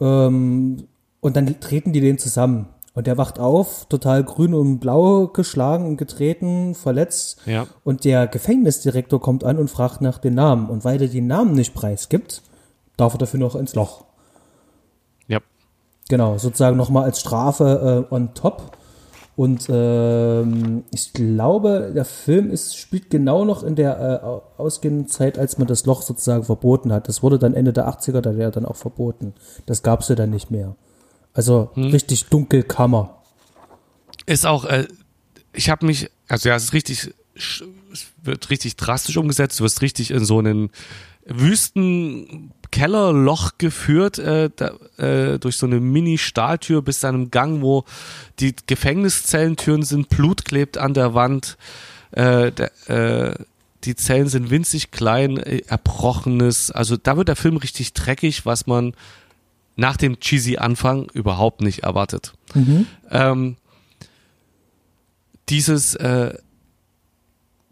ähm, 0.00 0.88
und 1.20 1.36
dann 1.36 1.60
treten 1.60 1.92
die 1.92 2.00
den 2.00 2.18
zusammen. 2.18 2.66
Und 2.92 3.06
der 3.06 3.18
wacht 3.18 3.38
auf, 3.38 3.86
total 3.88 4.24
grün 4.24 4.52
und 4.52 4.80
blau 4.80 5.28
geschlagen 5.28 5.86
und 5.86 5.96
getreten, 5.96 6.74
verletzt. 6.74 7.38
Ja. 7.46 7.68
Und 7.84 8.04
der 8.04 8.26
Gefängnisdirektor 8.26 9.20
kommt 9.20 9.44
an 9.44 9.58
und 9.58 9.70
fragt 9.70 10.00
nach 10.00 10.18
den 10.18 10.34
Namen. 10.34 10.68
Und 10.68 10.84
weil 10.84 11.00
er 11.00 11.06
die 11.06 11.20
Namen 11.20 11.52
nicht 11.52 11.72
preisgibt, 11.72 12.42
darf 12.96 13.14
er 13.14 13.18
dafür 13.18 13.38
noch 13.38 13.54
ins 13.54 13.76
Loch. 13.76 14.06
Ja. 15.28 15.38
Genau, 16.08 16.36
sozusagen 16.36 16.76
nochmal 16.76 17.04
als 17.04 17.20
Strafe 17.20 18.06
äh, 18.10 18.12
on 18.12 18.34
top. 18.34 18.76
Und 19.40 19.68
ähm, 19.70 20.84
ich 20.92 21.14
glaube, 21.14 21.92
der 21.94 22.04
Film 22.04 22.50
ist, 22.50 22.76
spielt 22.76 23.08
genau 23.08 23.46
noch 23.46 23.62
in 23.62 23.74
der 23.74 23.98
äh, 23.98 24.22
au- 24.26 24.42
ausgehenden 24.58 25.08
Zeit, 25.08 25.38
als 25.38 25.56
man 25.56 25.66
das 25.66 25.86
Loch 25.86 26.02
sozusagen 26.02 26.44
verboten 26.44 26.92
hat. 26.92 27.08
Das 27.08 27.22
wurde 27.22 27.38
dann 27.38 27.54
Ende 27.54 27.72
der 27.72 27.88
80er, 27.88 28.20
da 28.20 28.36
wäre 28.36 28.50
dann 28.50 28.66
auch 28.66 28.76
verboten. 28.76 29.32
Das 29.64 29.82
gab's 29.82 30.10
ja 30.10 30.14
dann 30.14 30.28
nicht 30.28 30.50
mehr. 30.50 30.76
Also 31.32 31.70
richtig 31.74 32.26
Dunkelkammer. 32.26 33.16
Ist 34.26 34.44
auch, 34.44 34.66
äh, 34.66 34.86
ich 35.54 35.70
habe 35.70 35.86
mich, 35.86 36.10
also 36.28 36.50
ja, 36.50 36.56
es 36.56 36.64
ist 36.64 36.72
richtig, 36.74 37.14
es 37.34 37.62
wird 38.22 38.50
richtig 38.50 38.76
drastisch 38.76 39.16
umgesetzt, 39.16 39.58
du 39.58 39.64
wirst 39.64 39.80
richtig 39.80 40.10
in 40.10 40.22
so 40.26 40.38
einen 40.38 40.68
Wüstenkellerloch 41.26 43.58
geführt, 43.58 44.18
äh, 44.18 44.50
da, 44.54 44.72
äh, 44.96 45.38
durch 45.38 45.56
so 45.56 45.66
eine 45.66 45.80
Mini-Stahltür 45.80 46.82
bis 46.82 47.00
zu 47.00 47.08
einem 47.08 47.30
Gang, 47.30 47.62
wo 47.62 47.84
die 48.38 48.54
Gefängnishellentüren 48.66 49.82
sind, 49.82 50.08
Blut 50.08 50.44
klebt 50.44 50.78
an 50.78 50.94
der 50.94 51.14
Wand, 51.14 51.58
äh, 52.12 52.52
der, 52.52 52.70
äh, 52.88 53.34
die 53.84 53.94
Zellen 53.94 54.28
sind 54.28 54.50
winzig 54.50 54.90
klein, 54.90 55.38
äh, 55.38 55.62
erbrochenes, 55.66 56.70
also 56.70 56.96
da 56.96 57.16
wird 57.16 57.28
der 57.28 57.36
Film 57.36 57.56
richtig 57.56 57.94
dreckig, 57.94 58.44
was 58.44 58.66
man 58.66 58.92
nach 59.76 59.96
dem 59.96 60.20
cheesy 60.20 60.58
Anfang 60.58 61.08
überhaupt 61.14 61.62
nicht 61.62 61.84
erwartet. 61.84 62.34
Ähm, 63.10 63.56
dieses, 65.48 65.94
äh, 65.94 66.34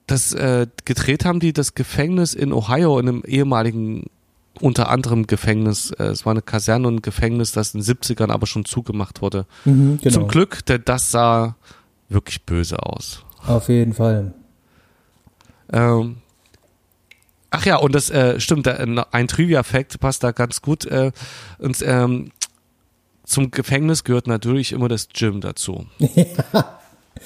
das 0.09 0.32
äh, 0.32 0.66
gedreht 0.84 1.24
haben 1.24 1.38
die 1.38 1.52
das 1.52 1.74
Gefängnis 1.74 2.34
in 2.34 2.52
Ohio 2.52 2.98
in 2.98 3.09
einem 3.09 3.22
ehemaligen 3.24 4.06
unter 4.61 4.88
anderem 4.90 5.26
Gefängnis. 5.26 5.90
Äh, 5.92 6.04
es 6.04 6.26
war 6.26 6.32
eine 6.32 6.42
Kaserne 6.42 6.88
und 6.88 6.96
ein 6.96 7.02
Gefängnis, 7.02 7.52
das 7.52 7.74
in 7.74 7.80
den 7.80 7.96
70ern 7.96 8.30
aber 8.30 8.46
schon 8.46 8.64
zugemacht 8.64 9.22
wurde. 9.22 9.46
Mhm, 9.64 9.98
genau. 10.02 10.12
Zum 10.12 10.28
Glück, 10.28 10.64
denn 10.66 10.82
das 10.84 11.11
sah 11.11 11.56
wirklich 12.09 12.44
böse 12.44 12.82
aus. 12.82 13.24
Auf 13.46 13.68
jeden 13.68 13.92
Fall. 13.92 14.34
Ähm, 15.72 16.16
ach 17.50 17.66
ja, 17.66 17.76
und 17.76 17.94
das 17.94 18.11
äh, 18.11 18.40
stimmt, 18.40 18.66
äh, 18.66 19.04
ein 19.12 19.28
Trivia-Fact 19.28 20.00
passt 20.00 20.24
da 20.24 20.32
ganz 20.32 20.62
gut. 20.62 20.86
Äh, 20.86 21.12
und 21.59 21.82
ähm, 21.82 22.32
zum 23.24 23.50
Gefängnis 23.50 24.04
gehört 24.04 24.26
natürlich 24.26 24.72
immer 24.72 24.88
das 24.88 25.09
Gym 25.11 25.40
dazu. 25.40 25.86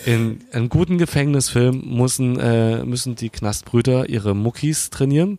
In 0.06 0.40
einem 0.52 0.68
guten 0.68 0.98
Gefängnisfilm 0.98 1.82
müssen, 1.96 2.38
äh, 2.38 2.84
müssen 2.84 3.14
die 3.14 3.30
Knastbrüder 3.30 4.08
ihre 4.08 4.34
Muckis 4.34 4.90
trainieren. 4.90 5.38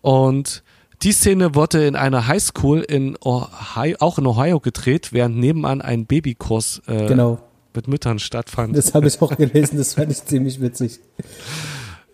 Und 0.00 0.62
die 1.02 1.12
Szene 1.12 1.54
wurde 1.54 1.86
in 1.86 1.96
einer 1.96 2.26
Highschool 2.28 2.80
in 2.80 3.16
Ohio, 3.24 3.96
auch 4.00 4.18
in 4.18 4.26
Ohio 4.26 4.60
gedreht, 4.60 5.12
während 5.12 5.36
nebenan 5.36 5.80
ein 5.80 6.06
Babykurs 6.06 6.82
äh, 6.86 7.06
Genau. 7.06 7.40
mit 7.74 7.88
Müttern 7.88 8.18
stattfand. 8.18 8.76
Das 8.76 8.94
habe 8.94 9.08
ich 9.08 9.20
auch 9.20 9.36
gelesen, 9.36 9.78
das 9.78 9.94
fand 9.94 10.12
ich 10.12 10.24
ziemlich 10.24 10.60
witzig. 10.60 11.00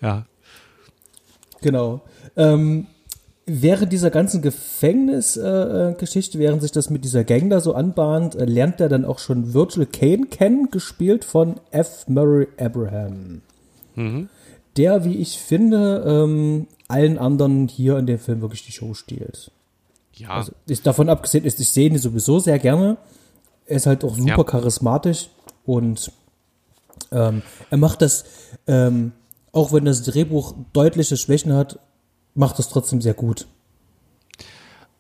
ja. 0.01 0.25
Genau. 1.61 2.01
Ähm, 2.37 2.87
während 3.49 3.93
dieser 3.93 4.11
ganzen 4.11 4.43
Gefängnisgeschichte, 4.43 5.95
äh, 5.97 6.01
Geschichte, 6.01 6.39
während 6.39 6.63
sich 6.63 6.73
das 6.73 6.91
mit 6.91 7.05
dieser 7.05 7.25
Gang 7.25 7.51
da 7.51 7.61
so 7.61 7.75
anbahnt, 7.75 8.35
äh, 8.35 8.45
lernt 8.45 8.81
er 8.81 8.89
dann 8.89 9.05
auch 9.05 9.19
schon 9.19 9.55
Virgil 9.55 9.87
Kane 9.87 10.27
kennen, 10.27 10.71
gespielt 10.71 11.25
von 11.25 11.57
F. 11.71 12.07
Murray 12.09 12.49
Abraham. 12.59 13.43
Der, 14.77 15.05
wie 15.05 15.17
ich 15.17 15.39
finde, 15.39 16.05
ähm, 16.07 16.69
allen 16.87 17.19
anderen 17.19 17.67
hier 17.67 17.99
in 17.99 18.07
dem 18.07 18.19
Film 18.21 18.41
wirklich 18.41 18.65
die 18.65 18.71
Show 18.73 18.95
stiehlt. 18.95 19.51
Ja. 20.15 20.31
Also, 20.31 20.53
ist 20.67 20.87
davon 20.87 21.09
abgesehen, 21.09 21.45
ist, 21.45 21.59
ich 21.59 21.71
sehe 21.71 21.89
ihn 21.89 21.99
sowieso 21.99 22.39
sehr 22.39 22.59
gerne. 22.61 22.97
Er 23.67 23.77
ist 23.77 23.87
halt 23.87 24.05
auch 24.05 24.17
super 24.17 24.29
Ja. 24.29 24.45
charismatisch 24.45 25.31
und 25.67 26.13
ähm, 27.11 27.43
er 27.71 27.79
macht 27.79 28.03
das, 28.03 28.25
ähm, 28.67 29.13
auch 29.53 29.73
wenn 29.73 29.85
das 29.85 30.03
Drehbuch 30.05 30.55
deutliche 30.73 31.17
Schwächen 31.17 31.53
hat, 31.55 31.79
macht 32.39 32.59
das 32.59 32.69
trotzdem 32.69 33.01
sehr 33.01 33.15
gut. 33.15 33.47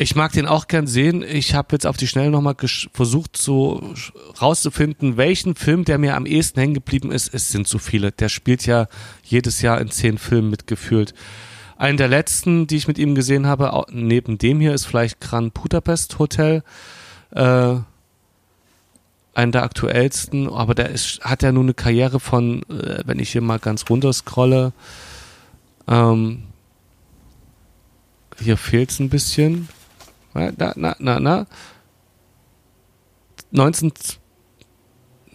Ich 0.01 0.15
mag 0.15 0.33
den 0.33 0.47
auch 0.47 0.69
gern 0.69 0.87
sehen. 0.87 1.25
Ich 1.29 1.55
habe 1.55 1.69
jetzt 1.73 1.87
auf 1.87 1.97
die 1.97 2.07
Schnelle 2.07 2.31
nochmal 2.31 2.55
versucht, 2.93 3.37
so 3.37 3.83
rauszufinden, 4.41 5.17
welchen 5.17 5.57
Film, 5.57 5.85
der 5.85 5.99
mir 5.99 6.15
am 6.15 6.25
ehesten 6.25 6.61
hängen 6.61 6.75
geblieben 6.75 7.11
ist. 7.11 7.35
Es 7.35 7.49
sind 7.49 7.67
so 7.67 7.79
viele. 7.79 8.13
Der 8.13 8.29
spielt 8.29 8.65
ja 8.65 8.87
jedes 9.25 9.61
Jahr 9.61 9.81
in 9.81 9.91
zehn 9.91 10.19
Filmen 10.19 10.51
mitgefühlt. 10.51 11.15
Einen 11.77 11.99
der 11.99 12.07
letzten, 12.07 12.69
die 12.69 12.77
ich 12.77 12.87
mit 12.87 12.99
ihm 12.99 13.17
gesehen 13.17 13.47
habe, 13.47 13.87
neben 13.91 14.39
dem 14.39 14.61
hier, 14.61 14.73
ist 14.73 14.85
vielleicht 14.85 15.21
Grand 15.21 15.53
Budapest 15.55 16.19
Hotel. 16.21 16.63
Äh, 17.33 17.77
einen 19.35 19.53
der 19.53 19.63
aktuellsten, 19.63 20.49
aber 20.49 20.75
der 20.75 20.91
ist, 20.91 21.21
hat 21.23 21.43
ja 21.43 21.53
nur 21.53 21.63
eine 21.63 21.75
Karriere 21.75 22.19
von, 22.19 22.63
äh, 22.65 23.03
wenn 23.05 23.19
ich 23.19 23.31
hier 23.31 23.41
mal 23.41 23.59
ganz 23.59 23.89
runter 23.89 24.13
scrolle, 24.13 24.73
ähm, 25.87 26.48
hier 28.41 28.57
fehlt's 28.57 28.99
ein 28.99 29.09
bisschen. 29.09 29.69
Na, 30.35 30.73
na, 30.77 30.97
na, 30.99 31.21
na. 31.21 31.47
19. 33.51 33.93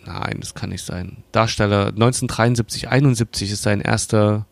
Nein, 0.06 0.38
das 0.40 0.54
kann 0.54 0.70
nicht 0.70 0.86
sein. 0.86 1.24
Darsteller 1.32 1.88
1973, 1.88 2.90
71 2.90 3.52
ist 3.52 3.64
sein 3.64 3.82
erster 3.82 4.46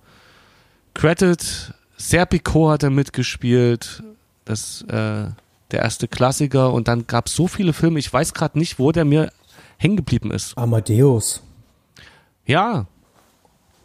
Credit. 0.94 1.74
Serpico 1.98 2.70
hat 2.70 2.84
er 2.84 2.90
mitgespielt. 2.90 4.04
Das, 4.46 4.82
äh, 4.84 5.30
der 5.72 5.80
erste 5.80 6.08
Klassiker. 6.08 6.74
Und 6.74 6.88
dann 6.88 7.08
gab 7.08 7.28
es 7.28 7.36
so 7.36 7.48
viele 7.48 7.74
Filme. 7.74 8.00
Ich 8.00 8.12
weiß 8.12 8.34
gerade 8.34 8.58
nicht, 8.58 8.80
wo 8.80 8.92
der 8.92 9.06
mir 9.06 9.32
hängen 9.78 9.98
geblieben 9.98 10.32
ist. 10.32 10.58
Amadeus. 10.58 11.42
Ja. 12.46 12.88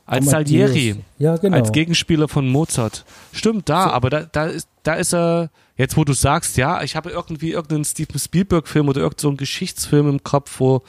Als 0.06 0.28
Amadeus. 0.28 0.70
Salieri. 0.70 0.96
Ja, 1.18 1.36
genau. 1.36 1.56
Als 1.56 1.72
Gegenspieler 1.72 2.28
von 2.28 2.48
Mozart. 2.48 3.04
Stimmt, 3.32 3.68
da, 3.68 3.90
aber 3.90 4.08
da, 4.08 4.22
da 4.22 4.46
ist, 4.46 4.68
da 4.84 4.94
ist 4.94 5.12
er, 5.12 5.50
jetzt 5.76 5.96
wo 5.96 6.04
du 6.04 6.12
sagst, 6.12 6.56
ja, 6.56 6.82
ich 6.82 6.94
habe 6.94 7.10
irgendwie 7.10 7.50
irgendeinen 7.50 7.84
Steven 7.84 8.18
Spielberg-Film 8.18 8.88
oder 8.88 9.00
irgendeinen 9.00 9.32
so 9.32 9.36
Geschichtsfilm 9.36 10.08
im 10.08 10.22
Kopf, 10.22 10.60
wo 10.60 10.82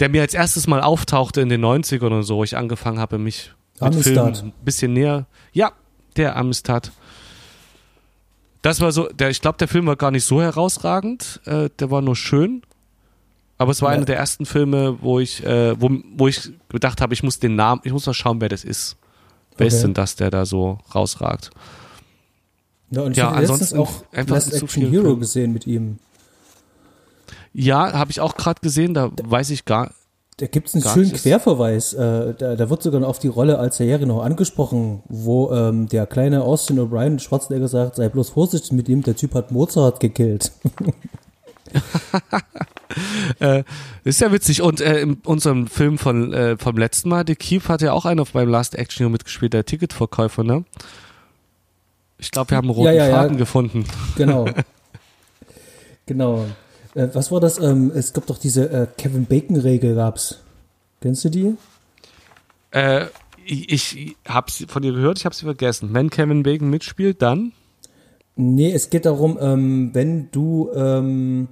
der 0.00 0.08
mir 0.08 0.22
als 0.22 0.34
erstes 0.34 0.66
mal 0.66 0.80
auftauchte 0.80 1.42
in 1.42 1.50
den 1.50 1.64
90ern 1.64 2.06
oder 2.06 2.22
so, 2.22 2.36
wo 2.36 2.44
ich 2.44 2.56
angefangen 2.56 2.98
habe, 2.98 3.18
mich 3.18 3.52
mit 3.74 3.82
Amistad. 3.82 4.36
Filmen 4.36 4.52
ein 4.58 4.64
bisschen 4.64 4.92
näher. 4.94 5.26
Ja, 5.52 5.72
der 6.16 6.36
Amistad. 6.36 6.92
Das 8.62 8.80
war 8.80 8.92
so, 8.92 9.08
der, 9.08 9.28
ich 9.28 9.42
glaube, 9.42 9.58
der 9.58 9.68
Film 9.68 9.86
war 9.86 9.96
gar 9.96 10.10
nicht 10.10 10.24
so 10.24 10.40
herausragend, 10.40 11.40
äh, 11.44 11.68
der 11.78 11.90
war 11.90 12.00
nur 12.00 12.16
schön. 12.16 12.62
Aber 13.58 13.70
es 13.70 13.80
war 13.82 13.90
Ja. 13.90 13.96
einer 13.96 14.04
der 14.04 14.16
ersten 14.16 14.46
Filme, 14.46 14.98
wo 15.00 15.20
ich, 15.20 15.44
äh, 15.44 15.80
wo, 15.80 15.88
wo 16.16 16.26
ich 16.28 16.50
gedacht 16.68 17.00
habe, 17.00 17.14
ich 17.14 17.22
muss 17.22 17.38
den 17.38 17.54
Namen, 17.56 17.80
ich 17.84 17.92
muss 17.92 18.04
mal 18.06 18.14
schauen, 18.14 18.40
wer 18.40 18.48
das 18.48 18.64
ist. 18.64 18.96
Wer 19.56 19.68
ist 19.68 19.74
Okay. 19.74 19.82
denn 19.82 19.94
das, 19.94 20.16
der 20.16 20.30
da 20.30 20.44
so 20.44 20.78
rausragt? 20.94 21.50
Ja, 22.90 23.02
und 23.02 23.12
ich 23.12 23.18
Ja, 23.18 23.30
ansonsten 23.30 23.78
auch 23.78 24.02
einfach 24.12 24.34
Last 24.36 24.50
zu 24.50 24.64
Action 24.64 24.68
viel 24.68 24.90
Hero 24.90 25.04
Film. 25.04 25.20
gesehen 25.20 25.52
mit 25.52 25.66
ihm. 25.66 25.98
Ja, 27.52 27.92
habe 27.92 28.10
ich 28.10 28.20
auch 28.20 28.34
gerade 28.36 28.60
gesehen, 28.60 28.94
da 28.94 29.10
weiß 29.22 29.50
ich 29.50 29.64
gar. 29.64 29.92
Da 30.38 30.46
gibt 30.46 30.66
es 30.66 30.74
einen 30.74 30.82
schönen. 30.82 31.12
Querverweis. 31.12 31.92
Äh, 31.92 32.34
da, 32.34 32.56
da 32.56 32.68
wird 32.70 32.82
sogar 32.82 32.98
noch 33.00 33.06
auf 33.08 33.20
die 33.20 33.28
Rolle 33.28 33.60
als 33.60 33.76
Serie 33.76 34.04
noch 34.04 34.24
angesprochen, 34.24 35.04
wo 35.08 35.52
ähm, 35.52 35.88
der 35.88 36.06
kleine 36.06 36.42
Austin 36.42 36.80
O'Brien 36.80 37.20
Schwarzenegger 37.20 37.68
sagt, 37.68 37.94
sei 37.96 38.08
bloß 38.08 38.30
vorsichtig 38.30 38.72
mit 38.72 38.88
ihm, 38.88 39.02
der 39.04 39.14
Typ 39.14 39.34
hat 39.34 39.52
Mozart 39.52 40.00
gekillt. 40.00 40.50
Ist 44.04 44.20
ja 44.20 44.32
witzig. 44.32 44.62
Und 44.62 44.80
äh, 44.80 45.00
in 45.00 45.14
unserem 45.24 45.66
Film 45.66 45.98
von, 45.98 46.32
äh, 46.32 46.56
vom 46.56 46.76
letzten 46.76 47.08
Mal, 47.08 47.24
The 47.26 47.34
Keith 47.34 47.68
hat 47.68 47.82
ja 47.82 47.92
auch 47.92 48.04
einer 48.04 48.24
beim 48.24 48.48
Last 48.48 48.74
Action 48.74 49.04
Hero 49.04 49.10
mitgespielt, 49.10 49.52
der 49.52 49.64
Ticketverkäufer, 49.64 50.44
ne? 50.44 50.64
Ich 52.18 52.30
glaube, 52.30 52.50
wir 52.50 52.56
haben 52.56 52.66
einen 52.66 52.74
roten 52.74 52.86
Ja, 52.86 52.92
ja, 52.92 53.08
ja. 53.08 53.16
Faden 53.16 53.36
gefunden. 53.36 53.84
Genau. 54.16 54.46
genau. 56.06 56.46
Äh, 56.94 57.08
was 57.12 57.32
war 57.32 57.40
das? 57.40 57.58
Ähm, 57.58 57.90
es 57.94 58.12
gab 58.12 58.26
doch 58.26 58.38
diese 58.38 58.70
äh, 58.70 58.86
Kevin 58.96 59.26
Bacon-Regel, 59.26 59.94
gab's. 59.94 60.40
Kennst 61.00 61.24
du 61.24 61.28
die? 61.28 61.56
Äh, 62.70 63.06
ich, 63.44 63.70
ich 63.70 64.16
habe 64.26 64.50
von 64.50 64.82
dir 64.82 64.92
gehört, 64.92 65.18
ich 65.18 65.24
habe 65.24 65.34
sie 65.34 65.44
vergessen. 65.44 65.90
Wenn 65.92 66.10
Kevin 66.10 66.42
Bacon 66.42 66.70
mitspielt, 66.70 67.20
dann? 67.20 67.52
Nee, 68.36 68.72
es 68.72 68.90
geht 68.90 69.06
darum, 69.06 69.38
ähm, 69.40 69.90
wenn 69.92 70.30
du 70.30 70.70
ähm, 70.74 71.48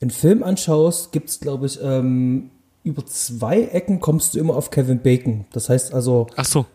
einen 0.00 0.10
Film 0.10 0.42
anschaust, 0.42 1.12
gibt's 1.12 1.40
glaube 1.40 1.66
ich, 1.66 1.78
ähm, 1.82 2.50
über 2.82 3.04
zwei 3.06 3.62
Ecken 3.64 4.00
kommst 4.00 4.34
du 4.34 4.38
immer 4.38 4.56
auf 4.56 4.70
Kevin 4.70 5.00
Bacon. 5.00 5.44
Das 5.52 5.68
heißt 5.68 5.92
also, 5.92 6.26
Ach 6.36 6.44
so. 6.46 6.66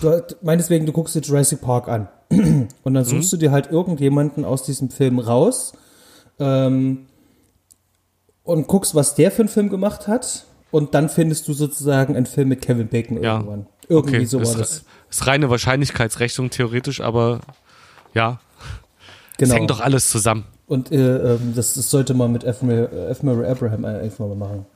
du, 0.00 0.22
meineswegen, 0.42 0.86
du 0.86 0.92
guckst 0.92 1.14
dir 1.14 1.20
Jurassic 1.20 1.60
Park 1.62 1.88
an 1.88 2.08
und 2.82 2.94
dann 2.94 3.04
suchst 3.04 3.32
du 3.32 3.36
dir 3.36 3.50
halt 3.50 3.70
irgendjemanden 3.70 4.44
aus 4.44 4.62
diesem 4.64 4.90
Film 4.90 5.18
raus 5.18 5.72
ähm, 6.38 7.06
und 8.44 8.66
guckst, 8.66 8.94
was 8.94 9.14
der 9.14 9.30
für 9.30 9.42
einen 9.42 9.48
Film 9.48 9.70
gemacht 9.70 10.06
hat 10.06 10.44
und 10.70 10.94
dann 10.94 11.08
findest 11.08 11.48
du 11.48 11.52
sozusagen 11.54 12.14
einen 12.16 12.26
Film 12.26 12.48
mit 12.48 12.60
Kevin 12.62 12.88
Bacon 12.88 13.22
Ja. 13.22 13.36
irgendwann. 13.36 13.66
Irgendwie 13.88 14.16
okay. 14.18 14.24
so 14.26 14.38
war 14.44 14.54
das. 14.56 14.84
Ist 15.10 15.26
reine 15.26 15.50
Wahrscheinlichkeitsrechnung 15.50 16.50
theoretisch, 16.50 17.00
aber 17.00 17.40
ja, 18.14 18.38
es 19.32 19.38
Genau. 19.38 19.54
hängt 19.54 19.70
doch 19.70 19.80
alles 19.80 20.10
zusammen. 20.10 20.44
Und 20.70 20.92
äh, 20.92 21.34
ähm, 21.34 21.52
das, 21.56 21.74
das 21.74 21.90
sollte 21.90 22.14
man 22.14 22.30
mit 22.30 22.44
F. 22.44 22.62
Murray, 22.62 22.84
äh, 23.44 23.50
Abraham 23.50 23.84
einfach 23.84 24.28
mal 24.28 24.36
machen. 24.36 24.66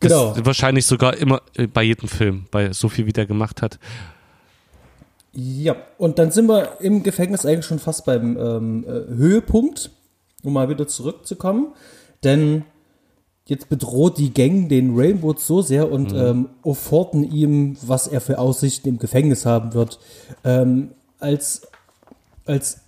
Genau. 0.00 0.30
Das 0.30 0.38
ist 0.38 0.46
wahrscheinlich 0.46 0.86
sogar 0.86 1.16
immer 1.16 1.40
äh, 1.54 1.68
bei 1.68 1.84
jedem 1.84 2.08
Film, 2.08 2.46
bei 2.50 2.72
so 2.72 2.88
viel 2.88 3.06
wie 3.06 3.12
der 3.12 3.26
gemacht 3.26 3.62
hat. 3.62 3.78
Ja, 5.34 5.76
und 5.98 6.18
dann 6.18 6.32
sind 6.32 6.48
wir 6.48 6.80
im 6.80 7.04
Gefängnis 7.04 7.46
eigentlich 7.46 7.64
schon 7.64 7.78
fast 7.78 8.06
beim 8.06 8.36
ähm, 8.36 8.84
äh, 8.88 9.14
Höhepunkt, 9.14 9.92
um 10.42 10.54
mal 10.54 10.68
wieder 10.68 10.88
zurückzukommen. 10.88 11.68
Denn 12.24 12.64
jetzt 13.46 13.68
bedroht 13.68 14.18
die 14.18 14.34
Gang 14.34 14.68
den 14.68 14.96
Rainbow 14.96 15.36
so 15.38 15.62
sehr 15.62 15.92
und 15.92 16.12
ähm, 16.12 16.48
offerten 16.64 17.22
ihm, 17.22 17.76
was 17.82 18.08
er 18.08 18.20
für 18.20 18.40
Aussichten 18.40 18.88
im 18.88 18.98
Gefängnis 18.98 19.46
haben 19.46 19.74
wird. 19.74 20.00
Ähm, 20.42 20.90
als, 21.20 21.68
als 22.46 22.83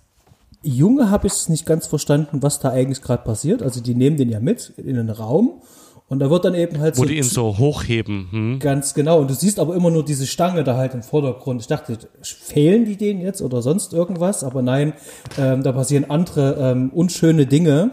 Junge 0.69 1.09
habe 1.09 1.27
ich 1.27 1.33
es 1.33 1.49
nicht 1.49 1.65
ganz 1.65 1.87
verstanden, 1.87 2.41
was 2.41 2.59
da 2.59 2.69
eigentlich 2.69 3.01
gerade 3.01 3.23
passiert. 3.23 3.61
Also 3.61 3.81
die 3.81 3.95
nehmen 3.95 4.17
den 4.17 4.29
ja 4.29 4.39
mit 4.39 4.73
in 4.77 4.95
den 4.95 5.09
Raum 5.09 5.61
und 6.09 6.19
da 6.19 6.29
wird 6.29 6.45
dann 6.45 6.55
eben 6.55 6.79
halt 6.79 6.97
Wo 6.97 7.01
so 7.01 7.07
die 7.07 7.17
ihn 7.17 7.23
so 7.23 7.57
hochheben. 7.57 8.27
Hm? 8.31 8.59
Ganz 8.59 8.93
genau. 8.93 9.19
Und 9.19 9.29
du 9.29 9.33
siehst 9.33 9.59
aber 9.59 9.75
immer 9.75 9.91
nur 9.91 10.05
diese 10.05 10.25
Stange 10.25 10.63
da 10.63 10.77
halt 10.77 10.93
im 10.93 11.03
Vordergrund. 11.03 11.61
Ich 11.61 11.67
dachte, 11.67 11.97
fehlen 12.21 12.85
die 12.85 12.95
denen 12.95 13.19
jetzt 13.19 13.41
oder 13.41 13.61
sonst 13.61 13.91
irgendwas? 13.91 14.43
Aber 14.45 14.61
nein, 14.61 14.93
ähm, 15.37 15.63
da 15.63 15.73
passieren 15.73 16.09
andere 16.09 16.55
ähm, 16.59 16.91
unschöne 16.93 17.45
Dinge 17.45 17.91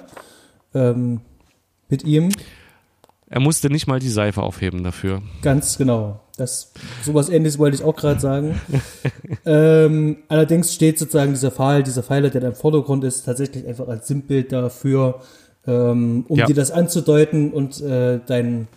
ähm, 0.74 1.22
mit 1.88 2.04
ihm. 2.04 2.30
Er 3.34 3.40
musste 3.40 3.68
nicht 3.68 3.88
mal 3.88 3.98
die 3.98 4.10
Seife 4.10 4.44
aufheben 4.44 4.84
dafür. 4.84 5.20
Ganz 5.42 5.76
genau. 5.76 6.20
Das 6.36 6.70
sowas 7.02 7.28
ähnliches 7.28 7.58
wollte 7.58 7.76
ich 7.76 7.82
auch 7.82 7.96
gerade 7.96 8.20
sagen. 8.20 8.60
ähm, 9.44 10.18
allerdings 10.28 10.72
steht 10.72 11.00
sozusagen 11.00 11.32
dieser 11.32 11.50
Pfeil, 11.50 11.82
dieser 11.82 12.04
Pfeiler, 12.04 12.30
der 12.30 12.42
da 12.42 12.48
im 12.48 12.54
Vordergrund 12.54 13.02
ist, 13.02 13.24
tatsächlich 13.24 13.66
einfach 13.66 13.88
als 13.88 14.06
Sinnbild 14.06 14.52
dafür, 14.52 15.20
ähm, 15.66 16.24
um 16.28 16.38
Ja. 16.38 16.46
dir 16.46 16.54
das 16.54 16.70
anzudeuten 16.70 17.52
und 17.52 17.80
äh, 17.80 18.20
dein, 18.24 18.68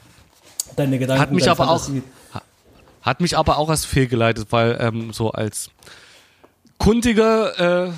deine 0.76 0.97
Gedanken. 0.97 1.22
Hat 1.22 1.32
mich 1.32 1.47
aber 1.47 1.70
auch- 1.70 1.80
Fantasie- 1.86 2.01
Hat 3.03 3.22
mich 3.22 3.38
aber 3.38 3.60
auch 3.60 3.70
als 3.70 3.86
fehlgeleitet, 3.86 4.47
weil 4.49 4.76
ähm, 4.82 5.14
so 5.14 5.30
als 5.34 5.70
kundiger, 6.80 7.86
äh, 7.88 7.91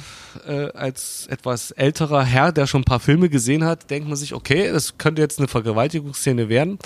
äh, 0.47 0.71
als 0.73 1.27
etwas 1.27 1.71
älterer 1.71 2.23
Herr, 2.23 2.51
der 2.51 2.67
schon 2.67 2.81
ein 2.81 2.85
paar 2.85 2.99
Filme 2.99 3.29
gesehen 3.29 3.63
hat, 3.63 3.89
denkt 3.89 4.07
man 4.07 4.17
sich, 4.17 4.33
okay, 4.33 4.71
das 4.71 4.97
könnte 4.97 5.21
jetzt 5.21 5.39
eine 5.39 5.47
Vergewaltigungsszene 5.47 6.49
werden. 6.49 6.79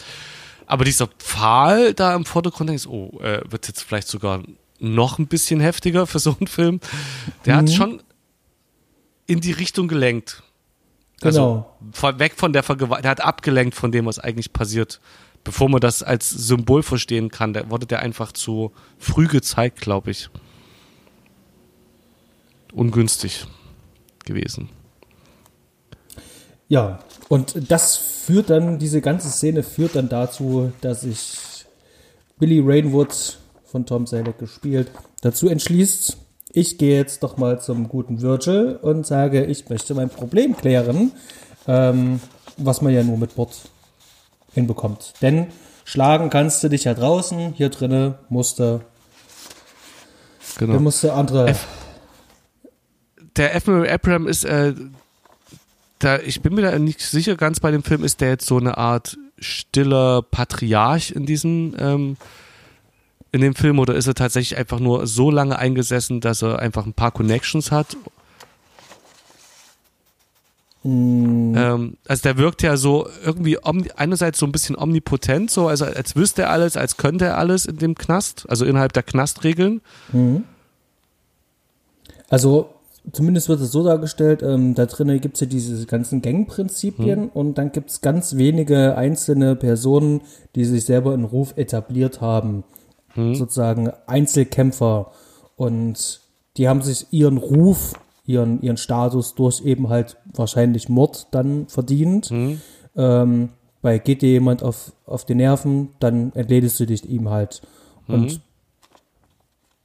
Aber 0.65 0.85
dieser 0.85 1.07
Pfahl 1.07 1.93
da 1.93 2.15
im 2.15 2.25
Vordergrund, 2.25 2.69
denkst 2.69 2.87
oh, 2.87 3.19
äh, 3.21 3.41
wird 3.49 3.67
jetzt 3.67 3.81
vielleicht 3.81 4.07
sogar 4.07 4.41
noch 4.79 5.19
ein 5.19 5.27
bisschen 5.27 5.59
heftiger 5.59 6.07
für 6.07 6.19
so 6.19 6.35
einen 6.39 6.47
Film. 6.47 6.79
Der 7.45 7.57
hat 7.57 7.71
schon 7.71 8.01
in 9.27 9.39
die 9.39 9.51
Richtung 9.51 9.87
gelenkt. 9.87 10.43
Also 11.21 11.65
Genau. 12.01 12.19
weg 12.19 12.33
von 12.35 12.53
der 12.53 12.63
Vergewaltigung, 12.63 13.01
der 13.01 13.11
hat 13.11 13.21
abgelenkt 13.21 13.75
von 13.75 13.91
dem, 13.91 14.05
was 14.05 14.19
eigentlich 14.19 14.51
passiert. 14.51 14.99
Bevor 15.43 15.69
man 15.69 15.81
das 15.81 16.03
als 16.03 16.29
Symbol 16.29 16.83
verstehen 16.83 17.29
kann, 17.29 17.53
der 17.53 17.69
wurde 17.69 17.85
der 17.85 17.99
einfach 17.99 18.31
zu 18.31 18.71
früh 18.97 19.27
gezeigt, 19.27 19.81
glaube 19.81 20.11
ich. 20.11 20.29
Ungünstig 22.74 23.45
gewesen. 24.26 24.69
Ja, 26.67 26.99
und 27.30 27.71
das 27.71 27.97
führt 27.97 28.49
dann, 28.49 28.80
diese 28.80 29.01
ganze 29.01 29.30
Szene 29.30 29.63
führt 29.63 29.95
dann 29.95 30.09
dazu, 30.09 30.71
dass 30.82 31.01
sich 31.01 31.65
Billy 32.39 32.61
Rainwood 32.63 33.38
von 33.65 33.86
Tom 33.86 34.07
Selleck 34.07 34.39
gespielt 34.39 34.91
dazu 35.21 35.47
entschließt, 35.47 36.17
ich 36.51 36.78
gehe 36.78 36.97
jetzt 36.97 37.24
doch 37.24 37.38
mal 37.38 37.59
zum 37.59 37.88
guten 37.89 38.21
Virgil 38.21 38.78
und 38.82 39.07
sage, 39.07 39.45
ich 39.45 39.69
möchte 39.69 39.95
mein 39.95 40.09
Problem 40.09 40.55
klären, 40.55 41.11
ähm, 41.67 42.19
was 42.57 42.82
man 42.82 42.93
ja 42.93 43.03
nur 43.03 43.17
mit 43.17 43.36
Bord 43.36 43.55
hinbekommt. 44.53 45.13
Denn 45.21 45.47
schlagen 45.84 46.30
kannst 46.30 46.63
du 46.63 46.69
dich 46.69 46.84
ja 46.84 46.93
draußen, 46.93 47.53
hier 47.53 47.69
drinnen 47.69 48.15
musste, 48.30 48.82
Genau. 50.59 50.74
hier 50.74 50.82
musste 50.82 51.13
andere. 51.13 51.55
Der 53.36 53.55
Admiral 53.55 53.89
Abraham 53.89 54.27
ist, 54.27 54.45
äh, 54.45 54.73
da, 55.99 56.19
ich 56.19 56.41
bin 56.41 56.53
mir 56.53 56.61
da 56.63 56.77
nicht 56.79 57.01
sicher 57.01 57.36
ganz 57.36 57.59
bei 57.59 57.71
dem 57.71 57.84
Film, 57.84 58.03
ist 58.03 58.21
der 58.21 58.29
jetzt 58.29 58.45
so 58.45 58.57
eine 58.57 58.77
Art 58.77 59.17
stiller 59.39 60.21
Patriarch 60.21 61.11
in 61.11 61.25
diesem, 61.25 61.75
ähm, 61.77 62.17
in 63.31 63.41
dem 63.41 63.55
Film 63.55 63.79
oder 63.79 63.95
ist 63.95 64.07
er 64.07 64.13
tatsächlich 64.13 64.57
einfach 64.57 64.79
nur 64.79 65.07
so 65.07 65.31
lange 65.31 65.57
eingesessen, 65.57 66.21
dass 66.21 66.41
er 66.43 66.59
einfach 66.59 66.86
ein 66.86 66.93
paar 66.93 67.11
Connections 67.11 67.71
hat? 67.71 67.97
Ähm, 70.86 71.95
also 72.07 72.21
der 72.23 72.38
wirkt 72.38 72.61
ja 72.61 72.75
so 72.75 73.07
irgendwie 73.23 73.57
einerseits 73.63 74.38
so 74.39 74.45
ein 74.45 74.51
bisschen 74.51 74.77
omnipotent, 74.77 75.49
so 75.49 75.67
also 75.69 75.86
als 75.86 76.15
wüsste 76.15 76.43
er 76.43 76.49
alles, 76.49 76.75
als 76.75 76.97
könnte 76.97 77.25
er 77.25 77.38
alles 77.38 77.65
in 77.65 77.77
dem 77.77 77.95
Knast, 77.95 78.45
also 78.49 78.65
innerhalb 78.65 78.91
der 78.91 79.03
Knastregeln. 79.03 79.81
Also 82.29 82.72
zumindest 83.11 83.49
wird 83.49 83.59
es 83.61 83.71
so 83.71 83.83
dargestellt, 83.83 84.41
ähm, 84.43 84.75
da 84.75 84.85
drinnen 84.85 85.19
gibt 85.19 85.35
es 85.35 85.41
ja 85.41 85.47
diese 85.47 85.85
ganzen 85.85 86.21
Gangprinzipien 86.21 87.29
und 87.29 87.57
dann 87.57 87.71
gibt 87.71 87.89
es 87.89 88.01
ganz 88.01 88.37
wenige 88.37 88.95
einzelne 88.97 89.55
Personen, 89.55 90.21
die 90.55 90.65
sich 90.65 90.85
selber 90.85 91.13
in 91.13 91.25
Ruf 91.25 91.53
etabliert 91.57 92.21
haben. 92.21 92.63
Sozusagen 93.35 93.91
Einzelkämpfer. 94.07 95.11
Und 95.55 96.21
die 96.57 96.67
haben 96.67 96.81
sich 96.81 97.07
ihren 97.11 97.37
Ruf, 97.37 97.93
ihren, 98.25 98.61
ihren 98.61 98.77
Status 98.77 99.35
durch 99.35 99.61
eben 99.63 99.89
halt 99.89 100.17
wahrscheinlich 100.33 100.89
Mord 100.89 101.27
dann 101.31 101.67
verdient. 101.67 102.31
Ähm, 102.95 103.49
bei 103.81 103.97
geht 103.97 104.21
dir 104.21 104.29
jemand 104.29 104.63
auf, 104.63 104.93
auf 105.05 105.25
die 105.25 105.35
Nerven, 105.35 105.89
dann 105.99 106.31
entledigst 106.33 106.79
du 106.79 106.85
dich 106.85 107.07
ihm 107.07 107.29
halt. 107.29 107.61
Und 108.07 108.41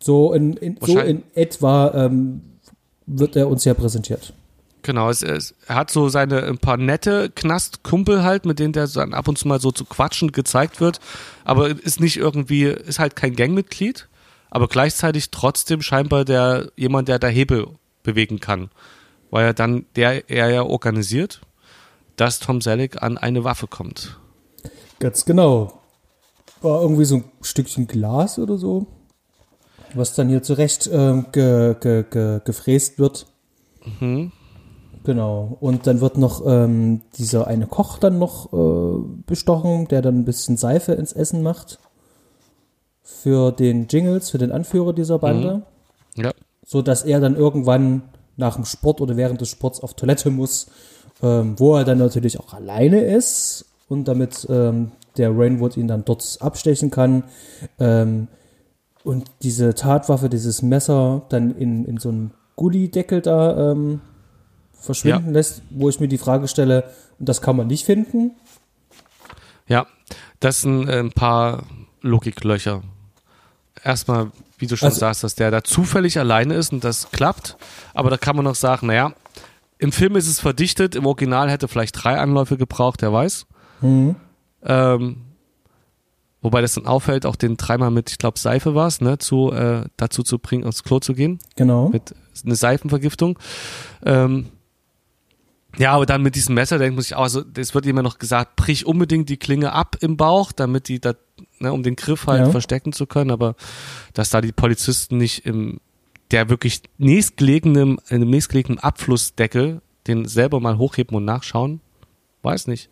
so 0.00 0.32
in, 0.32 0.52
in, 0.54 0.78
so 0.80 0.98
in 1.00 1.24
etwa 1.34 1.92
ähm, 1.94 2.42
wird 3.09 3.36
er 3.36 3.48
uns 3.48 3.64
ja 3.64 3.74
präsentiert. 3.74 4.32
Genau, 4.82 5.11
es, 5.11 5.22
es, 5.22 5.54
er 5.66 5.74
hat 5.74 5.90
so 5.90 6.09
seine 6.09 6.44
ein 6.44 6.59
paar 6.59 6.76
nette 6.76 7.30
Knastkumpel 7.30 8.22
halt, 8.22 8.46
mit 8.46 8.59
denen 8.59 8.72
der 8.72 8.86
dann 8.86 9.12
ab 9.12 9.26
und 9.28 9.36
zu 9.36 9.48
mal 9.48 9.61
so 9.61 9.72
zu 9.72 9.84
quatschen 9.84 10.32
gezeigt 10.32 10.80
wird, 10.80 11.00
aber 11.44 11.68
ist 11.68 12.00
nicht 12.00 12.16
irgendwie, 12.16 12.64
ist 12.64 12.98
halt 12.98 13.16
kein 13.16 13.34
Gangmitglied, 13.34 14.09
aber 14.50 14.68
gleichzeitig 14.68 15.30
trotzdem 15.30 15.82
scheinbar 15.82 16.24
der 16.24 16.70
jemand, 16.76 17.09
der 17.09 17.18
da 17.18 17.26
Hebel 17.26 17.68
bewegen 18.02 18.40
kann, 18.40 18.70
weil 19.30 19.46
er 19.46 19.54
dann 19.54 19.84
der 19.96 20.30
er 20.30 20.50
ja 20.50 20.62
organisiert, 20.62 21.40
dass 22.16 22.38
Tom 22.38 22.61
Selleck 22.61 23.02
an 23.02 23.18
eine 23.18 23.44
Waffe 23.44 23.66
kommt. 23.66 24.18
Ganz 25.00 25.24
genau. 25.24 25.80
War 26.62 26.82
irgendwie 26.82 27.04
so 27.04 27.16
ein 27.16 27.24
Stückchen 27.42 27.86
Glas 27.86 28.38
oder 28.38 28.59
so, 28.59 28.86
was 29.95 30.14
dann 30.14 30.28
hier 30.28 30.43
zurecht 30.43 30.89
ähm, 30.93 31.26
ge, 31.32 31.74
ge, 31.80 32.05
ge, 32.09 32.41
gefräst 32.45 32.99
wird. 32.99 33.26
Genau. 35.05 35.57
Und 35.61 35.86
dann 35.86 36.01
wird 36.01 36.18
noch 36.18 36.43
ähm, 36.47 37.01
dieser 37.16 37.47
eine 37.47 37.66
Koch 37.66 37.99
dann 37.99 38.18
noch 38.18 38.53
äh, 38.53 39.03
bestochen, 39.26 39.89
der 39.89 40.03
dann 40.03 40.20
ein 40.20 40.24
bisschen 40.24 40.57
Seife 40.57 40.93
ins 40.93 41.12
Essen 41.12 41.43
macht. 41.43 41.78
Für 43.03 43.53
den 43.53 43.89
Jingles, 43.89 44.30
für 44.30 44.39
den 44.39 44.53
Anführer 44.53 44.93
dieser 44.93 45.18
Bande. 45.18 45.62
Ja. 46.14 46.32
so 46.66 46.82
dass 46.82 47.05
er 47.05 47.20
dann 47.20 47.36
irgendwann 47.36 48.03
nach 48.36 48.57
dem 48.57 48.64
Sport 48.64 49.01
oder 49.01 49.16
während 49.16 49.41
des 49.41 49.49
Sports 49.49 49.80
auf 49.80 49.95
Toilette 49.95 50.30
muss, 50.30 50.66
ähm, 51.22 51.55
wo 51.59 51.76
er 51.76 51.84
dann 51.84 51.99
natürlich 51.99 52.39
auch 52.39 52.53
alleine 52.53 53.01
ist 53.01 53.66
und 53.89 54.09
damit 54.09 54.47
ähm, 54.51 54.93
der 55.16 55.30
Rainwood 55.36 55.76
ihn 55.76 55.89
dann 55.89 56.05
dort 56.05 56.39
abstechen 56.41 56.91
kann 56.91 57.24
ähm, 57.78 58.28
und 59.09 59.24
diese 59.42 59.74
Tatwaffe, 59.74 60.28
dieses 60.28 60.61
Messer 60.62 61.22
dann 61.30 61.56
in, 61.56 61.84
in 61.86 61.96
so 61.96 62.11
einen 62.11 62.32
Gullideckel 62.56 63.22
da 63.22 63.72
ähm, 63.72 64.00
verschwinden 64.74 65.26
Ja. 65.28 65.32
lässt, 65.32 65.62
wo 65.70 65.88
ich 65.88 65.98
mir 65.98 66.09
die 66.09 66.18
Frage 66.18 66.46
stelle, 66.46 66.84
und 67.18 67.28
das 67.28 67.40
kann 67.40 67.56
man 67.56 67.66
nicht 67.68 67.84
finden. 67.86 68.32
Ja, 69.66 69.86
das 70.40 70.61
sind 70.61 70.88
äh, 70.88 70.98
ein 71.00 71.12
paar 71.12 71.64
Logiklöcher. 72.02 72.82
Erstmal, 73.82 74.30
wie 74.59 74.66
du 74.66 74.76
schon 74.76 74.88
Also- 74.88 75.00
sagst, 75.00 75.24
dass 75.24 75.34
der 75.34 75.50
da 75.50 75.64
zufällig 75.64 76.18
alleine 76.18 76.54
ist 76.54 76.72
und 76.72 76.84
das 76.84 77.11
klappt. 77.11 77.56
Aber 77.94 78.11
da 78.11 78.16
kann 78.18 78.36
man 78.36 78.44
noch 78.44 78.54
sagen, 78.54 78.88
naja, 78.88 79.12
im 79.78 79.90
Film 79.92 80.16
ist 80.16 80.28
es 80.28 80.38
verdichtet, 80.40 80.96
im 80.96 81.06
Original 81.06 81.50
hätte 81.50 81.66
vielleicht 81.68 82.02
drei 82.04 82.18
Anläufe 82.18 82.56
gebraucht, 82.59 83.00
wer 83.02 83.12
weiß. 83.12 83.46
Ähm, 83.82 85.16
wobei 86.43 86.61
das 86.61 86.74
dann 86.74 86.86
auffällt, 86.86 87.26
auch 87.26 87.36
den 87.36 87.57
dreimal 87.57 87.91
mit, 87.91 88.11
ich 88.11 88.18
glaube, 88.18 88.39
Seife 88.39 88.74
war 88.74 88.86
es, 88.86 89.01
ne, 89.01 89.18
zu, 89.18 89.53
äh, 89.53 89.84
dazu 89.97 90.22
zu 90.22 90.39
bringen, 90.39 90.64
aufs 90.64 90.84
Klo 90.84 91.01
zu 91.01 91.14
gehen 91.14 91.39
Genau. 91.57 91.89
mit 91.89 92.14
eine 92.45 92.55
Seifenvergiftung. 92.55 93.39
Ähm, 94.05 94.47
ja, 95.76 95.93
aber 95.93 96.07
dann 96.07 96.22
mit 96.22 96.34
diesem 96.34 96.55
Messer, 96.55 96.78
denkt 96.78 96.95
man 96.97 97.03
sich 97.03 97.14
auch, 97.14 97.22
also, 97.22 97.43
es 97.57 97.74
wird 97.74 97.86
immer 97.86 98.03
noch 98.03 98.18
gesagt, 98.18 98.57
brich 98.57 98.86
unbedingt 98.86 99.28
die 99.28 99.36
Klinge 99.36 99.72
ab 99.72 99.97
im 100.01 100.16
Bauch, 100.16 100.51
damit 100.53 100.89
die 100.89 101.01
da, 101.01 101.14
ne, 101.59 101.72
um 101.72 101.82
den 101.82 101.95
Griff 101.97 102.26
halt 102.26 102.41
Ja. 102.47 102.51
verstecken 102.51 102.93
zu 102.93 103.07
können, 103.07 103.30
aber 103.30 103.55
dass 104.14 104.30
da 104.30 104.41
die 104.41 104.53
Polizisten 104.53 105.18
nicht 105.18 105.45
im, 105.47 105.80
der 106.30 106.49
wirklich 106.49 106.82
nächstgelegenen, 106.99 107.99
in 108.09 108.20
dem 108.20 108.30
nächstgelegenen 108.30 108.78
Abflussdeckel, 108.78 109.80
den 110.07 110.26
selber 110.26 110.59
mal 110.61 110.78
hochheben 110.78 111.16
und 111.16 111.24
nachschauen, 111.24 111.80
weiß 112.43 112.66
nicht. 112.66 112.89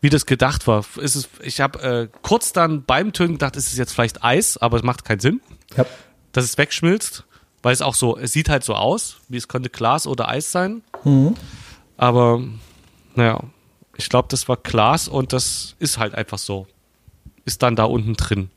Wie 0.00 0.10
das 0.10 0.26
gedacht 0.26 0.66
war. 0.66 0.84
Ist 1.00 1.16
es, 1.16 1.28
ich 1.42 1.60
habe 1.60 1.82
äh, 1.82 2.08
kurz 2.22 2.52
dann 2.52 2.84
beim 2.84 3.12
Töten 3.12 3.32
gedacht, 3.34 3.56
ist 3.56 3.66
es 3.72 3.76
jetzt 3.76 3.92
vielleicht 3.92 4.22
Eis, 4.22 4.56
aber 4.56 4.76
es 4.76 4.82
macht 4.84 5.04
keinen 5.04 5.20
Sinn 5.20 5.40
Ja. 5.76 5.84
dass 6.32 6.44
es 6.44 6.56
wegschmilzt, 6.56 7.24
weil 7.62 7.72
es 7.72 7.82
auch 7.82 7.94
so, 7.96 8.16
es 8.16 8.32
sieht 8.32 8.48
halt 8.48 8.62
so 8.62 8.74
aus, 8.74 9.16
wie 9.28 9.36
es 9.38 9.48
könnte 9.48 9.70
Glas 9.70 10.06
oder 10.06 10.28
Eis 10.28 10.52
sein. 10.52 10.82
Aber 11.96 12.40
naja, 13.16 13.40
ich 13.96 14.08
glaube, 14.08 14.28
das 14.30 14.48
war 14.48 14.56
Glas 14.56 15.08
und 15.08 15.32
das 15.32 15.74
ist 15.80 15.98
halt 15.98 16.14
einfach 16.14 16.38
so. 16.38 16.68
Ist 17.44 17.62
dann 17.62 17.74
da 17.74 17.84
unten 17.84 18.14
drin. 18.14 18.50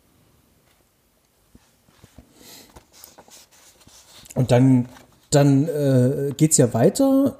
Und 4.35 4.51
dann, 4.51 4.87
dann 5.31 5.67
äh, 5.67 6.33
geht's 6.37 6.57
ja 6.57 6.73
weiter. 6.73 7.37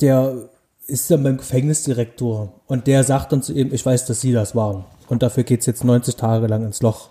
Der 0.00 0.48
ist 0.86 1.10
dann 1.10 1.22
beim 1.22 1.38
Gefängnisdirektor 1.38 2.52
und 2.66 2.86
der 2.86 3.04
sagt 3.04 3.32
dann 3.32 3.42
zu 3.42 3.52
ihm, 3.52 3.72
ich 3.72 3.84
weiß, 3.84 4.06
dass 4.06 4.20
Sie 4.20 4.32
das 4.32 4.54
waren. 4.54 4.84
Und 5.08 5.22
dafür 5.22 5.44
geht's 5.44 5.66
jetzt 5.66 5.84
90 5.84 6.16
Tage 6.16 6.46
lang 6.46 6.64
ins 6.64 6.82
Loch. 6.82 7.08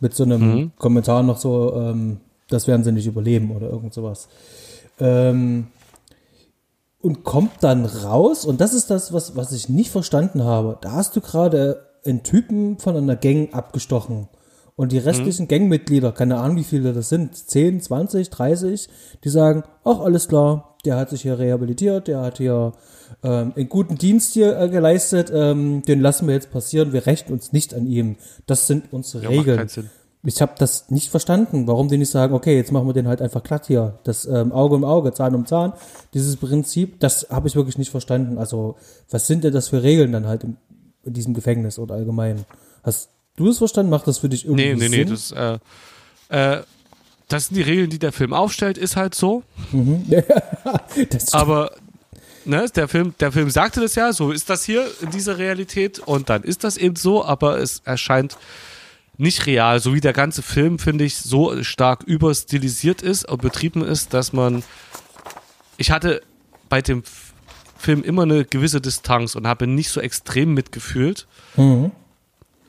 Mit 0.00 0.14
so 0.14 0.24
einem 0.24 0.72
Kommentar 0.78 1.22
noch 1.22 1.38
so, 1.38 1.74
ähm, 1.74 2.20
das 2.48 2.66
werden 2.66 2.84
Sie 2.84 2.92
nicht 2.92 3.06
überleben 3.06 3.54
oder 3.54 3.70
irgend 3.70 3.94
sowas. 3.94 4.28
Ähm, 4.98 5.68
und 7.00 7.22
kommt 7.22 7.62
dann 7.62 7.84
raus, 7.84 8.44
und 8.44 8.60
das 8.60 8.72
ist 8.72 8.90
das, 8.90 9.12
was, 9.12 9.36
was 9.36 9.52
ich 9.52 9.68
nicht 9.68 9.90
verstanden 9.90 10.42
habe. 10.44 10.78
Da 10.80 10.92
hast 10.92 11.14
du 11.16 11.20
gerade 11.20 11.86
einen 12.04 12.22
Typen 12.22 12.78
von 12.78 12.96
einer 12.96 13.16
Gang 13.16 13.54
abgestochen. 13.54 14.28
Und 14.76 14.90
die 14.90 14.98
restlichen 14.98 15.46
Gangmitglieder, 15.46 16.10
keine 16.10 16.38
Ahnung, 16.38 16.56
wie 16.56 16.64
viele 16.64 16.92
das 16.92 17.08
sind, 17.08 17.36
10, 17.36 17.80
20, 17.80 18.28
30, 18.30 18.88
die 19.22 19.28
sagen, 19.28 19.62
ach, 19.84 20.00
alles 20.00 20.26
klar, 20.26 20.76
der 20.84 20.96
hat 20.96 21.10
sich 21.10 21.22
hier 21.22 21.38
rehabilitiert, 21.38 22.08
der 22.08 22.20
hat 22.20 22.38
hier 22.38 22.72
ähm, 23.22 23.52
einen 23.54 23.68
guten 23.68 23.96
Dienst 23.96 24.32
hier 24.34 24.58
äh, 24.58 24.68
geleistet, 24.68 25.30
ähm, 25.32 25.82
den 25.82 26.00
lassen 26.00 26.26
wir 26.26 26.34
jetzt 26.34 26.50
passieren, 26.50 26.92
wir 26.92 27.06
rächen 27.06 27.32
uns 27.32 27.52
nicht 27.52 27.72
an 27.72 27.86
ihm. 27.86 28.16
Das 28.46 28.66
sind 28.66 28.92
unsere 28.92 29.24
Ja, 29.24 29.30
Regeln. 29.30 29.68
Ich 30.26 30.40
habe 30.40 30.54
das 30.58 30.90
nicht 30.90 31.10
verstanden, 31.10 31.66
warum 31.66 31.88
die 31.88 31.98
nicht 31.98 32.10
sagen, 32.10 32.34
okay, 32.34 32.56
jetzt 32.56 32.72
machen 32.72 32.88
wir 32.88 32.94
den 32.94 33.06
halt 33.06 33.20
einfach 33.20 33.42
glatt 33.42 33.66
hier. 33.66 33.98
Das 34.04 34.24
ähm, 34.24 34.52
Auge 34.52 34.74
um 34.74 34.84
Auge, 34.84 35.12
Zahn 35.12 35.34
um 35.34 35.44
Zahn, 35.46 35.74
dieses 36.14 36.36
Prinzip, 36.36 36.98
das 36.98 37.28
habe 37.30 37.46
ich 37.46 37.56
wirklich 37.56 37.76
nicht 37.76 37.90
verstanden. 37.90 38.38
Also, 38.38 38.76
was 39.10 39.26
sind 39.26 39.44
denn 39.44 39.52
das 39.52 39.68
für 39.68 39.82
Regeln 39.82 40.12
dann 40.12 40.26
halt 40.26 40.42
im, 40.42 40.56
in 41.04 41.12
diesem 41.12 41.34
Gefängnis 41.34 41.78
oder 41.78 41.94
allgemein. 41.94 42.46
Hast 42.82 43.10
du 43.36 43.48
es 43.48 43.58
verstanden? 43.58 43.90
Macht 43.90 44.06
das 44.06 44.18
für 44.18 44.28
dich 44.28 44.44
irgendwie 44.44 44.64
Nee, 44.64 44.74
nee, 44.74 44.88
nee, 44.88 45.04
Sinn? 45.04 45.10
das, 45.10 45.32
äh, 45.32 45.58
äh, 46.28 46.62
das 47.28 47.46
sind 47.46 47.56
die 47.56 47.62
Regeln, 47.62 47.90
die 47.90 47.98
der 47.98 48.12
Film 48.12 48.32
aufstellt, 48.32 48.78
ist 48.78 48.96
halt 48.96 49.14
so. 49.14 49.42
das 51.10 51.32
Aber 51.32 51.72
ne, 52.44 52.66
der 52.74 52.88
Film, 52.88 53.14
der 53.18 53.32
Film 53.32 53.50
sagte 53.50 53.80
das 53.80 53.94
ja, 53.94 54.12
so 54.12 54.30
ist 54.30 54.50
das 54.50 54.64
hier 54.64 54.86
in 55.00 55.10
dieser 55.10 55.38
Realität 55.38 55.98
und 55.98 56.28
dann 56.30 56.42
ist 56.42 56.64
das 56.64 56.76
eben 56.76 56.96
so, 56.96 57.24
aber 57.24 57.58
es 57.58 57.80
erscheint 57.84 58.36
nicht 59.16 59.46
real, 59.46 59.80
so 59.80 59.94
wie 59.94 60.00
der 60.00 60.12
ganze 60.12 60.42
Film, 60.42 60.78
finde 60.78 61.04
ich, 61.04 61.16
so 61.16 61.62
stark 61.62 62.02
überstilisiert 62.02 63.00
ist 63.00 63.28
und 63.28 63.40
betrieben 63.42 63.84
ist, 63.84 64.12
dass 64.12 64.32
man. 64.32 64.62
Ich 65.76 65.90
hatte 65.90 66.20
bei 66.68 66.82
dem 66.82 67.02
Film 67.78 68.02
immer 68.02 68.22
eine 68.22 68.44
gewisse 68.44 68.80
Distanz 68.80 69.34
und 69.34 69.46
habe 69.46 69.66
nicht 69.66 69.90
so 69.90 70.00
extrem 70.00 70.54
mitgefühlt, 70.54 71.26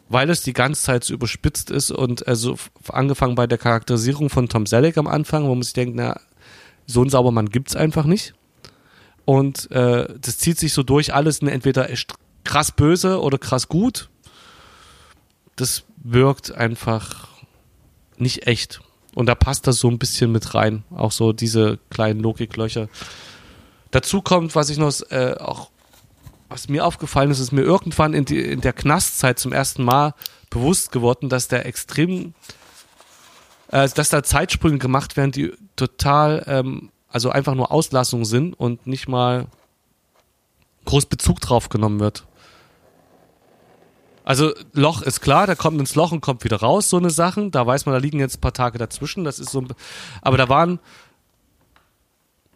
weil 0.10 0.30
es 0.30 0.42
die 0.42 0.54
ganze 0.54 0.84
Zeit 0.84 1.04
so 1.04 1.14
überspitzt 1.14 1.72
ist 1.72 1.92
und 1.92 2.28
also 2.28 2.58
angefangen 2.90 3.36
bei 3.36 3.48
der 3.48 3.58
Charakterisierung 3.58 4.30
von 4.30 4.50
Tom 4.50 4.66
Selleck 4.66 4.98
am 4.98 5.08
Anfang, 5.08 5.48
wo 5.48 5.56
man 5.56 5.64
sich 5.64 5.74
denkt, 5.74 5.96
na, 5.96 6.20
so 6.86 7.02
einen 7.02 7.10
Saubermann 7.10 7.50
gibt's 7.50 7.76
einfach 7.76 8.06
nicht. 8.06 8.34
Und 9.26 9.72
äh, 9.72 10.08
das 10.22 10.38
zieht 10.38 10.60
sich 10.60 10.74
so 10.74 10.84
durch, 10.84 11.14
alles 11.14 11.40
entweder 11.40 11.90
echt 11.90 12.14
krass 12.44 12.72
böse 12.72 13.20
oder 13.22 13.40
krass 13.40 13.68
gut. 13.68 14.10
Das 15.56 15.84
wirkt 16.04 16.54
einfach 16.54 17.28
nicht 18.18 18.46
echt. 18.46 18.82
Und 19.16 19.28
da 19.28 19.34
passt 19.34 19.66
das 19.66 19.80
so 19.80 19.90
ein 19.90 19.98
bisschen 19.98 20.32
mit 20.32 20.54
rein. 20.54 20.84
Auch 20.92 21.12
so 21.12 21.34
diese 21.34 21.80
kleinen 21.90 22.20
Logiklöcher. 22.20 22.90
Dazu 23.92 24.22
kommt, 24.22 24.56
was 24.56 24.70
ich 24.70 24.78
noch 24.78 24.94
äh, 25.10 25.36
auch, 25.40 25.72
was 26.50 26.70
mir 26.70 26.86
aufgefallen 26.86 27.32
ist, 27.32 27.40
ist 27.40 27.52
mir 27.52 27.62
irgendwann 27.62 28.14
in, 28.14 28.26
die, 28.26 28.40
in 28.40 28.62
der 28.62 28.74
Knastzeit 28.74 29.40
zum 29.40 29.52
ersten 29.52 29.84
Mal 29.84 30.14
bewusst 30.50 30.92
geworden, 30.92 31.30
dass 31.30 31.48
der 31.48 31.66
extrem, 31.66 32.34
äh, 33.72 33.90
dass 33.90 34.10
da 34.10 34.24
Zeitsprünge 34.24 34.78
gemacht 34.78 35.18
werden, 35.18 35.32
die 35.32 35.54
total, 35.76 36.44
ähm, 36.48 36.92
also 37.10 37.30
einfach 37.30 37.56
nur 37.56 37.72
Auslassungen 37.72 38.26
sind 38.26 38.54
und 38.54 38.86
nicht 38.88 39.08
mal 39.08 39.48
groß 40.86 41.08
Bezug 41.08 41.42
drauf 41.42 41.70
genommen 41.70 42.00
wird. 42.00 42.26
Also 44.26 44.54
Loch 44.74 45.04
ist 45.04 45.22
klar, 45.22 45.46
da 45.46 45.54
kommt 45.54 45.80
ins 45.80 45.94
Loch 45.94 46.12
und 46.12 46.22
kommt 46.22 46.44
wieder 46.44 46.58
raus, 46.58 46.90
so 46.90 46.98
eine 46.98 47.12
Sachen. 47.12 47.52
Da 47.52 47.66
weiß 47.66 47.86
man, 47.86 47.94
da 47.94 48.00
liegen 48.00 48.20
jetzt 48.20 48.38
ein 48.38 48.42
paar 48.42 48.54
Tage 48.54 48.80
dazwischen. 48.80 49.24
Das 49.24 49.38
ist 49.38 49.52
so, 49.52 49.64
aber 50.22 50.38
da 50.38 50.50
waren, 50.50 50.80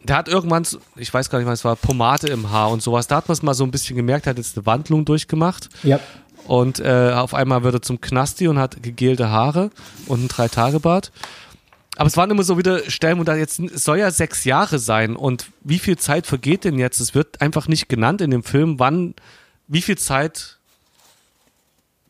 der 0.02 0.16
hat 0.16 0.28
irgendwann, 0.28 0.66
ich 0.96 1.12
weiß 1.12 1.30
gar 1.30 1.38
nicht, 1.38 1.48
was 1.48 1.60
es 1.60 1.64
war, 1.64 1.76
Pomade 1.76 2.28
im 2.28 2.50
Haar 2.50 2.70
und 2.70 2.82
sowas. 2.82 3.06
Da 3.06 3.16
hat 3.16 3.28
man 3.28 3.34
es 3.34 3.42
mal 3.42 3.54
so 3.54 3.64
ein 3.64 3.70
bisschen 3.70 3.96
gemerkt, 3.96 4.26
er 4.26 4.30
hat 4.30 4.38
jetzt 4.38 4.56
eine 4.56 4.66
Wandlung 4.66 5.04
durchgemacht 5.04 5.68
ja. 5.82 6.00
und 6.46 6.80
äh, 6.80 7.12
auf 7.14 7.34
einmal 7.34 7.62
wird 7.62 7.74
er 7.74 7.82
zum 7.82 8.00
Knasti 8.00 8.48
und 8.48 8.58
hat 8.58 8.82
gegelte 8.82 9.30
Haare 9.30 9.70
und 10.06 10.20
einen 10.20 10.28
Drei-Tage-Bart. 10.28 11.12
Aber 11.96 12.06
es 12.06 12.16
waren 12.16 12.30
immer 12.30 12.44
so 12.44 12.56
wieder 12.56 12.88
Stellen, 12.88 13.18
wo 13.18 13.24
da 13.24 13.34
jetzt, 13.34 13.60
es 13.60 13.84
soll 13.84 13.98
ja 13.98 14.10
sechs 14.10 14.44
Jahre 14.44 14.78
sein 14.78 15.16
und 15.16 15.48
wie 15.62 15.78
viel 15.78 15.98
Zeit 15.98 16.26
vergeht 16.26 16.64
denn 16.64 16.78
jetzt? 16.78 16.98
Es 16.98 17.14
wird 17.14 17.42
einfach 17.42 17.68
nicht 17.68 17.90
genannt 17.90 18.22
in 18.22 18.30
dem 18.30 18.42
Film, 18.42 18.78
wann, 18.78 19.14
wie 19.68 19.82
viel 19.82 19.98
Zeit 19.98 20.59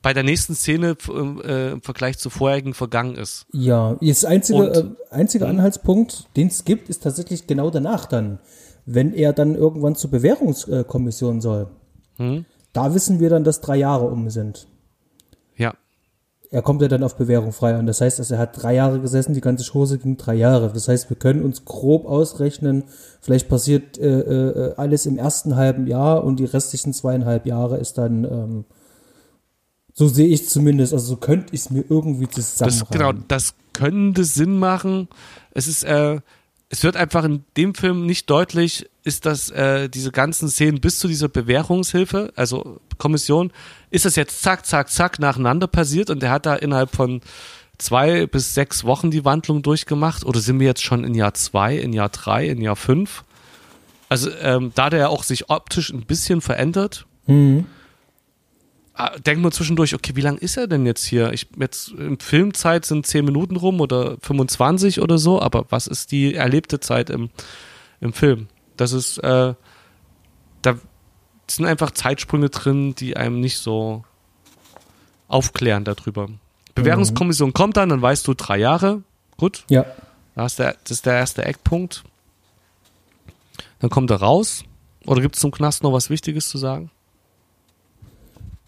bei 0.02 0.14
der 0.14 0.22
nächsten 0.22 0.54
Szene 0.54 0.96
äh, 1.08 1.72
im 1.72 1.82
Vergleich 1.82 2.18
zur 2.18 2.30
vorherigen 2.30 2.74
vergangen 2.74 3.16
ist. 3.16 3.46
Ja, 3.52 3.96
das 4.00 4.24
einzige, 4.24 4.58
Und- 4.58 4.76
äh, 4.76 4.84
einzige 5.10 5.46
Anhaltspunkt, 5.46 6.28
den 6.36 6.48
es 6.48 6.64
gibt, 6.64 6.88
ist 6.88 7.02
tatsächlich 7.02 7.46
genau 7.46 7.70
danach 7.70 8.06
dann. 8.06 8.38
Wenn 8.86 9.12
er 9.12 9.32
dann 9.32 9.54
irgendwann 9.54 9.94
zur 9.94 10.10
Bewährungskommission 10.10 11.40
soll. 11.40 11.68
Hm? 12.16 12.46
Da 12.72 12.94
wissen 12.94 13.20
wir 13.20 13.28
dann, 13.28 13.44
dass 13.44 13.60
drei 13.60 13.76
Jahre 13.76 14.06
um 14.06 14.30
sind. 14.30 14.66
Ja. 15.56 15.74
Er 16.50 16.62
kommt 16.62 16.82
ja 16.82 16.88
dann 16.88 17.02
auf 17.04 17.16
Bewährung 17.16 17.52
frei. 17.52 17.78
Und 17.78 17.86
das 17.86 18.00
heißt, 18.00 18.18
also 18.18 18.34
er 18.34 18.40
hat 18.40 18.60
drei 18.60 18.74
Jahre 18.74 19.00
gesessen, 19.00 19.34
die 19.34 19.40
ganze 19.40 19.70
Chose 19.70 19.98
ging 19.98 20.16
drei 20.16 20.34
Jahre. 20.34 20.70
Das 20.72 20.88
heißt, 20.88 21.10
wir 21.10 21.16
können 21.16 21.42
uns 21.44 21.64
grob 21.64 22.06
ausrechnen, 22.06 22.84
vielleicht 23.20 23.48
passiert 23.48 23.98
äh, 23.98 24.20
äh, 24.20 24.74
alles 24.76 25.06
im 25.06 25.18
ersten 25.18 25.56
halben 25.56 25.86
Jahr 25.86 26.24
und 26.24 26.40
die 26.40 26.46
restlichen 26.46 26.92
zweieinhalb 26.92 27.46
Jahre 27.46 27.76
ist 27.76 27.98
dann, 27.98 28.24
ähm, 28.24 28.64
so 30.00 30.08
sehe 30.08 30.28
ich 30.28 30.48
zumindest, 30.48 30.94
also 30.94 31.04
so 31.08 31.16
könnte 31.16 31.54
ich 31.54 31.60
es 31.60 31.70
mir 31.70 31.84
irgendwie 31.90 32.26
Das, 32.26 32.56
zusammenreimen. 32.56 32.88
genau, 32.90 33.24
das 33.28 33.52
könnte 33.74 34.24
Sinn 34.24 34.58
machen. 34.58 35.08
Es 35.52 35.66
ist, 35.68 35.82
äh, 35.82 36.20
es 36.70 36.82
wird 36.82 36.96
einfach 36.96 37.24
in 37.24 37.44
dem 37.58 37.74
Film 37.74 38.06
nicht 38.06 38.30
deutlich, 38.30 38.88
ist 39.04 39.26
das 39.26 39.50
äh, 39.50 39.90
diese 39.90 40.10
ganzen 40.10 40.48
Szenen 40.48 40.80
bis 40.80 40.98
zu 41.00 41.06
dieser 41.06 41.28
Bewährungshilfe, 41.28 42.32
also 42.34 42.80
Kommission, 42.96 43.52
ist 43.90 44.06
das 44.06 44.16
jetzt 44.16 44.40
zack, 44.40 44.64
zack, 44.64 44.88
zack 44.90 45.18
nacheinander 45.18 45.66
passiert 45.66 46.08
und 46.08 46.22
der 46.22 46.30
hat 46.30 46.46
da 46.46 46.54
innerhalb 46.54 46.96
von 46.96 47.20
zwei 47.76 48.26
bis 48.26 48.54
sechs 48.54 48.84
Wochen 48.84 49.10
die 49.10 49.26
Wandlung 49.26 49.60
durchgemacht 49.60 50.24
oder 50.24 50.40
sind 50.40 50.60
wir 50.60 50.66
jetzt 50.66 50.82
schon 50.82 51.04
in 51.04 51.14
Jahr 51.14 51.34
zwei, 51.34 51.76
in 51.76 51.92
Jahr 51.92 52.08
drei, 52.08 52.46
in 52.48 52.62
Jahr 52.62 52.76
fünf? 52.76 53.22
Also 54.08 54.30
ähm, 54.40 54.72
da 54.74 54.88
der 54.88 54.98
ja 55.00 55.08
auch 55.08 55.24
sich 55.24 55.50
optisch 55.50 55.90
ein 55.92 56.06
bisschen 56.06 56.40
verändert, 56.40 57.04
Ah, 57.28 57.62
denkt 59.24 59.42
man 59.42 59.52
zwischendurch, 59.52 59.94
okay, 59.94 60.14
wie 60.16 60.20
lang 60.20 60.36
ist 60.38 60.56
er 60.56 60.66
denn 60.66 60.84
jetzt 60.84 61.04
hier? 61.04 61.32
Ich 61.32 61.46
jetzt 61.58 61.88
in 61.92 62.18
Filmzeit 62.18 62.84
sind 62.84 63.06
10 63.06 63.24
Minuten 63.24 63.56
rum 63.56 63.80
oder 63.80 64.16
25 64.20 65.00
oder 65.00 65.16
so, 65.18 65.40
aber 65.40 65.64
was 65.70 65.86
ist 65.86 66.12
die 66.12 66.34
erlebte 66.34 66.80
Zeit 66.80 67.08
im, 67.10 67.30
im 68.00 68.12
Film? 68.12 68.48
Das 68.76 68.92
ist, 68.92 69.18
äh, 69.18 69.54
da 70.62 70.74
sind 71.48 71.66
einfach 71.66 71.92
Zeitsprünge 71.92 72.50
drin, 72.50 72.94
die 72.94 73.16
einem 73.16 73.40
nicht 73.40 73.58
so 73.58 74.04
aufklären 75.28 75.84
darüber. 75.84 76.28
Bewährungskommission 76.74 77.52
kommt 77.52 77.76
dann, 77.76 77.88
dann 77.88 78.02
weißt 78.02 78.26
du 78.26 78.34
drei 78.34 78.58
Jahre, 78.58 79.02
gut, 79.36 79.64
Ja. 79.68 79.86
da 80.34 80.46
ist 80.46 80.58
der, 80.58 80.76
das 80.84 80.90
ist 80.92 81.06
der 81.06 81.14
erste 81.14 81.44
Eckpunkt. 81.44 82.04
Dann 83.80 83.90
kommt 83.90 84.10
er 84.10 84.16
raus. 84.20 84.64
Oder 85.06 85.22
gibt 85.22 85.36
es 85.36 85.40
zum 85.40 85.50
Knast 85.50 85.82
noch 85.82 85.92
was 85.92 86.10
Wichtiges 86.10 86.48
zu 86.50 86.58
sagen? 86.58 86.90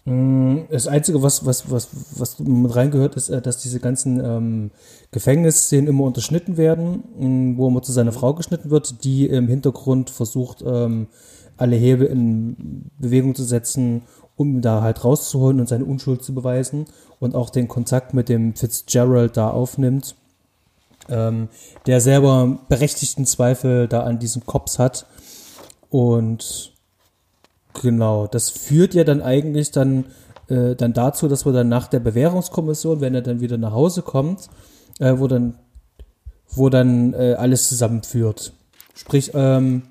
Das 0.05 0.87
Einzige, 0.87 1.21
was, 1.21 1.45
was, 1.45 1.71
was, 1.71 1.87
was 2.17 2.39
mit 2.39 2.75
reingehört, 2.75 3.15
ist, 3.15 3.29
äh, 3.29 3.41
dass 3.41 3.59
diese 3.59 3.79
ganzen 3.79 4.19
ähm, 4.19 4.71
Gefängnisszenen 5.11 5.87
immer 5.87 6.03
unterschnitten 6.03 6.57
werden, 6.57 7.03
mh, 7.17 7.57
wo 7.57 7.69
immer 7.69 7.81
zu 7.81 7.93
seiner 7.93 8.11
Frau 8.11 8.33
geschnitten 8.33 8.69
wird, 8.69 9.05
die 9.05 9.27
im 9.27 9.47
Hintergrund 9.47 10.09
versucht, 10.09 10.61
ähm, 10.65 11.07
alle 11.55 11.77
Hebel 11.77 12.07
in 12.07 12.89
Bewegung 12.97 13.33
zu 13.33 13.43
setzen, 13.43 14.01
um 14.35 14.55
ihn 14.55 14.61
da 14.61 14.81
halt 14.81 15.05
rauszuholen 15.05 15.61
und 15.61 15.69
seine 15.69 15.85
Unschuld 15.85 16.21
zu 16.21 16.33
beweisen 16.33 16.85
und 17.21 17.33
auch 17.33 17.49
den 17.49 17.69
Kontakt 17.69 18.13
mit 18.13 18.27
dem 18.27 18.55
Fitzgerald 18.55 19.37
da 19.37 19.51
aufnimmt, 19.51 20.15
ähm, 21.07 21.47
der 21.85 22.01
selber 22.01 22.59
berechtigten 22.67 23.25
Zweifel 23.25 23.87
da 23.87 24.01
an 24.01 24.19
diesem 24.19 24.45
Cops 24.45 24.79
hat 24.79 25.05
und 25.89 26.72
Genau, 27.81 28.27
das 28.27 28.49
führt 28.49 28.93
ja 28.93 29.03
dann 29.03 29.21
eigentlich 29.21 29.71
dann, 29.71 30.05
äh, 30.47 30.75
dann 30.75 30.93
dazu, 30.93 31.27
dass 31.27 31.45
wir 31.45 31.53
dann 31.53 31.69
nach 31.69 31.87
der 31.87 31.99
Bewährungskommission, 31.99 33.01
wenn 33.01 33.15
er 33.15 33.21
dann 33.21 33.39
wieder 33.39 33.57
nach 33.57 33.71
Hause 33.71 34.01
kommt, 34.01 34.47
äh, 34.99 35.13
wo 35.17 35.27
dann, 35.27 35.55
wo 36.49 36.69
dann 36.69 37.13
äh, 37.13 37.33
alles 37.33 37.69
zusammenführt. 37.69 38.53
Sprich, 38.93 39.31
ähm, 39.33 39.83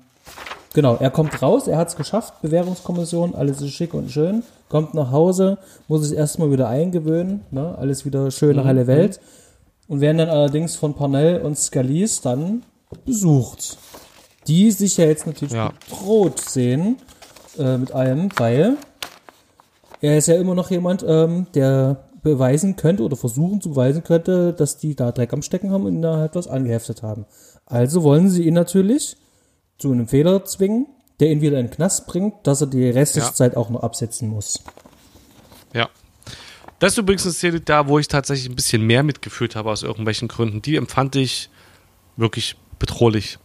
genau, 0.73 0.95
er 0.95 1.11
kommt 1.11 1.41
raus, 1.41 1.67
er 1.67 1.77
hat 1.77 1.89
es 1.89 1.95
geschafft, 1.95 2.41
Bewährungskommission, 2.41 3.35
alles 3.35 3.61
ist 3.61 3.71
schick 3.71 3.93
und 3.93 4.11
schön, 4.11 4.43
kommt 4.69 4.93
nach 4.93 5.11
Hause, 5.11 5.57
muss 5.87 6.07
sich 6.07 6.17
erstmal 6.17 6.51
wieder 6.51 6.69
eingewöhnen, 6.69 7.41
ne, 7.51 7.77
alles 7.77 8.05
wieder 8.05 8.31
schöne, 8.31 8.63
heile 8.63 8.87
Welt. 8.87 9.19
Und 9.89 9.99
werden 9.99 10.17
dann 10.17 10.29
allerdings 10.29 10.77
von 10.77 10.93
Parnell 10.93 11.41
und 11.41 11.57
Scalise 11.57 12.21
dann 12.23 12.63
besucht. 13.05 13.77
Die 14.47 14.71
sich 14.71 14.95
ja 14.95 15.05
jetzt 15.05 15.27
natürlich 15.27 15.53
Ja. 15.53 15.73
bedroht 15.89 16.39
sehen 16.39 16.97
äh, 17.57 17.77
mit 17.77 17.91
allem, 17.91 18.29
weil 18.37 18.77
er 20.01 20.17
ist 20.17 20.27
ja 20.27 20.35
immer 20.35 20.55
noch 20.55 20.69
jemand, 20.71 21.03
ähm, 21.07 21.47
der 21.55 22.03
beweisen 22.23 22.75
könnte 22.75 23.03
oder 23.03 23.15
versuchen 23.15 23.61
zu 23.61 23.71
beweisen 23.71 24.03
könnte, 24.03 24.53
dass 24.53 24.77
die 24.77 24.95
da 24.95 25.11
Dreck 25.11 25.33
am 25.33 25.41
Stecken 25.41 25.71
haben 25.71 25.85
und 25.85 25.95
ihn 25.95 26.01
da 26.01 26.17
halt 26.17 26.35
was 26.35 26.47
angeheftet 26.47 27.03
haben. 27.03 27.25
Also 27.65 28.03
wollen 28.03 28.29
sie 28.29 28.43
ihn 28.47 28.53
natürlich 28.53 29.17
zu 29.77 29.91
einem 29.91 30.07
Fehler 30.07 30.45
zwingen, 30.45 30.87
der 31.19 31.31
ihn 31.31 31.41
wieder 31.41 31.59
in 31.59 31.67
den 31.67 31.73
Knast 31.73 32.07
bringt, 32.07 32.35
dass 32.47 32.61
er 32.61 32.67
die 32.67 32.89
restliche 32.89 33.27
Ja. 33.27 33.33
Zeit 33.33 33.57
auch 33.57 33.69
noch 33.69 33.83
absetzen 33.83 34.29
muss. 34.29 34.63
Ja. 35.73 35.89
Das 36.79 36.93
ist 36.93 36.97
übrigens 36.97 37.23
eine 37.23 37.33
Szene 37.33 37.59
da, 37.61 37.87
wo 37.87 37.99
ich 37.99 38.07
tatsächlich 38.07 38.49
ein 38.49 38.55
bisschen 38.55 38.81
mehr 38.81 39.03
mitgefühlt 39.03 39.55
habe 39.55 39.69
aus 39.71 39.83
irgendwelchen 39.83 40.27
Gründen. 40.27 40.61
Die 40.61 40.75
empfand 40.75 41.15
ich 41.15 41.49
wirklich 42.17 42.55
bedrohlich. 42.79 43.37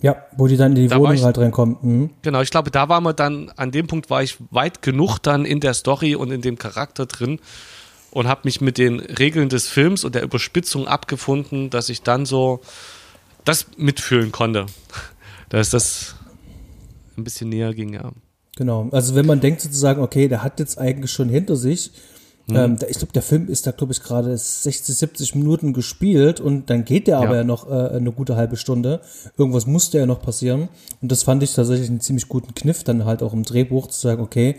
Ja, 0.00 0.16
wo 0.36 0.46
die 0.46 0.56
dann 0.56 0.72
in 0.76 0.82
die 0.82 0.88
Da 0.88 0.98
Wohnung 1.00 1.14
ich- 1.14 1.24
halt 1.24 1.38
reinkommen. 1.38 1.76
Mhm. 1.82 2.10
Genau, 2.22 2.40
ich 2.40 2.50
glaube, 2.50 2.70
da 2.70 2.88
war 2.88 3.00
man 3.00 3.16
dann, 3.16 3.50
an 3.56 3.70
dem 3.72 3.86
Punkt 3.88 4.10
war 4.10 4.22
ich 4.22 4.36
weit 4.50 4.80
genug 4.82 5.18
dann 5.18 5.44
in 5.44 5.58
der 5.60 5.74
Story 5.74 6.14
und 6.14 6.30
in 6.30 6.40
dem 6.40 6.56
Charakter 6.56 7.06
drin 7.06 7.40
und 8.12 8.28
habe 8.28 8.42
mich 8.44 8.60
mit 8.60 8.78
den 8.78 9.00
Regeln 9.00 9.48
des 9.48 9.66
Films 9.68 10.04
und 10.04 10.14
der 10.14 10.22
Überspitzung 10.22 10.86
abgefunden, 10.86 11.68
dass 11.70 11.88
ich 11.88 12.02
dann 12.02 12.26
so 12.26 12.60
das 13.44 13.66
mitfühlen 13.76 14.30
konnte. 14.32 14.66
Dass 15.48 15.70
das 15.70 16.14
ein 17.16 17.24
bisschen 17.24 17.48
näher 17.48 17.72
ging, 17.72 17.94
ja. 17.94 18.12
Genau. 18.56 18.88
Also 18.92 19.14
wenn 19.14 19.24
man 19.24 19.40
denkt 19.40 19.62
sozusagen, 19.62 20.02
okay, 20.02 20.28
der 20.28 20.42
hat 20.42 20.60
jetzt 20.60 20.78
eigentlich 20.78 21.10
schon 21.10 21.30
hinter 21.30 21.56
sich, 21.56 21.90
ähm, 22.50 22.78
da- 22.78 22.86
ich 22.88 22.98
glaube, 22.98 23.12
der 23.12 23.22
Film 23.22 23.48
ist 23.48 23.66
da, 23.66 23.70
glaube 23.72 23.92
ich, 23.92 24.02
gerade 24.02 24.36
60, 24.36 24.96
70 24.96 25.34
Minuten 25.34 25.72
gespielt 25.72 26.40
und 26.40 26.70
dann 26.70 26.84
geht 26.84 27.06
der 27.06 27.18
aber 27.18 27.30
Ja. 27.32 27.36
ja 27.36 27.44
noch 27.44 27.68
äh, 27.70 27.88
eine 27.96 28.12
gute 28.12 28.36
halbe 28.36 28.56
Stunde. 28.56 29.00
Irgendwas 29.36 29.66
musste 29.66 29.98
ja 29.98 30.06
noch 30.06 30.22
passieren. 30.22 30.68
Und 31.02 31.12
das 31.12 31.22
fand 31.24 31.42
ich 31.42 31.52
tatsächlich 31.54 31.88
einen 31.90 32.00
ziemlich 32.00 32.28
guten 32.28 32.54
Kniff, 32.54 32.84
dann 32.84 33.04
halt 33.04 33.22
auch 33.22 33.32
im 33.32 33.42
Drehbuch 33.44 33.88
zu 33.88 34.00
sagen, 34.00 34.22
okay, 34.22 34.56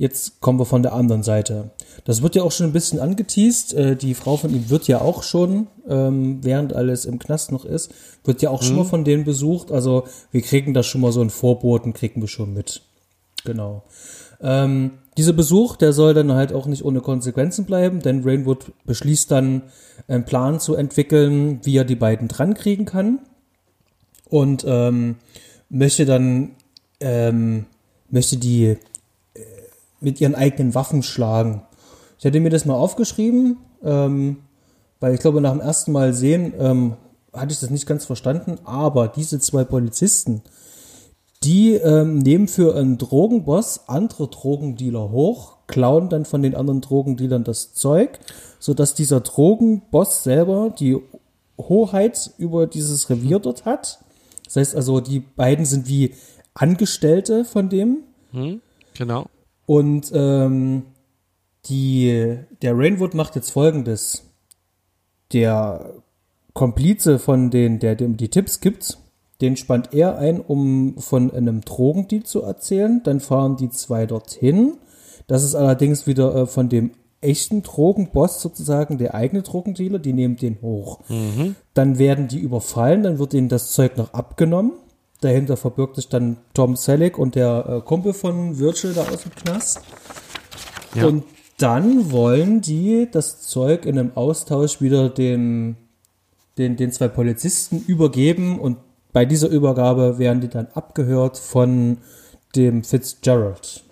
jetzt 0.00 0.40
kommen 0.40 0.58
wir 0.60 0.64
von 0.64 0.82
der 0.84 0.92
anderen 0.92 1.22
Seite. 1.24 1.70
Das 2.04 2.22
wird 2.22 2.36
ja 2.36 2.42
auch 2.44 2.52
schon 2.52 2.66
ein 2.66 2.72
bisschen 2.72 3.00
angeteased. 3.00 3.74
Äh, 3.74 3.96
die 3.96 4.14
Frau 4.14 4.36
von 4.36 4.54
ihm 4.54 4.70
wird 4.70 4.86
ja 4.88 5.00
auch 5.00 5.22
schon, 5.24 5.66
ähm, 5.88 6.38
während 6.42 6.72
alles 6.72 7.04
im 7.04 7.18
Knast 7.18 7.50
noch 7.52 7.64
ist, 7.64 7.92
wird 8.24 8.40
ja 8.42 8.50
auch 8.50 8.62
schon 8.62 8.76
mal 8.76 8.84
von 8.84 9.04
denen 9.04 9.24
besucht. 9.24 9.72
Also 9.72 10.04
wir 10.30 10.42
kriegen 10.42 10.72
da 10.74 10.82
schon 10.82 11.00
mal 11.00 11.10
so 11.12 11.20
einen 11.20 11.30
Vorboten, 11.30 11.92
kriegen 11.94 12.20
wir 12.20 12.28
schon 12.28 12.52
mit. 12.54 12.82
Genau. 13.44 13.82
Ähm, 14.40 14.92
dieser 15.18 15.32
Besuch, 15.32 15.74
der 15.74 15.92
soll 15.92 16.14
dann 16.14 16.32
halt 16.32 16.52
auch 16.52 16.66
nicht 16.66 16.84
ohne 16.84 17.00
Konsequenzen 17.00 17.64
bleiben, 17.64 18.00
denn 18.00 18.22
Rainwood 18.22 18.72
beschließt 18.86 19.28
dann, 19.30 19.62
einen 20.06 20.24
Plan 20.24 20.60
zu 20.60 20.76
entwickeln, 20.76 21.58
wie 21.64 21.76
er 21.76 21.84
die 21.84 21.96
beiden 21.96 22.28
drankriegen 22.28 22.86
kann 22.86 23.18
und 24.30 24.64
ähm, 24.66 25.16
möchte 25.68 26.06
dann 26.06 26.52
ähm, 27.00 27.66
möchte 28.08 28.36
die 28.36 28.66
äh, 28.66 28.76
mit 30.00 30.20
ihren 30.20 30.36
eigenen 30.36 30.76
Waffen 30.76 31.02
schlagen. 31.02 31.62
Ich 32.18 32.24
hatte 32.24 32.38
mir 32.38 32.50
das 32.50 32.64
mal 32.64 32.74
aufgeschrieben, 32.74 33.58
ähm, 33.82 34.38
weil 35.00 35.14
ich 35.14 35.20
glaube, 35.20 35.40
nach 35.40 35.52
dem 35.52 35.60
ersten 35.60 35.90
Mal 35.90 36.12
sehen 36.12 36.52
ähm, 36.58 36.96
hatte 37.32 37.52
ich 37.52 37.58
das 37.60 37.70
nicht 37.70 37.86
ganz 37.86 38.04
verstanden, 38.04 38.58
aber 38.64 39.08
diese 39.08 39.40
zwei 39.40 39.64
Polizisten, 39.64 40.42
die 41.42 41.74
ähm, 41.74 42.18
nehmen 42.18 42.48
für 42.48 42.74
einen 42.74 42.98
Drogenboss 42.98 43.88
andere 43.88 44.28
Drogendealer 44.28 45.10
hoch, 45.10 45.56
klauen 45.66 46.08
dann 46.08 46.24
von 46.24 46.42
den 46.42 46.54
anderen 46.54 46.80
Drogendealern 46.80 47.44
das 47.44 47.74
Zeug, 47.74 48.18
sodass 48.58 48.94
dieser 48.94 49.20
Drogenboss 49.20 50.24
selber 50.24 50.74
die 50.76 50.98
Hoheit 51.58 52.30
über 52.38 52.66
dieses 52.66 53.10
Revier 53.10 53.38
dort 53.38 53.64
hat. 53.64 54.00
Das 54.44 54.56
heißt 54.56 54.74
also, 54.74 55.00
die 55.00 55.20
beiden 55.20 55.64
sind 55.64 55.88
wie 55.88 56.14
Angestellte 56.54 57.44
von 57.44 57.68
dem. 57.68 57.98
Genau. 58.94 59.26
Und 59.66 60.10
ähm, 60.14 60.86
die, 61.66 62.38
der 62.62 62.76
Rainwood 62.76 63.14
macht 63.14 63.36
jetzt 63.36 63.50
folgendes. 63.50 64.24
Der 65.32 65.92
Komplize 66.54 67.18
von 67.18 67.50
den, 67.50 67.78
der 67.78 67.94
dem 67.94 68.16
die 68.16 68.30
Tipps 68.30 68.60
gibt, 68.60 68.98
den 69.40 69.56
spannt 69.56 69.94
er 69.94 70.18
ein, 70.18 70.40
um 70.40 70.96
von 70.98 71.32
einem 71.32 71.60
Drogendeal 71.60 72.24
zu 72.24 72.42
erzählen. 72.42 73.02
Dann 73.04 73.20
fahren 73.20 73.56
die 73.56 73.70
zwei 73.70 74.06
dorthin. 74.06 74.74
Das 75.26 75.44
ist 75.44 75.54
allerdings 75.54 76.06
wieder 76.06 76.34
äh, 76.34 76.46
von 76.46 76.68
dem 76.68 76.92
echten 77.20 77.62
Drogenboss 77.62 78.40
sozusagen, 78.40 78.98
der 78.98 79.14
eigene 79.14 79.42
Drogendealer, 79.42 79.98
die 79.98 80.12
nehmen 80.12 80.36
den 80.36 80.58
hoch. 80.62 81.00
Dann 81.74 81.98
werden 81.98 82.28
die 82.28 82.38
überfallen, 82.38 83.02
dann 83.02 83.18
wird 83.18 83.34
ihnen 83.34 83.48
das 83.48 83.72
Zeug 83.72 83.96
noch 83.96 84.14
abgenommen. 84.14 84.72
Dahinter 85.20 85.56
verbirgt 85.56 85.96
sich 85.96 86.08
dann 86.08 86.36
Tom 86.54 86.76
Selleck 86.76 87.18
und 87.18 87.34
der 87.34 87.66
äh, 87.68 87.80
Kumpel 87.80 88.12
von 88.12 88.58
Virgil 88.58 88.94
da 88.94 89.02
aus 89.02 89.22
dem 89.22 89.34
Knast. 89.34 89.80
Ja. 90.94 91.06
Und 91.06 91.24
dann 91.58 92.12
wollen 92.12 92.60
die 92.60 93.08
das 93.10 93.40
Zeug 93.40 93.84
in 93.84 93.98
einem 93.98 94.12
Austausch 94.14 94.80
wieder 94.80 95.10
dem, 95.10 95.74
den, 96.56 96.76
den 96.76 96.92
zwei 96.92 97.08
Polizisten 97.08 97.82
übergeben 97.84 98.60
und 98.60 98.76
bei 99.12 99.24
dieser 99.24 99.48
Übergabe 99.48 100.18
werden 100.18 100.40
die 100.40 100.48
dann 100.48 100.68
abgehört 100.74 101.38
von 101.38 101.98
dem 102.54 102.84
Fitzgerald. 102.84 103.84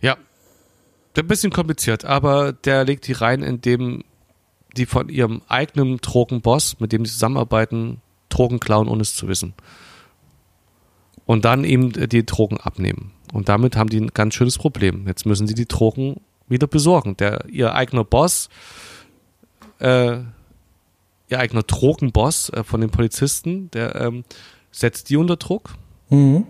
Ja. 0.00 0.16
Ein 1.16 1.26
bisschen 1.26 1.52
kompliziert, 1.52 2.04
aber 2.04 2.52
der 2.52 2.84
legt 2.84 3.06
die 3.06 3.12
rein, 3.12 3.42
indem 3.42 4.04
die 4.76 4.86
von 4.86 5.08
ihrem 5.08 5.42
eigenen 5.48 5.98
Drogenboss, 5.98 6.78
mit 6.80 6.92
dem 6.92 7.04
sie 7.04 7.12
zusammenarbeiten, 7.12 8.00
Drogen 8.28 8.60
klauen, 8.60 8.88
ohne 8.88 9.02
es 9.02 9.14
zu 9.14 9.28
wissen. 9.28 9.54
Und 11.26 11.44
dann 11.44 11.64
ihm 11.64 11.92
die 11.92 12.24
Drogen 12.24 12.58
abnehmen. 12.58 13.12
Und 13.32 13.48
damit 13.48 13.76
haben 13.76 13.90
die 13.90 14.00
ein 14.00 14.14
ganz 14.14 14.34
schönes 14.34 14.56
Problem. 14.56 15.06
Jetzt 15.06 15.26
müssen 15.26 15.46
sie 15.46 15.54
die 15.54 15.68
Drogen 15.68 16.20
wieder 16.48 16.66
besorgen. 16.66 17.16
Der, 17.16 17.44
ihr 17.48 17.74
eigener 17.74 18.04
Boss, 18.04 18.48
äh, 19.78 20.18
ihr 21.30 21.38
eigener 21.38 21.62
Drogenboss 21.62 22.50
äh, 22.50 22.64
von 22.64 22.80
den 22.80 22.90
Polizisten, 22.90 23.70
der 23.70 23.94
ähm, 23.96 24.24
setzt 24.70 25.10
die 25.10 25.16
unter 25.16 25.36
Druck. 25.36 25.74
Mhm. 26.08 26.46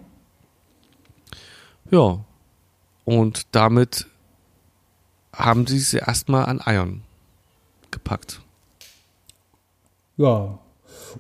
Ja. 1.91 2.25
Und 3.05 3.47
damit 3.53 4.07
haben 5.35 5.67
sie 5.67 5.79
sie 5.79 5.99
erstmal 5.99 6.47
an 6.47 6.61
Eiern 6.61 7.03
gepackt. 7.91 8.41
Ja. 10.17 10.59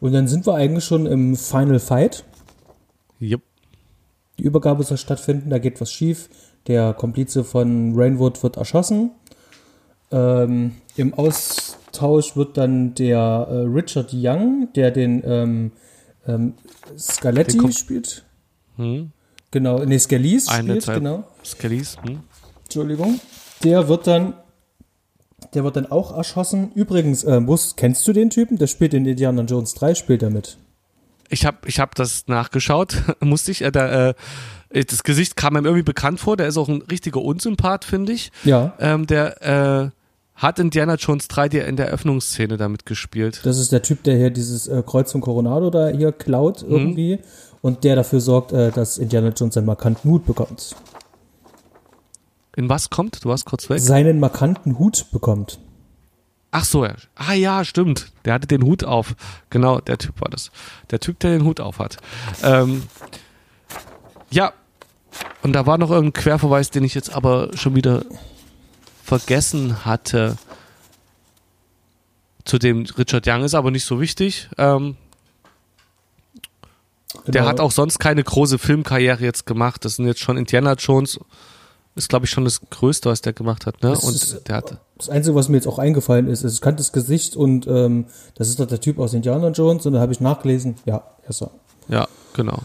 Und 0.01 0.13
dann 0.13 0.29
sind 0.29 0.47
wir 0.47 0.55
eigentlich 0.55 0.85
schon 0.85 1.07
im 1.07 1.37
Final 1.37 1.81
Fight. 1.81 2.25
Yep. 3.21 3.41
Die 4.39 4.45
Übergabe 4.45 4.85
soll 4.85 4.99
stattfinden, 4.99 5.51
da 5.51 5.59
geht 5.59 5.81
was 5.81 5.93
schief. 5.93 6.29
Der 6.67 6.95
Komplize 6.95 7.45
von 7.45 7.95
Rainwood 7.95 8.43
wird 8.43 8.57
erschossen. 8.57 9.11
Ähm, 10.11 10.77
Im 10.97 11.15
Austausch 11.91 12.37
wird 12.37 12.57
dann 12.57 12.95
der 12.95 13.19
äh, 13.51 13.55
Richard 13.63 14.11
Young, 14.13 14.69
der 14.75 14.91
den 14.91 15.23
ähm, 15.25 15.73
ähm, 16.27 16.55
Scaletti 16.97 17.59
Den 17.59 17.73
spielt. 17.73 18.25
Hm? 18.77 19.11
Genau, 19.51 19.85
nee, 19.85 19.99
Scalise 19.99 20.51
Eine 20.51 20.71
spielt, 20.71 20.83
Zeit. 20.85 20.99
genau. 20.99 21.25
Skellies. 21.45 21.97
Hm? 22.03 22.21
Entschuldigung. 22.65 23.21
Der 23.65 23.89
wird 23.89 24.07
dann, 24.07 24.35
der 25.55 25.65
wird 25.65 25.77
dann 25.77 25.91
auch 25.91 26.17
erschossen. 26.17 26.71
Übrigens, 26.75 27.25
äh, 27.25 27.41
Bus, 27.41 27.75
kennst 27.77 28.07
du 28.07 28.13
den 28.13 28.31
Typen? 28.31 28.59
Der 28.59 28.69
spielt 28.69 28.95
in 28.95 29.05
Indiana 29.07 29.43
Jones 29.43 29.75
3, 29.75 29.95
spielt 29.97 30.23
er 30.23 30.31
mit. 30.31 30.57
Ich 31.29 31.45
habe 31.45 31.59
ich 31.67 31.81
hab 31.81 31.95
das 31.97 32.29
nachgeschaut, 32.29 33.03
musste 33.21 33.51
ich. 33.51 33.63
Äh, 33.63 33.73
da, 33.73 34.11
äh, 34.11 34.15
das 34.71 35.03
Gesicht 35.03 35.35
kam 35.35 35.55
mir 35.55 35.65
irgendwie 35.65 35.83
bekannt 35.83 36.21
vor. 36.21 36.37
Der 36.37 36.47
ist 36.47 36.57
auch 36.57 36.69
ein 36.69 36.83
richtiger 36.83 37.21
Unsympath, 37.21 37.85
finde 37.85 38.13
ich. 38.13 38.31
Ja. 38.45 38.75
Ähm, 38.79 39.09
der 39.09 39.43
äh, 39.43 40.00
hat 40.41 40.59
Indiana 40.59 40.95
Jones 40.97 41.29
3 41.29 41.49
die 41.49 41.59
in 41.59 41.77
der 41.77 41.87
Eröffnungsszene 41.89 42.57
damit 42.57 42.87
gespielt. 42.87 43.41
Das 43.45 43.59
ist 43.59 43.71
der 43.73 43.83
Typ, 43.83 44.03
der 44.03 44.17
hier 44.17 44.31
dieses 44.31 44.67
äh, 44.69 44.83
Kreuz 44.85 45.13
von 45.13 45.21
Coronado 45.21 45.71
da 45.71 45.89
hier 45.89 46.13
klaut 46.13 46.63
Mhm. 46.63 46.71
irgendwie 46.71 47.19
und 47.63 47.85
der 47.85 47.95
dafür 47.97 48.21
sorgt, 48.21 48.53
äh, 48.53 48.71
dass 48.73 48.99
Indiana 48.99 49.29
Jones 49.29 49.57
einen 49.57 49.67
markanten 49.67 50.11
Hut 50.11 50.27
bekommt. 50.27 50.75
In 52.57 52.69
was 52.69 52.91
kommt? 52.91 53.25
Du 53.25 53.29
warst 53.29 53.45
kurz 53.47 53.69
weg. 53.71 53.81
Seinen 53.81 54.19
markanten 54.19 54.79
Hut 54.79 55.07
bekommt. 55.13 55.59
Ach 56.53 56.65
so, 56.65 56.85
ja. 56.85 56.95
Ah 57.15 57.33
ja, 57.35 57.65
stimmt. 57.65 58.11
Der 58.25 58.35
hatte 58.35 58.49
den 58.49 58.65
Hut 58.65 58.83
auf. 58.83 59.15
Genau, 59.51 59.79
der 59.81 59.99
Typ 59.99 60.21
war 60.21 60.29
das. 60.31 60.51
Der 60.91 60.99
Typ, 60.99 61.21
der 61.21 61.31
den 61.31 61.45
Hut 61.45 61.61
auf 61.61 61.79
hat. 61.79 61.99
Ähm, 62.43 62.83
ja. 64.31 64.53
Und 65.43 65.53
da 65.53 65.67
war 65.67 65.79
noch 65.79 65.91
irgendein 65.91 66.21
Querverweis, 66.23 66.71
den 66.71 66.83
ich 66.83 66.95
jetzt 66.95 67.15
aber 67.15 67.51
schon 67.55 67.77
wieder 67.77 68.03
vergessen 69.19 69.85
hatte. 69.85 70.37
Zu 72.45 72.59
dem 72.59 72.85
Richard 72.97 73.27
Young 73.27 73.43
ist 73.45 73.55
aber 73.55 73.71
nicht 73.71 73.85
so 73.85 74.01
wichtig. 74.01 74.49
Ähm, 74.59 74.97
Der 77.27 77.33
Genau. 77.43 77.47
hat 77.49 77.61
auch 77.61 77.73
sonst 77.73 77.99
keine 77.99 78.23
große 78.23 78.59
Filmkarriere 78.59 79.23
jetzt 79.25 79.45
gemacht. 79.45 79.85
Das 79.85 79.97
sind 79.97 80.07
jetzt 80.07 80.21
schon 80.21 80.37
Indiana 80.37 80.75
Jones. 80.75 81.19
Ist, 81.97 82.09
glaube 82.09 82.25
ich, 82.25 82.31
schon 82.31 82.45
das 82.45 82.61
Größte, 82.71 83.11
was 83.11 83.21
der 83.21 83.33
gemacht 83.33 83.67
hat. 83.67 83.83
Ne? 83.83 83.91
Das 83.91 84.05
Und 84.05 84.15
ist- 84.15 84.47
der 84.47 84.55
hatte. 84.57 84.79
Das 84.97 85.09
Einzige, 85.09 85.35
was 85.35 85.49
mir 85.49 85.57
jetzt 85.57 85.67
auch 85.67 85.81
eingefallen 85.81 86.29
ist, 86.29 86.45
ist, 86.45 86.55
ich 86.55 86.61
kannte 86.61 86.79
das 86.79 86.93
Gesicht 86.93 87.35
und 87.35 87.67
ähm, 87.67 88.07
das 88.37 88.49
ist 88.49 88.61
doch 88.61 88.67
der 88.67 88.81
Typ 88.81 89.01
aus 89.01 89.13
Indiana 89.13 89.49
Jones 89.49 89.87
und 89.87 89.95
da 89.95 90.01
habe 90.01 90.13
ich 90.13 90.21
nachgelesen, 90.21 90.77
ja, 90.87 91.03
er 91.25 91.31
ist 91.31 91.43
er. 91.43 91.51
Ja, 91.89 92.07
genau. 92.33 92.61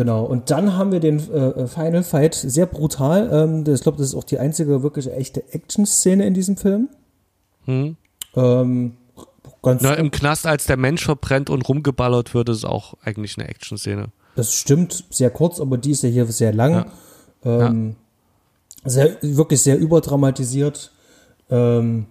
Genau, 0.00 0.24
und 0.24 0.50
dann 0.50 0.78
haben 0.78 0.92
wir 0.92 1.00
den 1.00 1.18
äh, 1.30 1.66
Final 1.66 2.02
Fight, 2.02 2.34
sehr 2.34 2.64
brutal. 2.64 3.28
Ähm, 3.30 3.70
ich 3.70 3.82
glaube, 3.82 3.98
das 3.98 4.06
ist 4.06 4.14
auch 4.14 4.24
die 4.24 4.38
einzige 4.38 4.82
wirklich 4.82 5.12
echte 5.12 5.44
Action-Szene 5.52 6.26
in 6.26 6.32
diesem 6.32 6.56
Film. 6.56 6.88
Hm. 7.66 7.98
Ähm, 8.34 8.96
ganz, 9.62 9.82
Na, 9.82 9.92
Im 9.92 10.10
Knast, 10.10 10.46
als 10.46 10.64
der 10.64 10.78
Mensch 10.78 11.04
verbrennt 11.04 11.50
und 11.50 11.68
rumgeballert 11.68 12.32
wird, 12.32 12.48
ist 12.48 12.64
auch 12.64 12.94
eigentlich 13.04 13.36
eine 13.36 13.46
Action-Szene. 13.50 14.06
das 14.36 14.54
stimmt 14.54 15.04
sehr 15.10 15.28
kurz, 15.28 15.60
aber 15.60 15.76
die 15.76 15.90
ist 15.90 16.02
ja 16.02 16.08
hier 16.08 16.24
sehr 16.28 16.54
lang. 16.54 16.86
Ja. 17.44 17.66
Ähm, 17.66 17.96
sehr, 18.86 19.18
wirklich 19.20 19.60
sehr 19.60 19.78
überdramatisiert, 19.78 20.92
ähm, 21.50 22.06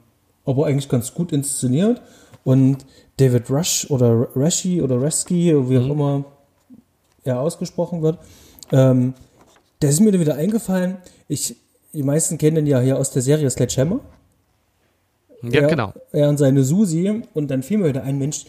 aber 0.45 0.67
eigentlich 0.67 0.89
ganz 0.89 1.11
gut 1.15 1.31
inszeniert. 1.31 2.03
Und 2.43 2.85
David 3.17 3.49
Rush 3.49 3.87
oder 3.89 4.27
Rashi 4.35 4.79
oder 4.79 5.01
Resky, 5.01 5.55
wie 5.67 5.79
auch 5.79 5.89
immer 5.89 6.25
er 7.29 7.39
ausgesprochen 7.39 8.01
wird, 8.01 8.19
ähm, 8.71 9.13
der 9.81 9.89
ist 9.89 9.99
mir 10.01 10.17
wieder 10.19 10.35
eingefallen. 10.35 10.97
Ich, 11.27 11.55
die 11.93 12.03
meisten 12.03 12.37
kennen 12.37 12.57
ihn 12.57 12.67
ja 12.67 12.79
hier 12.79 12.97
aus 12.97 13.11
der 13.11 13.21
Serie 13.21 13.49
Sledgehammer. 13.49 14.01
Ja, 15.41 15.61
er, 15.61 15.67
genau. 15.67 15.93
Er 16.11 16.29
und 16.29 16.37
seine 16.37 16.63
Susi. 16.63 17.23
Und 17.33 17.49
dann 17.49 17.63
fiel 17.63 17.77
mir 17.77 17.87
wieder 17.89 18.03
ein 18.03 18.17
Mensch, 18.17 18.45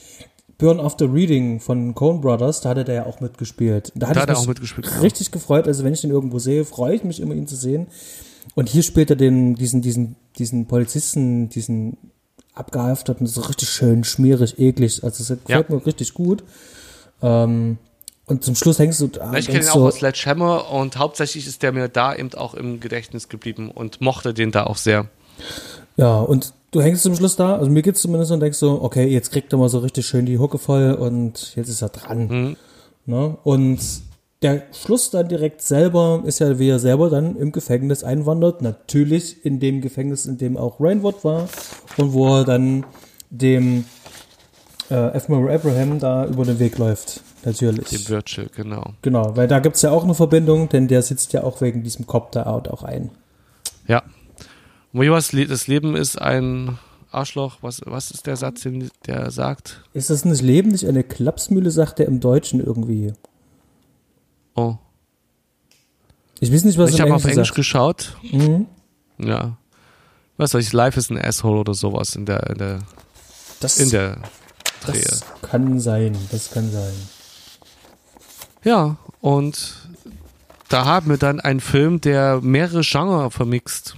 Burn 0.59 0.79
After 0.79 1.11
Reading 1.13 1.59
von 1.59 1.95
Coen 1.95 2.21
Brothers, 2.21 2.61
da 2.61 2.69
hatte 2.71 2.85
der 2.85 2.95
ja 2.95 3.07
auch 3.07 3.21
mitgespielt. 3.21 3.93
Da, 3.95 4.13
Da 4.13 4.21
hat 4.21 4.29
er 4.29 4.35
mich 4.35 4.43
auch 4.43 4.47
mitgespielt, 4.47 4.89
genau. 4.89 5.01
Richtig 5.01 5.31
gefreut. 5.31 5.67
Also 5.67 5.85
wenn 5.85 5.95
ich 5.95 6.03
den 6.03 6.11
irgendwo 6.11 6.39
sehe, 6.39 6.67
freue 6.67 6.95
ich 6.95 7.03
mich 7.03 7.21
immer, 7.21 7.35
ihn 7.35 7.47
zu 7.47 7.57
sehen. 7.57 7.87
Und 8.55 8.69
hier 8.69 8.83
spielt 8.83 9.09
er 9.09 9.17
den, 9.17 9.55
diesen, 9.55 9.81
diesen, 9.81 10.17
diesen 10.37 10.67
Polizisten, 10.67 11.49
diesen 11.49 11.97
abgehalfterten, 12.53 13.27
so 13.27 13.41
richtig 13.43 13.71
schön, 13.71 14.05
schmierig, 14.05 14.59
eklig. 14.59 15.03
Also 15.03 15.23
es 15.23 15.29
gefällt 15.43 15.71
Ja. 15.71 15.75
mir 15.75 15.87
richtig 15.87 16.13
gut. 16.13 16.45
Ähm, 17.23 17.79
und 18.31 18.45
zum 18.45 18.55
Schluss 18.55 18.79
hängst 18.79 19.01
du 19.01 19.09
da. 19.09 19.35
Ich 19.35 19.47
kenne 19.47 19.65
ihn 19.65 19.69
auch 19.69 19.75
so, 19.75 19.87
aus 19.89 19.97
Sledgehammer 19.97 20.71
und 20.71 20.97
hauptsächlich 20.97 21.47
ist 21.47 21.63
der 21.63 21.73
mir 21.73 21.89
da 21.89 22.15
eben 22.15 22.33
auch 22.35 22.55
im 22.55 22.79
Gedächtnis 22.79 23.29
geblieben 23.29 23.71
und 23.71 24.01
mochte 24.01 24.33
den 24.33 24.53
da 24.53 24.65
auch 24.65 24.77
sehr. 24.77 25.07
Ja, 25.97 26.21
und 26.21 26.53
du 26.71 26.81
hängst 26.81 27.03
zum 27.03 27.17
Schluss 27.17 27.37
da, 27.37 27.57
also 27.57 27.71
mir 27.71 27.83
geht's 27.83 28.01
zumindest 28.01 28.29
so 28.29 28.35
und 28.35 28.41
denkst 28.41 28.59
so, 28.59 28.83
okay, 28.83 29.07
jetzt 29.07 29.33
kriegt 29.33 29.53
er 29.53 29.59
mal 29.59 29.69
so 29.69 29.81
richtig 29.81 30.07
schön 30.07 30.27
die 30.27 30.39
Hucke 30.39 30.59
voll 30.59 30.93
und 30.93 31.57
jetzt 31.57 31.69
ist 31.69 31.83
er 31.83 31.89
dran. 31.89 32.57
Ne? 33.05 33.37
Und 33.43 33.81
der 34.43 34.63
Schluss 34.73 35.11
dann 35.11 35.29
direkt 35.29 35.61
selber 35.61 36.23
ist 36.25 36.39
ja, 36.39 36.59
wie 36.59 36.69
er 36.69 36.79
selber 36.79 37.11
dann 37.11 37.37
im 37.37 37.53
Gefängnis 37.53 38.05
einwandert. 38.05 38.63
Natürlich 38.63 39.45
in 39.45 39.61
dem 39.61 39.81
Gefängnis, 39.81 40.25
in 40.27 40.39
dem 40.39 40.57
auch 40.57 40.81
Rainwood 40.81 41.25
war 41.25 41.49
und 41.97 42.13
wo 42.13 42.39
er 42.39 42.45
dann 42.45 42.87
dem 43.29 43.85
äh, 44.91 45.13
F. 45.15 45.29
Murray 45.29 45.57
Abraham 45.57 45.99
da 45.99 46.27
über 46.27 46.45
den 46.45 46.59
Weg 46.59 46.79
läuft. 46.79 47.23
Natürlich. 47.45 47.89
Dem 47.89 48.09
Virgil, 48.09 48.51
genau. 48.55 48.93
Genau, 49.03 49.35
weil 49.37 49.49
da 49.49 49.61
gibt's 49.61 49.83
ja 49.83 49.91
auch 49.91 50.05
eine 50.05 50.15
Verbindung, 50.15 50.69
denn 50.69 50.89
der 50.89 51.03
sitzt 51.03 51.33
ja 51.33 51.43
auch 51.43 51.61
wegen 51.61 51.83
diesem 51.83 52.07
Cop 52.07 52.33
da 52.33 52.45
out 52.47 52.69
auch 52.69 52.83
ein. 52.83 53.11
Ja. 53.87 54.03
Und 54.93 55.09
was, 55.11 55.29
das 55.31 55.67
Leben 55.67 55.97
ist 55.97 56.21
ein 56.21 56.79
Arschloch. 57.11 57.59
Was, 57.63 57.81
was 57.87 58.11
ist 58.11 58.27
der 58.27 58.37
Satz, 58.37 58.63
den 58.63 58.91
der 59.07 59.31
sagt? 59.31 59.83
Ist 59.95 60.11
das 60.11 60.25
nicht 60.25 60.43
Leben 60.43 60.71
nicht 60.71 60.87
eine 60.87 61.03
Klapsmühle, 61.05 61.71
sagt 61.71 62.01
er 62.01 62.07
im 62.07 62.21
Deutschen 62.21 62.65
irgendwie. 62.65 63.13
Oh. 64.55 64.77
Ich 66.41 66.53
weiß 66.53 66.65
nicht, 66.65 66.79
was 66.79 66.91
Ich 66.91 67.01
habe 67.01 67.15
auf 67.15 67.25
Englisch 67.25 67.49
sagt. 67.49 67.57
geschaut. 67.57 68.17
Mhm. 68.31 68.67
Ja. 69.19 69.57
Was 70.37 70.55
weiß 70.55 70.67
ich, 70.67 70.73
Life 70.73 70.99
is 70.99 71.11
an 71.11 71.19
Asshole 71.19 71.61
oder 71.61 71.75
sowas 71.75 72.17
in 72.17 72.27
der, 72.27 72.49
in 72.51 72.59
der, 72.59 72.79
Das, 73.61 73.79
in 73.79 73.91
der 73.91 74.19
Drehe. 74.85 75.03
das 75.03 75.25
kann 75.43 75.79
sein, 75.81 76.17
das 76.33 76.51
kann 76.51 76.71
sein. 76.71 76.93
Ja, 78.65 78.97
und 79.21 79.75
da 80.69 80.85
haben 80.85 81.11
wir 81.11 81.17
dann 81.19 81.41
einen 81.41 81.61
Film, 81.61 82.01
der 82.01 82.41
mehrere 82.43 82.83
Genre 82.83 83.31
vermixt. 83.31 83.97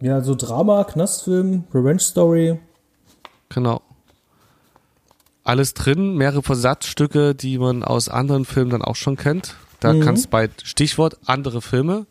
Ja, 0.00 0.20
so 0.20 0.34
Drama, 0.34 0.84
Knastfilm, 0.84 1.64
Revenge 1.74 2.00
Story. 2.00 2.58
Genau. 3.48 3.80
Alles 5.44 5.74
drin, 5.74 6.16
mehrere 6.16 6.42
Versatzstücke, 6.42 7.34
die 7.34 7.58
man 7.58 7.82
aus 7.82 8.08
anderen 8.08 8.44
Filmen 8.44 8.70
dann 8.70 8.82
auch 8.82 8.96
schon 8.96 9.16
kennt. 9.16 9.54
Da 9.80 9.92
Mhm. 9.94 10.00
kannst 10.00 10.30
bei 10.30 10.50
Stichwort 10.62 11.16
andere 11.26 11.62
Filme. 11.62 12.06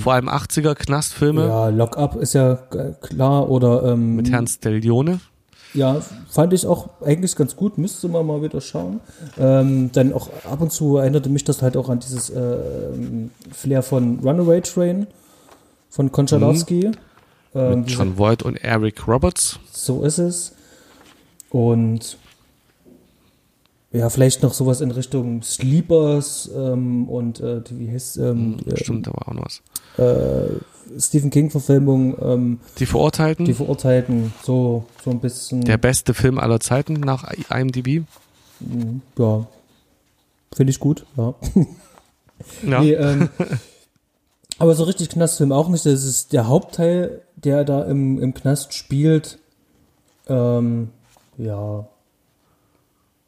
Vor 0.00 0.12
allem 0.12 0.28
80er 0.28 0.74
Knastfilme 0.74 1.44
Mhm. 1.44 1.48
Ja, 1.48 1.68
Lock 1.68 1.96
Up 1.96 2.16
ist 2.16 2.34
ja 2.34 2.52
äh, 2.74 2.92
klar 3.00 3.48
oder 3.48 3.84
ähm, 3.84 4.16
mit 4.16 4.30
Herrn 4.30 4.46
Stellione. 4.46 5.20
Ja, 5.74 6.00
fand 6.30 6.52
ich 6.52 6.66
auch 6.66 6.88
eigentlich 7.04 7.34
ganz 7.36 7.56
gut, 7.56 7.78
müsste 7.78 8.08
man 8.08 8.26
mal 8.26 8.42
wieder 8.42 8.60
schauen. 8.60 9.00
Ähm, 9.38 9.90
dann 9.92 10.12
auch 10.12 10.28
ab 10.50 10.60
und 10.60 10.70
zu 10.72 10.96
erinnerte 10.98 11.28
mich 11.28 11.44
das 11.44 11.62
halt 11.62 11.76
auch 11.76 11.88
an 11.88 11.98
dieses 12.00 12.30
ähm, 12.30 13.30
Flair 13.52 13.82
von 13.82 14.18
Runaway 14.20 14.60
Train 14.60 15.06
von 15.90 16.10
Konchalovsky. 16.12 16.86
Ähm, 16.86 16.92
Mhm. 17.54 17.78
Mit 17.80 17.88
diese- 17.90 17.98
John 17.98 18.16
Voight 18.18 18.42
und 18.44 18.56
Eric 18.56 19.06
Roberts. 19.06 19.58
So 19.70 20.04
ist 20.04 20.16
es. 20.18 20.52
Und 21.50 22.16
ja, 23.92 24.08
vielleicht 24.10 24.42
noch 24.42 24.54
sowas 24.54 24.80
in 24.80 24.90
Richtung 24.90 25.42
Sleepers 25.42 26.50
ähm, 26.56 27.08
und 27.08 27.40
äh, 27.40 27.60
wie 27.70 27.90
heißt 27.90 28.16
ähm, 28.18 28.56
Stimmt, 28.74 29.06
da 29.06 29.12
war 29.12 29.28
auch 29.28 29.34
noch 29.34 29.44
was. 29.44 29.62
äh, 29.98 30.48
Stephen 30.98 31.30
King-Verfilmung, 31.30 32.16
ähm, 32.20 32.60
Die 32.78 32.86
Verurteilten. 32.86 33.44
die 33.44 33.54
Verurteilten, 33.54 34.32
so, 34.42 34.84
so 35.04 35.10
ein 35.10 35.20
bisschen. 35.20 35.60
der 35.62 35.78
beste 35.78 36.12
Film 36.14 36.38
aller 36.38 36.60
Zeiten 36.60 36.94
nach 36.94 37.30
IMDb. 37.50 38.02
ja, 39.18 39.46
finde 40.54 40.70
ich 40.70 40.80
gut, 40.80 41.04
ja. 41.16 41.34
Ja. 42.66 42.80
Nee, 42.80 42.94
ähm, 42.94 43.28
aber 44.58 44.74
so 44.74 44.82
richtig 44.82 45.10
Knastfilm 45.10 45.52
auch 45.52 45.68
nicht. 45.68 45.86
Das 45.86 46.02
ist 46.02 46.32
der 46.32 46.48
Hauptteil, 46.48 47.22
der 47.36 47.62
da 47.64 47.84
im, 47.84 48.18
im 48.18 48.34
Knast 48.34 48.74
spielt. 48.74 49.38
Ähm, 50.28 50.88
ja, 51.38 51.86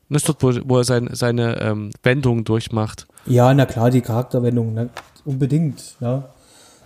Das 0.08 0.22
ist 0.22 0.28
dort, 0.28 0.42
wo, 0.42 0.68
wo 0.68 0.78
er 0.78 0.84
sein, 0.84 1.08
seine 1.12 1.60
ähm, 1.60 1.90
Wendung 2.02 2.44
durchmacht. 2.44 3.06
Ja, 3.26 3.52
na 3.54 3.66
klar, 3.66 3.90
die 3.90 4.02
Charakterwendung, 4.02 4.74
ne? 4.74 4.90
unbedingt, 5.24 5.96
ja. 6.00 6.24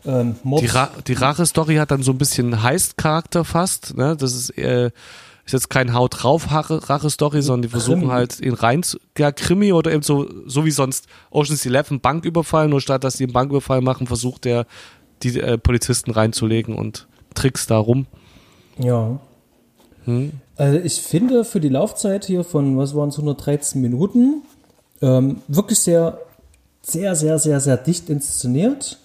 Ähm, 0.06 0.36
Die, 0.42 0.66
Ra 0.66 0.90
die 1.06 1.12
Rache-Story 1.14 1.76
hat 1.76 1.90
dann 1.90 2.02
so 2.02 2.12
ein 2.12 2.18
bisschen 2.18 2.62
Heist-Charakter 2.62 3.44
fast. 3.44 3.96
Ne? 3.96 4.16
Das 4.16 4.32
ist, 4.32 4.56
äh, 4.56 4.90
ist 5.44 5.52
jetzt 5.52 5.70
kein 5.70 5.92
Haut 5.92 6.22
drauf 6.22 6.46
Rache-Story, 6.50 7.42
sondern 7.42 7.62
die 7.62 7.68
versuchen 7.68 8.00
Krimi. 8.00 8.12
halt 8.12 8.40
ihn 8.40 8.54
rein 8.54 8.82
ja, 9.18 9.32
Krimi 9.32 9.72
oder 9.72 9.92
eben 9.92 10.02
so, 10.02 10.28
so 10.46 10.64
wie 10.64 10.70
sonst 10.70 11.08
Ocean's 11.30 11.66
Eleven 11.66 12.00
Banküberfall, 12.00 12.68
nur 12.68 12.80
statt 12.80 13.02
dass 13.02 13.14
sie 13.14 13.24
einen 13.24 13.32
Banküberfall 13.32 13.80
machen, 13.80 14.06
versucht 14.06 14.46
er 14.46 14.66
die 15.22 15.40
äh, 15.40 15.58
Polizisten 15.58 16.12
reinzulegen 16.12 16.74
und 16.74 17.08
Tricks 17.34 17.66
darum. 17.66 18.06
ja. 18.78 19.18
Hm? 20.09 20.32
Also 20.56 20.78
ich 20.78 21.02
finde 21.02 21.44
für 21.44 21.61
die 21.61 21.68
Laufzeit 21.68 22.24
hier 22.24 22.42
von, 22.42 22.78
was 22.78 22.94
waren 22.94 23.11
es, 23.11 23.16
113 23.16 23.82
Minuten, 23.82 24.42
ähm, 25.02 25.42
wirklich 25.48 25.80
sehr, 25.80 26.18
sehr, 26.80 27.14
sehr, 27.14 27.38
sehr, 27.38 27.61
sehr 27.61 27.76
dicht 27.76 28.09
inszeniert. 28.09 28.98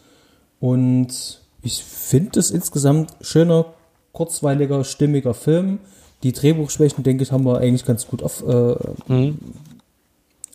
Und 0.61 1.41
ich 1.61 1.83
finde 1.83 2.39
es 2.39 2.51
insgesamt 2.51 3.11
schöner, 3.19 3.65
kurzweiliger, 4.13 4.85
stimmiger 4.85 5.33
Film. 5.33 5.79
Die 6.23 6.31
Drehbuchschwächen, 6.31 7.03
denke 7.03 7.23
ich, 7.23 7.33
haben 7.33 7.43
wir 7.43 7.57
eigentlich 7.57 7.83
ganz 7.83 8.07
gut 8.07 8.23
auf, 8.23 8.41
äh, 8.47 9.33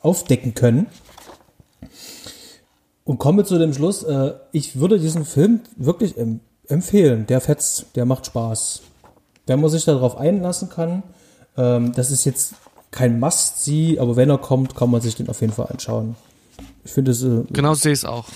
aufdecken 0.01 0.55
können. 0.55 0.87
Und 3.05 3.19
komme 3.19 3.45
zu 3.45 3.59
dem 3.59 3.75
Schluss, 3.75 4.03
äh, 4.03 4.33
ich 4.53 4.81
würde 4.81 4.99
diesen 4.99 5.27
Film 5.27 5.61
wirklich 5.77 6.17
em 6.17 6.41
empfehlen. 6.69 7.27
Der 7.27 7.41
fetzt, 7.41 7.87
der 7.97 8.05
macht 8.05 8.27
Spaß. 8.27 8.83
Wenn 9.49 9.61
man 9.61 9.71
sich 9.71 9.85
darauf 9.85 10.17
einlassen 10.19 10.69
kann, 10.69 11.03
ähm, 11.57 11.93
das 11.95 12.11
ist 12.11 12.25
jetzt 12.25 12.55
kein 12.91 13.19
Must-See, 13.19 13.99
aber 13.99 14.15
wenn 14.15 14.31
er 14.31 14.39
kommt, 14.39 14.77
kann 14.77 14.91
man 14.91 15.01
sich 15.01 15.17
den 15.17 15.29
auf 15.29 15.41
jeden 15.41 15.53
Fall 15.53 15.67
anschauen. 15.67 16.17
Ich 16.85 16.93
finde 16.93 17.13
es, 17.13 17.23
äh, 17.23 17.45
Genau 17.51 17.75
sehe 17.75 17.93
ich 17.93 18.01
es 18.01 18.05
auch. 18.05 18.27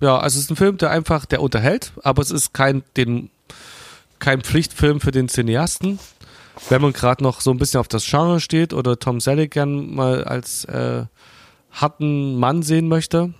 Ja, 0.00 0.18
also 0.18 0.38
es 0.38 0.44
ist 0.44 0.50
ein 0.50 0.56
Film, 0.56 0.76
der 0.78 0.90
einfach, 0.90 1.26
der 1.26 1.42
unterhält, 1.42 1.92
aber 2.02 2.22
es 2.22 2.30
ist 2.30 2.52
kein, 2.52 2.84
den, 2.96 3.30
kein 4.18 4.42
Pflichtfilm 4.42 5.00
für 5.00 5.10
den 5.10 5.28
Cineasten. 5.28 5.98
Wenn 6.68 6.82
man 6.82 6.92
gerade 6.92 7.22
noch 7.22 7.40
so 7.40 7.50
ein 7.50 7.58
bisschen 7.58 7.80
auf 7.80 7.88
das 7.88 8.04
Genre 8.06 8.40
steht 8.40 8.72
oder 8.72 8.98
Tom 8.98 9.20
Selleck 9.20 9.50
gern 9.50 9.94
mal 9.94 10.24
als 10.24 10.64
äh, 10.66 11.04
harten 11.72 12.36
Mann 12.36 12.62
sehen 12.62 12.88
möchte 12.88 13.34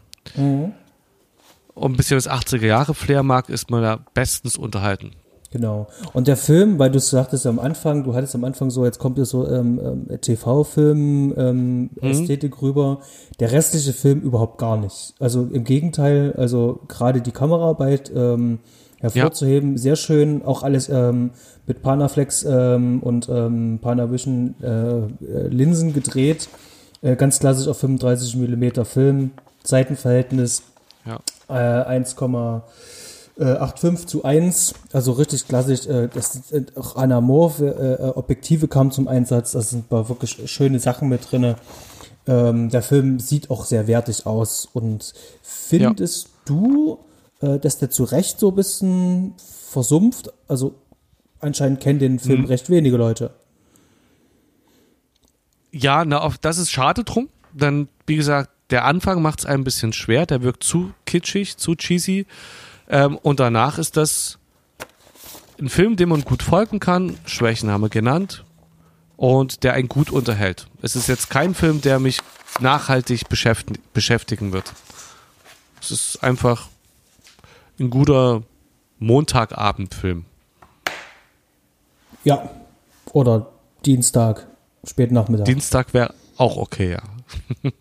und 1.75 1.93
ein 1.93 1.97
bisschen 1.97 2.17
das 2.17 2.29
80er-Jahre-Flair 2.29 3.23
mag, 3.23 3.49
ist 3.49 3.71
man 3.71 3.83
da 3.83 4.01
bestens 4.13 4.57
unterhalten. 4.57 5.13
Genau. 5.57 5.87
Und 6.13 6.29
der 6.29 6.37
Film, 6.37 6.79
weil 6.79 6.91
du 6.91 7.01
sagtest 7.01 7.47
am 7.47 7.59
Anfang, 7.59 8.05
du 8.05 8.15
hattest 8.15 8.35
am 8.35 8.45
Anfang 8.45 8.69
so, 8.69 8.85
jetzt 8.85 8.99
kommt 8.99 9.19
so 9.27 9.49
ähm, 9.49 9.81
ähm, 9.83 10.21
TV-Film, 10.21 11.33
ähm, 11.35 11.91
Ästhetik 12.03 12.61
rüber. 12.61 12.99
Der 13.41 13.53
restliche 13.53 13.95
Film 13.95 14.21
überhaupt 14.21 14.59
gar 14.59 14.77
nicht. 14.77 15.15
Also 15.19 15.49
im 15.51 15.65
Gegenteil, 15.65 16.35
also 16.37 16.81
gerade 16.89 17.23
die 17.23 17.31
Kameraarbeit 17.31 18.13
ähm, 18.15 18.59
hervorzuheben, 18.99 19.79
sehr 19.79 19.97
schön. 19.97 20.43
Auch 20.45 20.63
alles 20.63 20.91
ähm, 20.91 21.31
mit 21.67 21.81
Panaflex 21.81 22.45
ähm, 22.45 23.03
und 23.03 23.29
ähm, 23.31 23.79
Panavision 23.81 24.57
äh, 24.63 24.67
äh, 24.67 25.09
Linsen 25.49 25.95
gedreht. 25.95 26.51
Äh, 27.01 27.17
ganz 27.17 27.39
klassisch 27.39 27.67
auf 27.69 27.79
35 27.79 28.37
Millimeter 28.37 28.85
Film. 28.85 29.31
Seitenverhältnis 29.65 30.63
Ja. 31.07 31.19
äh, 31.49 31.99
1,85 31.99 32.63
äh, 33.39 33.97
zu 34.07 34.25
1, 34.25 34.75
also 34.93 35.13
richtig 35.13 35.47
klassisch, 35.47 35.87
äh, 35.87 36.09
das 36.13 36.33
sind 36.33 36.77
auch 36.77 36.97
anamorphe 36.97 37.99
äh, 38.01 38.19
Objektive 38.19 38.69
kamen 38.69 38.91
zum 38.91 39.09
Einsatz, 39.09 39.53
das 39.53 39.71
sind 39.71 39.91
wirklich 39.91 40.51
schöne 40.51 40.79
Sachen 40.79 41.09
mit 41.09 41.31
drinne. 41.31 41.57
Ähm, 42.27 42.71
der 42.71 42.83
Film 42.83 43.21
sieht 43.21 43.51
auch 43.51 43.65
sehr 43.65 43.87
wertig 43.87 44.27
aus 44.27 44.67
und 44.73 45.13
findest 45.43 46.31
du, 46.45 46.99
äh, 47.41 47.59
dass 47.59 47.79
der 47.79 47.91
zu 47.91 48.05
Recht 48.05 48.41
so 48.41 48.51
ein 48.51 48.57
bisschen 48.57 49.35
versumpft? 49.37 50.33
Also 50.49 50.75
anscheinend 51.41 51.81
kennen 51.81 51.99
den 51.99 52.19
Film 52.19 52.47
recht 52.47 52.71
wenige 52.71 52.97
Leute. 52.97 53.31
Ja, 55.71 56.05
na, 56.05 56.21
auf, 56.21 56.39
das 56.39 56.59
ist 56.59 56.71
schade 56.71 57.05
drum. 57.05 57.29
Dann, 57.53 57.89
wie 58.07 58.17
gesagt, 58.17 58.51
der 58.71 58.85
Anfang 58.85 59.23
macht 59.23 59.41
es 59.41 59.47
ein 59.47 59.63
bisschen 59.63 59.93
schwer, 59.93 60.27
der 60.27 60.43
wirkt 60.43 60.65
zu 60.65 60.93
kitschig, 61.05 61.59
zu 61.59 61.75
cheesy. 61.75 62.27
Ähm, 62.89 63.17
und 63.17 63.41
danach 63.41 63.79
ist 63.79 63.97
das 63.97 64.39
ein 65.59 65.69
Film, 65.69 65.97
dem 65.97 66.11
man 66.11 66.23
gut 66.23 66.43
folgen 66.43 66.81
kann. 66.81 67.17
Schwächen 67.27 67.71
haben 67.71 67.83
wir 67.83 67.89
genannt. 67.89 68.45
und 69.17 69.65
der 69.65 69.73
einen 69.73 69.89
gut 69.89 70.11
unterhält. 70.11 70.69
Es 70.83 70.95
ist 70.95 71.09
jetzt 71.09 71.31
kein 71.31 71.55
Film, 71.55 71.81
der 71.81 71.99
mich 71.99 72.21
nachhaltig 72.61 73.29
beschäftigen, 73.29 73.83
beschäftigen 73.95 74.53
wird. 74.53 74.73
Es 75.81 75.91
ist 75.91 76.23
einfach 76.23 76.69
ein 77.79 77.91
guter 77.91 78.43
Montagabendfilm. 78.99 80.25
Ja. 82.25 82.51
Oder 83.13 83.51
Dienstag, 83.85 84.47
spät 84.85 85.13
Nachmittag. 85.13 85.47
Dienstag 85.47 85.95
wäre 85.95 86.15
auch 86.37 86.57
okay, 86.57 86.93
ja. 86.93 87.03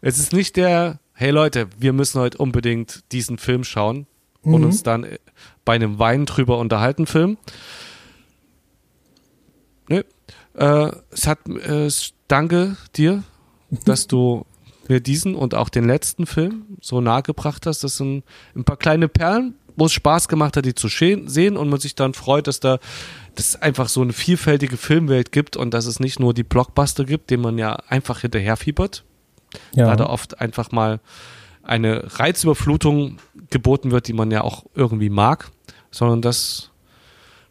es 0.00 0.18
ist 0.18 0.32
nicht 0.32 0.56
der, 0.56 0.98
hey 1.20 1.30
Leute, 1.30 1.66
wir 1.76 1.92
müssen 1.92 2.20
heute 2.20 2.38
unbedingt 2.38 3.02
diesen 3.10 3.38
Film 3.38 3.64
schauen 3.64 4.06
und 4.42 4.64
uns 4.64 4.84
dann 4.84 5.04
bei 5.64 5.74
einem 5.74 5.98
Wein 5.98 6.26
drüber 6.26 6.58
unterhalten 6.58 7.06
Film. 7.06 7.38
Nö. 9.88 10.04
Äh, 10.54 10.92
es 11.10 11.26
hat, 11.26 11.40
äh, 11.48 11.90
danke 12.28 12.76
dir, 12.94 13.24
dass 13.84 14.06
du 14.06 14.46
mir 14.88 15.00
diesen 15.00 15.34
und 15.34 15.56
auch 15.56 15.70
den 15.70 15.88
letzten 15.88 16.24
Film 16.24 16.78
so 16.80 17.00
nahe 17.00 17.24
gebracht 17.24 17.66
hast. 17.66 17.82
Das 17.82 17.96
sind 17.96 18.22
ein 18.54 18.62
paar 18.62 18.76
kleine 18.76 19.08
Perlen, 19.08 19.54
wo 19.74 19.86
es 19.86 19.92
Spaß 19.92 20.28
gemacht 20.28 20.56
hat, 20.56 20.66
die 20.66 20.76
zu 20.76 20.86
sehen 20.86 21.56
und 21.56 21.68
man 21.68 21.80
sich 21.80 21.96
dann 21.96 22.14
freut, 22.14 22.46
dass 22.46 22.60
da 22.60 22.78
dass 23.34 23.50
es 23.50 23.56
einfach 23.56 23.88
so 23.88 24.02
eine 24.02 24.12
vielfältige 24.12 24.76
Filmwelt 24.76 25.32
gibt 25.32 25.56
und 25.56 25.74
dass 25.74 25.86
es 25.86 25.98
nicht 25.98 26.20
nur 26.20 26.32
die 26.32 26.44
Blockbuster 26.44 27.04
gibt, 27.04 27.30
denen 27.30 27.42
man 27.42 27.58
ja 27.58 27.74
einfach 27.88 28.20
hinterherfiebert, 28.20 29.04
ja. 29.74 29.86
da 29.86 29.96
da 29.96 30.06
oft 30.06 30.40
einfach 30.40 30.70
mal 30.72 31.00
eine 31.62 32.18
Reizüberflutung 32.18 33.18
geboten 33.50 33.90
wird, 33.90 34.08
die 34.08 34.14
man 34.14 34.30
ja 34.30 34.42
auch 34.42 34.64
irgendwie 34.74 35.10
mag, 35.10 35.50
sondern 35.90 36.22
dass 36.22 36.70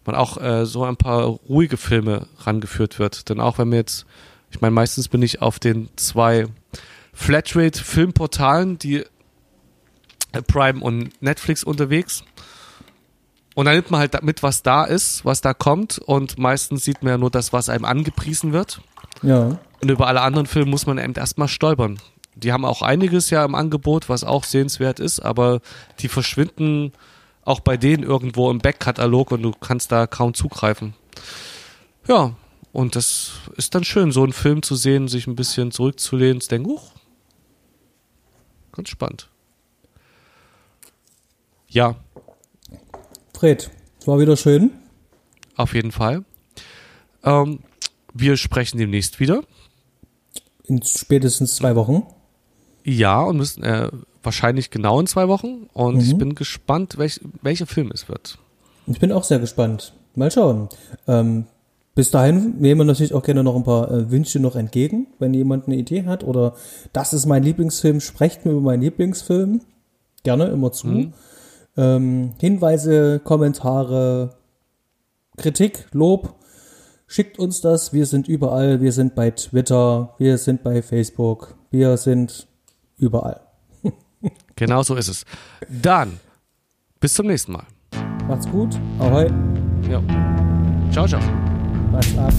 man 0.06 0.16
auch 0.16 0.42
äh, 0.42 0.66
so 0.66 0.84
ein 0.86 0.98
paar 0.98 1.26
ruhige 1.26 1.78
Filme 1.78 2.28
rangeführt 2.40 2.98
wird. 2.98 3.30
Denn 3.30 3.40
auch 3.40 3.58
wenn 3.58 3.70
mir 3.70 3.76
jetzt, 3.76 4.06
ich 4.50 4.62
meine, 4.62 4.72
meistens 4.72 5.08
bin 5.10 5.22
ich 5.22 5.42
auf 5.42 5.60
den 5.60 5.90
zwei 5.98 6.48
Flatrate-Filmportalen, 7.14 8.80
die 8.80 9.04
äh, 10.32 10.42
Prime 10.42 10.82
und 10.82 11.22
Netflix 11.22 11.64
unterwegs. 11.64 12.24
Und 13.54 13.66
dann 13.66 13.76
nimmt 13.76 13.92
man 13.92 14.00
halt 14.00 14.22
mit, 14.24 14.44
was 14.44 14.64
da 14.64 14.86
ist, 14.86 15.26
was 15.26 15.42
da 15.42 15.54
kommt. 15.54 16.00
Und 16.00 16.38
meistens 16.38 16.86
sieht 16.86 17.04
man 17.04 17.12
ja 17.12 17.18
nur 17.18 17.32
das, 17.32 17.54
was 17.54 17.70
einem 17.70 17.86
angepriesen 17.86 18.54
wird. 18.54 18.82
Ja. 19.22 19.60
Und 19.82 19.92
über 19.92 20.08
alle 20.08 20.22
anderen 20.22 20.48
Filme 20.48 20.72
muss 20.72 20.86
man 20.86 20.98
eben 20.98 21.14
erstmal 21.14 21.48
stolpern. 21.48 22.00
Die 22.36 22.52
haben 22.52 22.66
auch 22.66 22.82
einiges 22.82 23.30
ja 23.30 23.46
im 23.46 23.56
Angebot, 23.56 24.10
was 24.10 24.24
auch 24.24 24.44
sehenswert 24.44 25.00
ist, 25.00 25.20
aber 25.20 25.62
die 26.00 26.08
verschwinden 26.08 26.94
auch 27.46 27.60
bei 27.60 27.78
denen 27.78 28.04
irgendwo 28.04 28.52
im 28.52 28.60
Backkatalog 28.60 29.32
und 29.32 29.42
du 29.42 29.52
kannst 29.52 29.92
da 29.92 30.08
kaum 30.08 30.34
zugreifen. 30.34 30.94
Ja, 32.08 32.34
und 32.74 32.96
das 32.96 33.34
ist 33.56 33.74
dann 33.74 33.84
schön, 33.84 34.12
so 34.12 34.24
einen 34.24 34.34
Film 34.34 34.62
zu 34.62 34.76
sehen, 34.76 35.08
sich 35.08 35.28
ein 35.28 35.36
bisschen 35.36 35.72
zurückzulehnen, 35.72 36.42
zu 36.42 36.50
denken, 36.50 36.70
huch, 36.70 36.92
ganz 38.72 38.90
spannend. 38.90 39.30
Ja, 41.70 41.96
Fred, 43.38 43.70
es 44.00 44.08
war 44.08 44.18
wieder 44.18 44.36
schön. 44.36 44.72
auf 45.56 45.76
jeden 45.76 45.92
Fall. 45.92 46.24
Ähm, 47.24 47.60
wir 48.20 48.38
sprechen 48.38 48.78
demnächst 48.78 49.20
wieder. 49.20 49.44
In 50.66 50.82
spätestens 50.84 51.56
zwei 51.56 51.76
Wochen. 51.76 52.04
Ja, 52.84 53.22
und 53.22 53.38
müssen 53.38 53.64
äh, 53.64 53.90
wahrscheinlich 54.24 54.70
genau 54.70 55.00
in 55.00 55.08
zwei 55.08 55.28
Wochen. 55.28 55.68
Und 55.74 56.02
ich 56.02 56.18
bin 56.18 56.36
gespannt, 56.36 56.98
welch, 56.98 57.22
welcher 57.42 57.68
Film 57.68 57.92
es 57.94 58.10
wird. 58.10 58.38
Ich 58.88 59.00
bin 59.00 59.12
auch 59.12 59.24
sehr 59.24 59.40
gespannt. 59.40 59.94
Mal 60.16 60.32
schauen. 60.32 60.70
Ähm, 61.08 61.46
bis 61.96 62.12
dahin 62.12 62.60
nehmen 62.60 62.82
wir 62.82 62.86
natürlich 62.86 63.14
auch 63.14 63.24
gerne 63.24 63.44
noch 63.44 63.56
ein 63.56 63.64
paar 63.64 63.92
äh, 63.92 64.12
Wünsche 64.12 64.40
noch 64.40 64.56
entgegen, 64.56 65.08
wenn 65.20 65.34
jemand 65.34 65.68
eine 65.68 65.78
Idee 65.78 66.06
hat 66.06 66.24
oder 66.24 66.54
das 66.94 67.12
ist 67.12 67.26
mein 67.26 67.42
Lieblingsfilm, 67.44 68.02
sprecht 68.02 68.46
mir 68.46 68.52
über 68.52 68.62
meinen 68.62 68.84
Lieblingsfilm. 68.84 69.62
Gerne 70.24 70.46
immer 70.46 70.72
zu. 70.72 71.12
Ähm, 71.76 72.34
Hinweise, 72.40 73.20
Kommentare, 73.24 74.36
Kritik, 75.38 75.88
Lob. 75.92 76.36
Schickt 77.08 77.40
uns 77.40 77.62
das. 77.62 77.94
Wir 77.94 78.06
sind 78.06 78.28
überall. 78.28 78.82
Wir 78.82 78.92
sind 78.92 79.16
bei 79.16 79.32
Twitter. 79.32 80.14
Wir 80.18 80.38
sind 80.38 80.64
bei 80.64 80.82
Facebook. 80.82 81.56
Wir 81.72 81.98
sind 81.98 82.48
überall. 82.98 83.42
Genau 84.56 84.82
so 84.82 84.96
ist 84.96 85.08
es. 85.08 85.24
Dann, 85.70 86.20
bis 87.00 87.14
zum 87.14 87.28
nächsten 87.28 87.52
Mal. 87.52 87.66
Macht's 88.28 88.50
gut. 88.50 88.76
Ahoi. 88.98 89.32
Ja. 89.88 90.02
Ciao, 90.92 91.08
ciao. 91.08 91.22
Macht's 91.92 92.18
ab. 92.18 92.34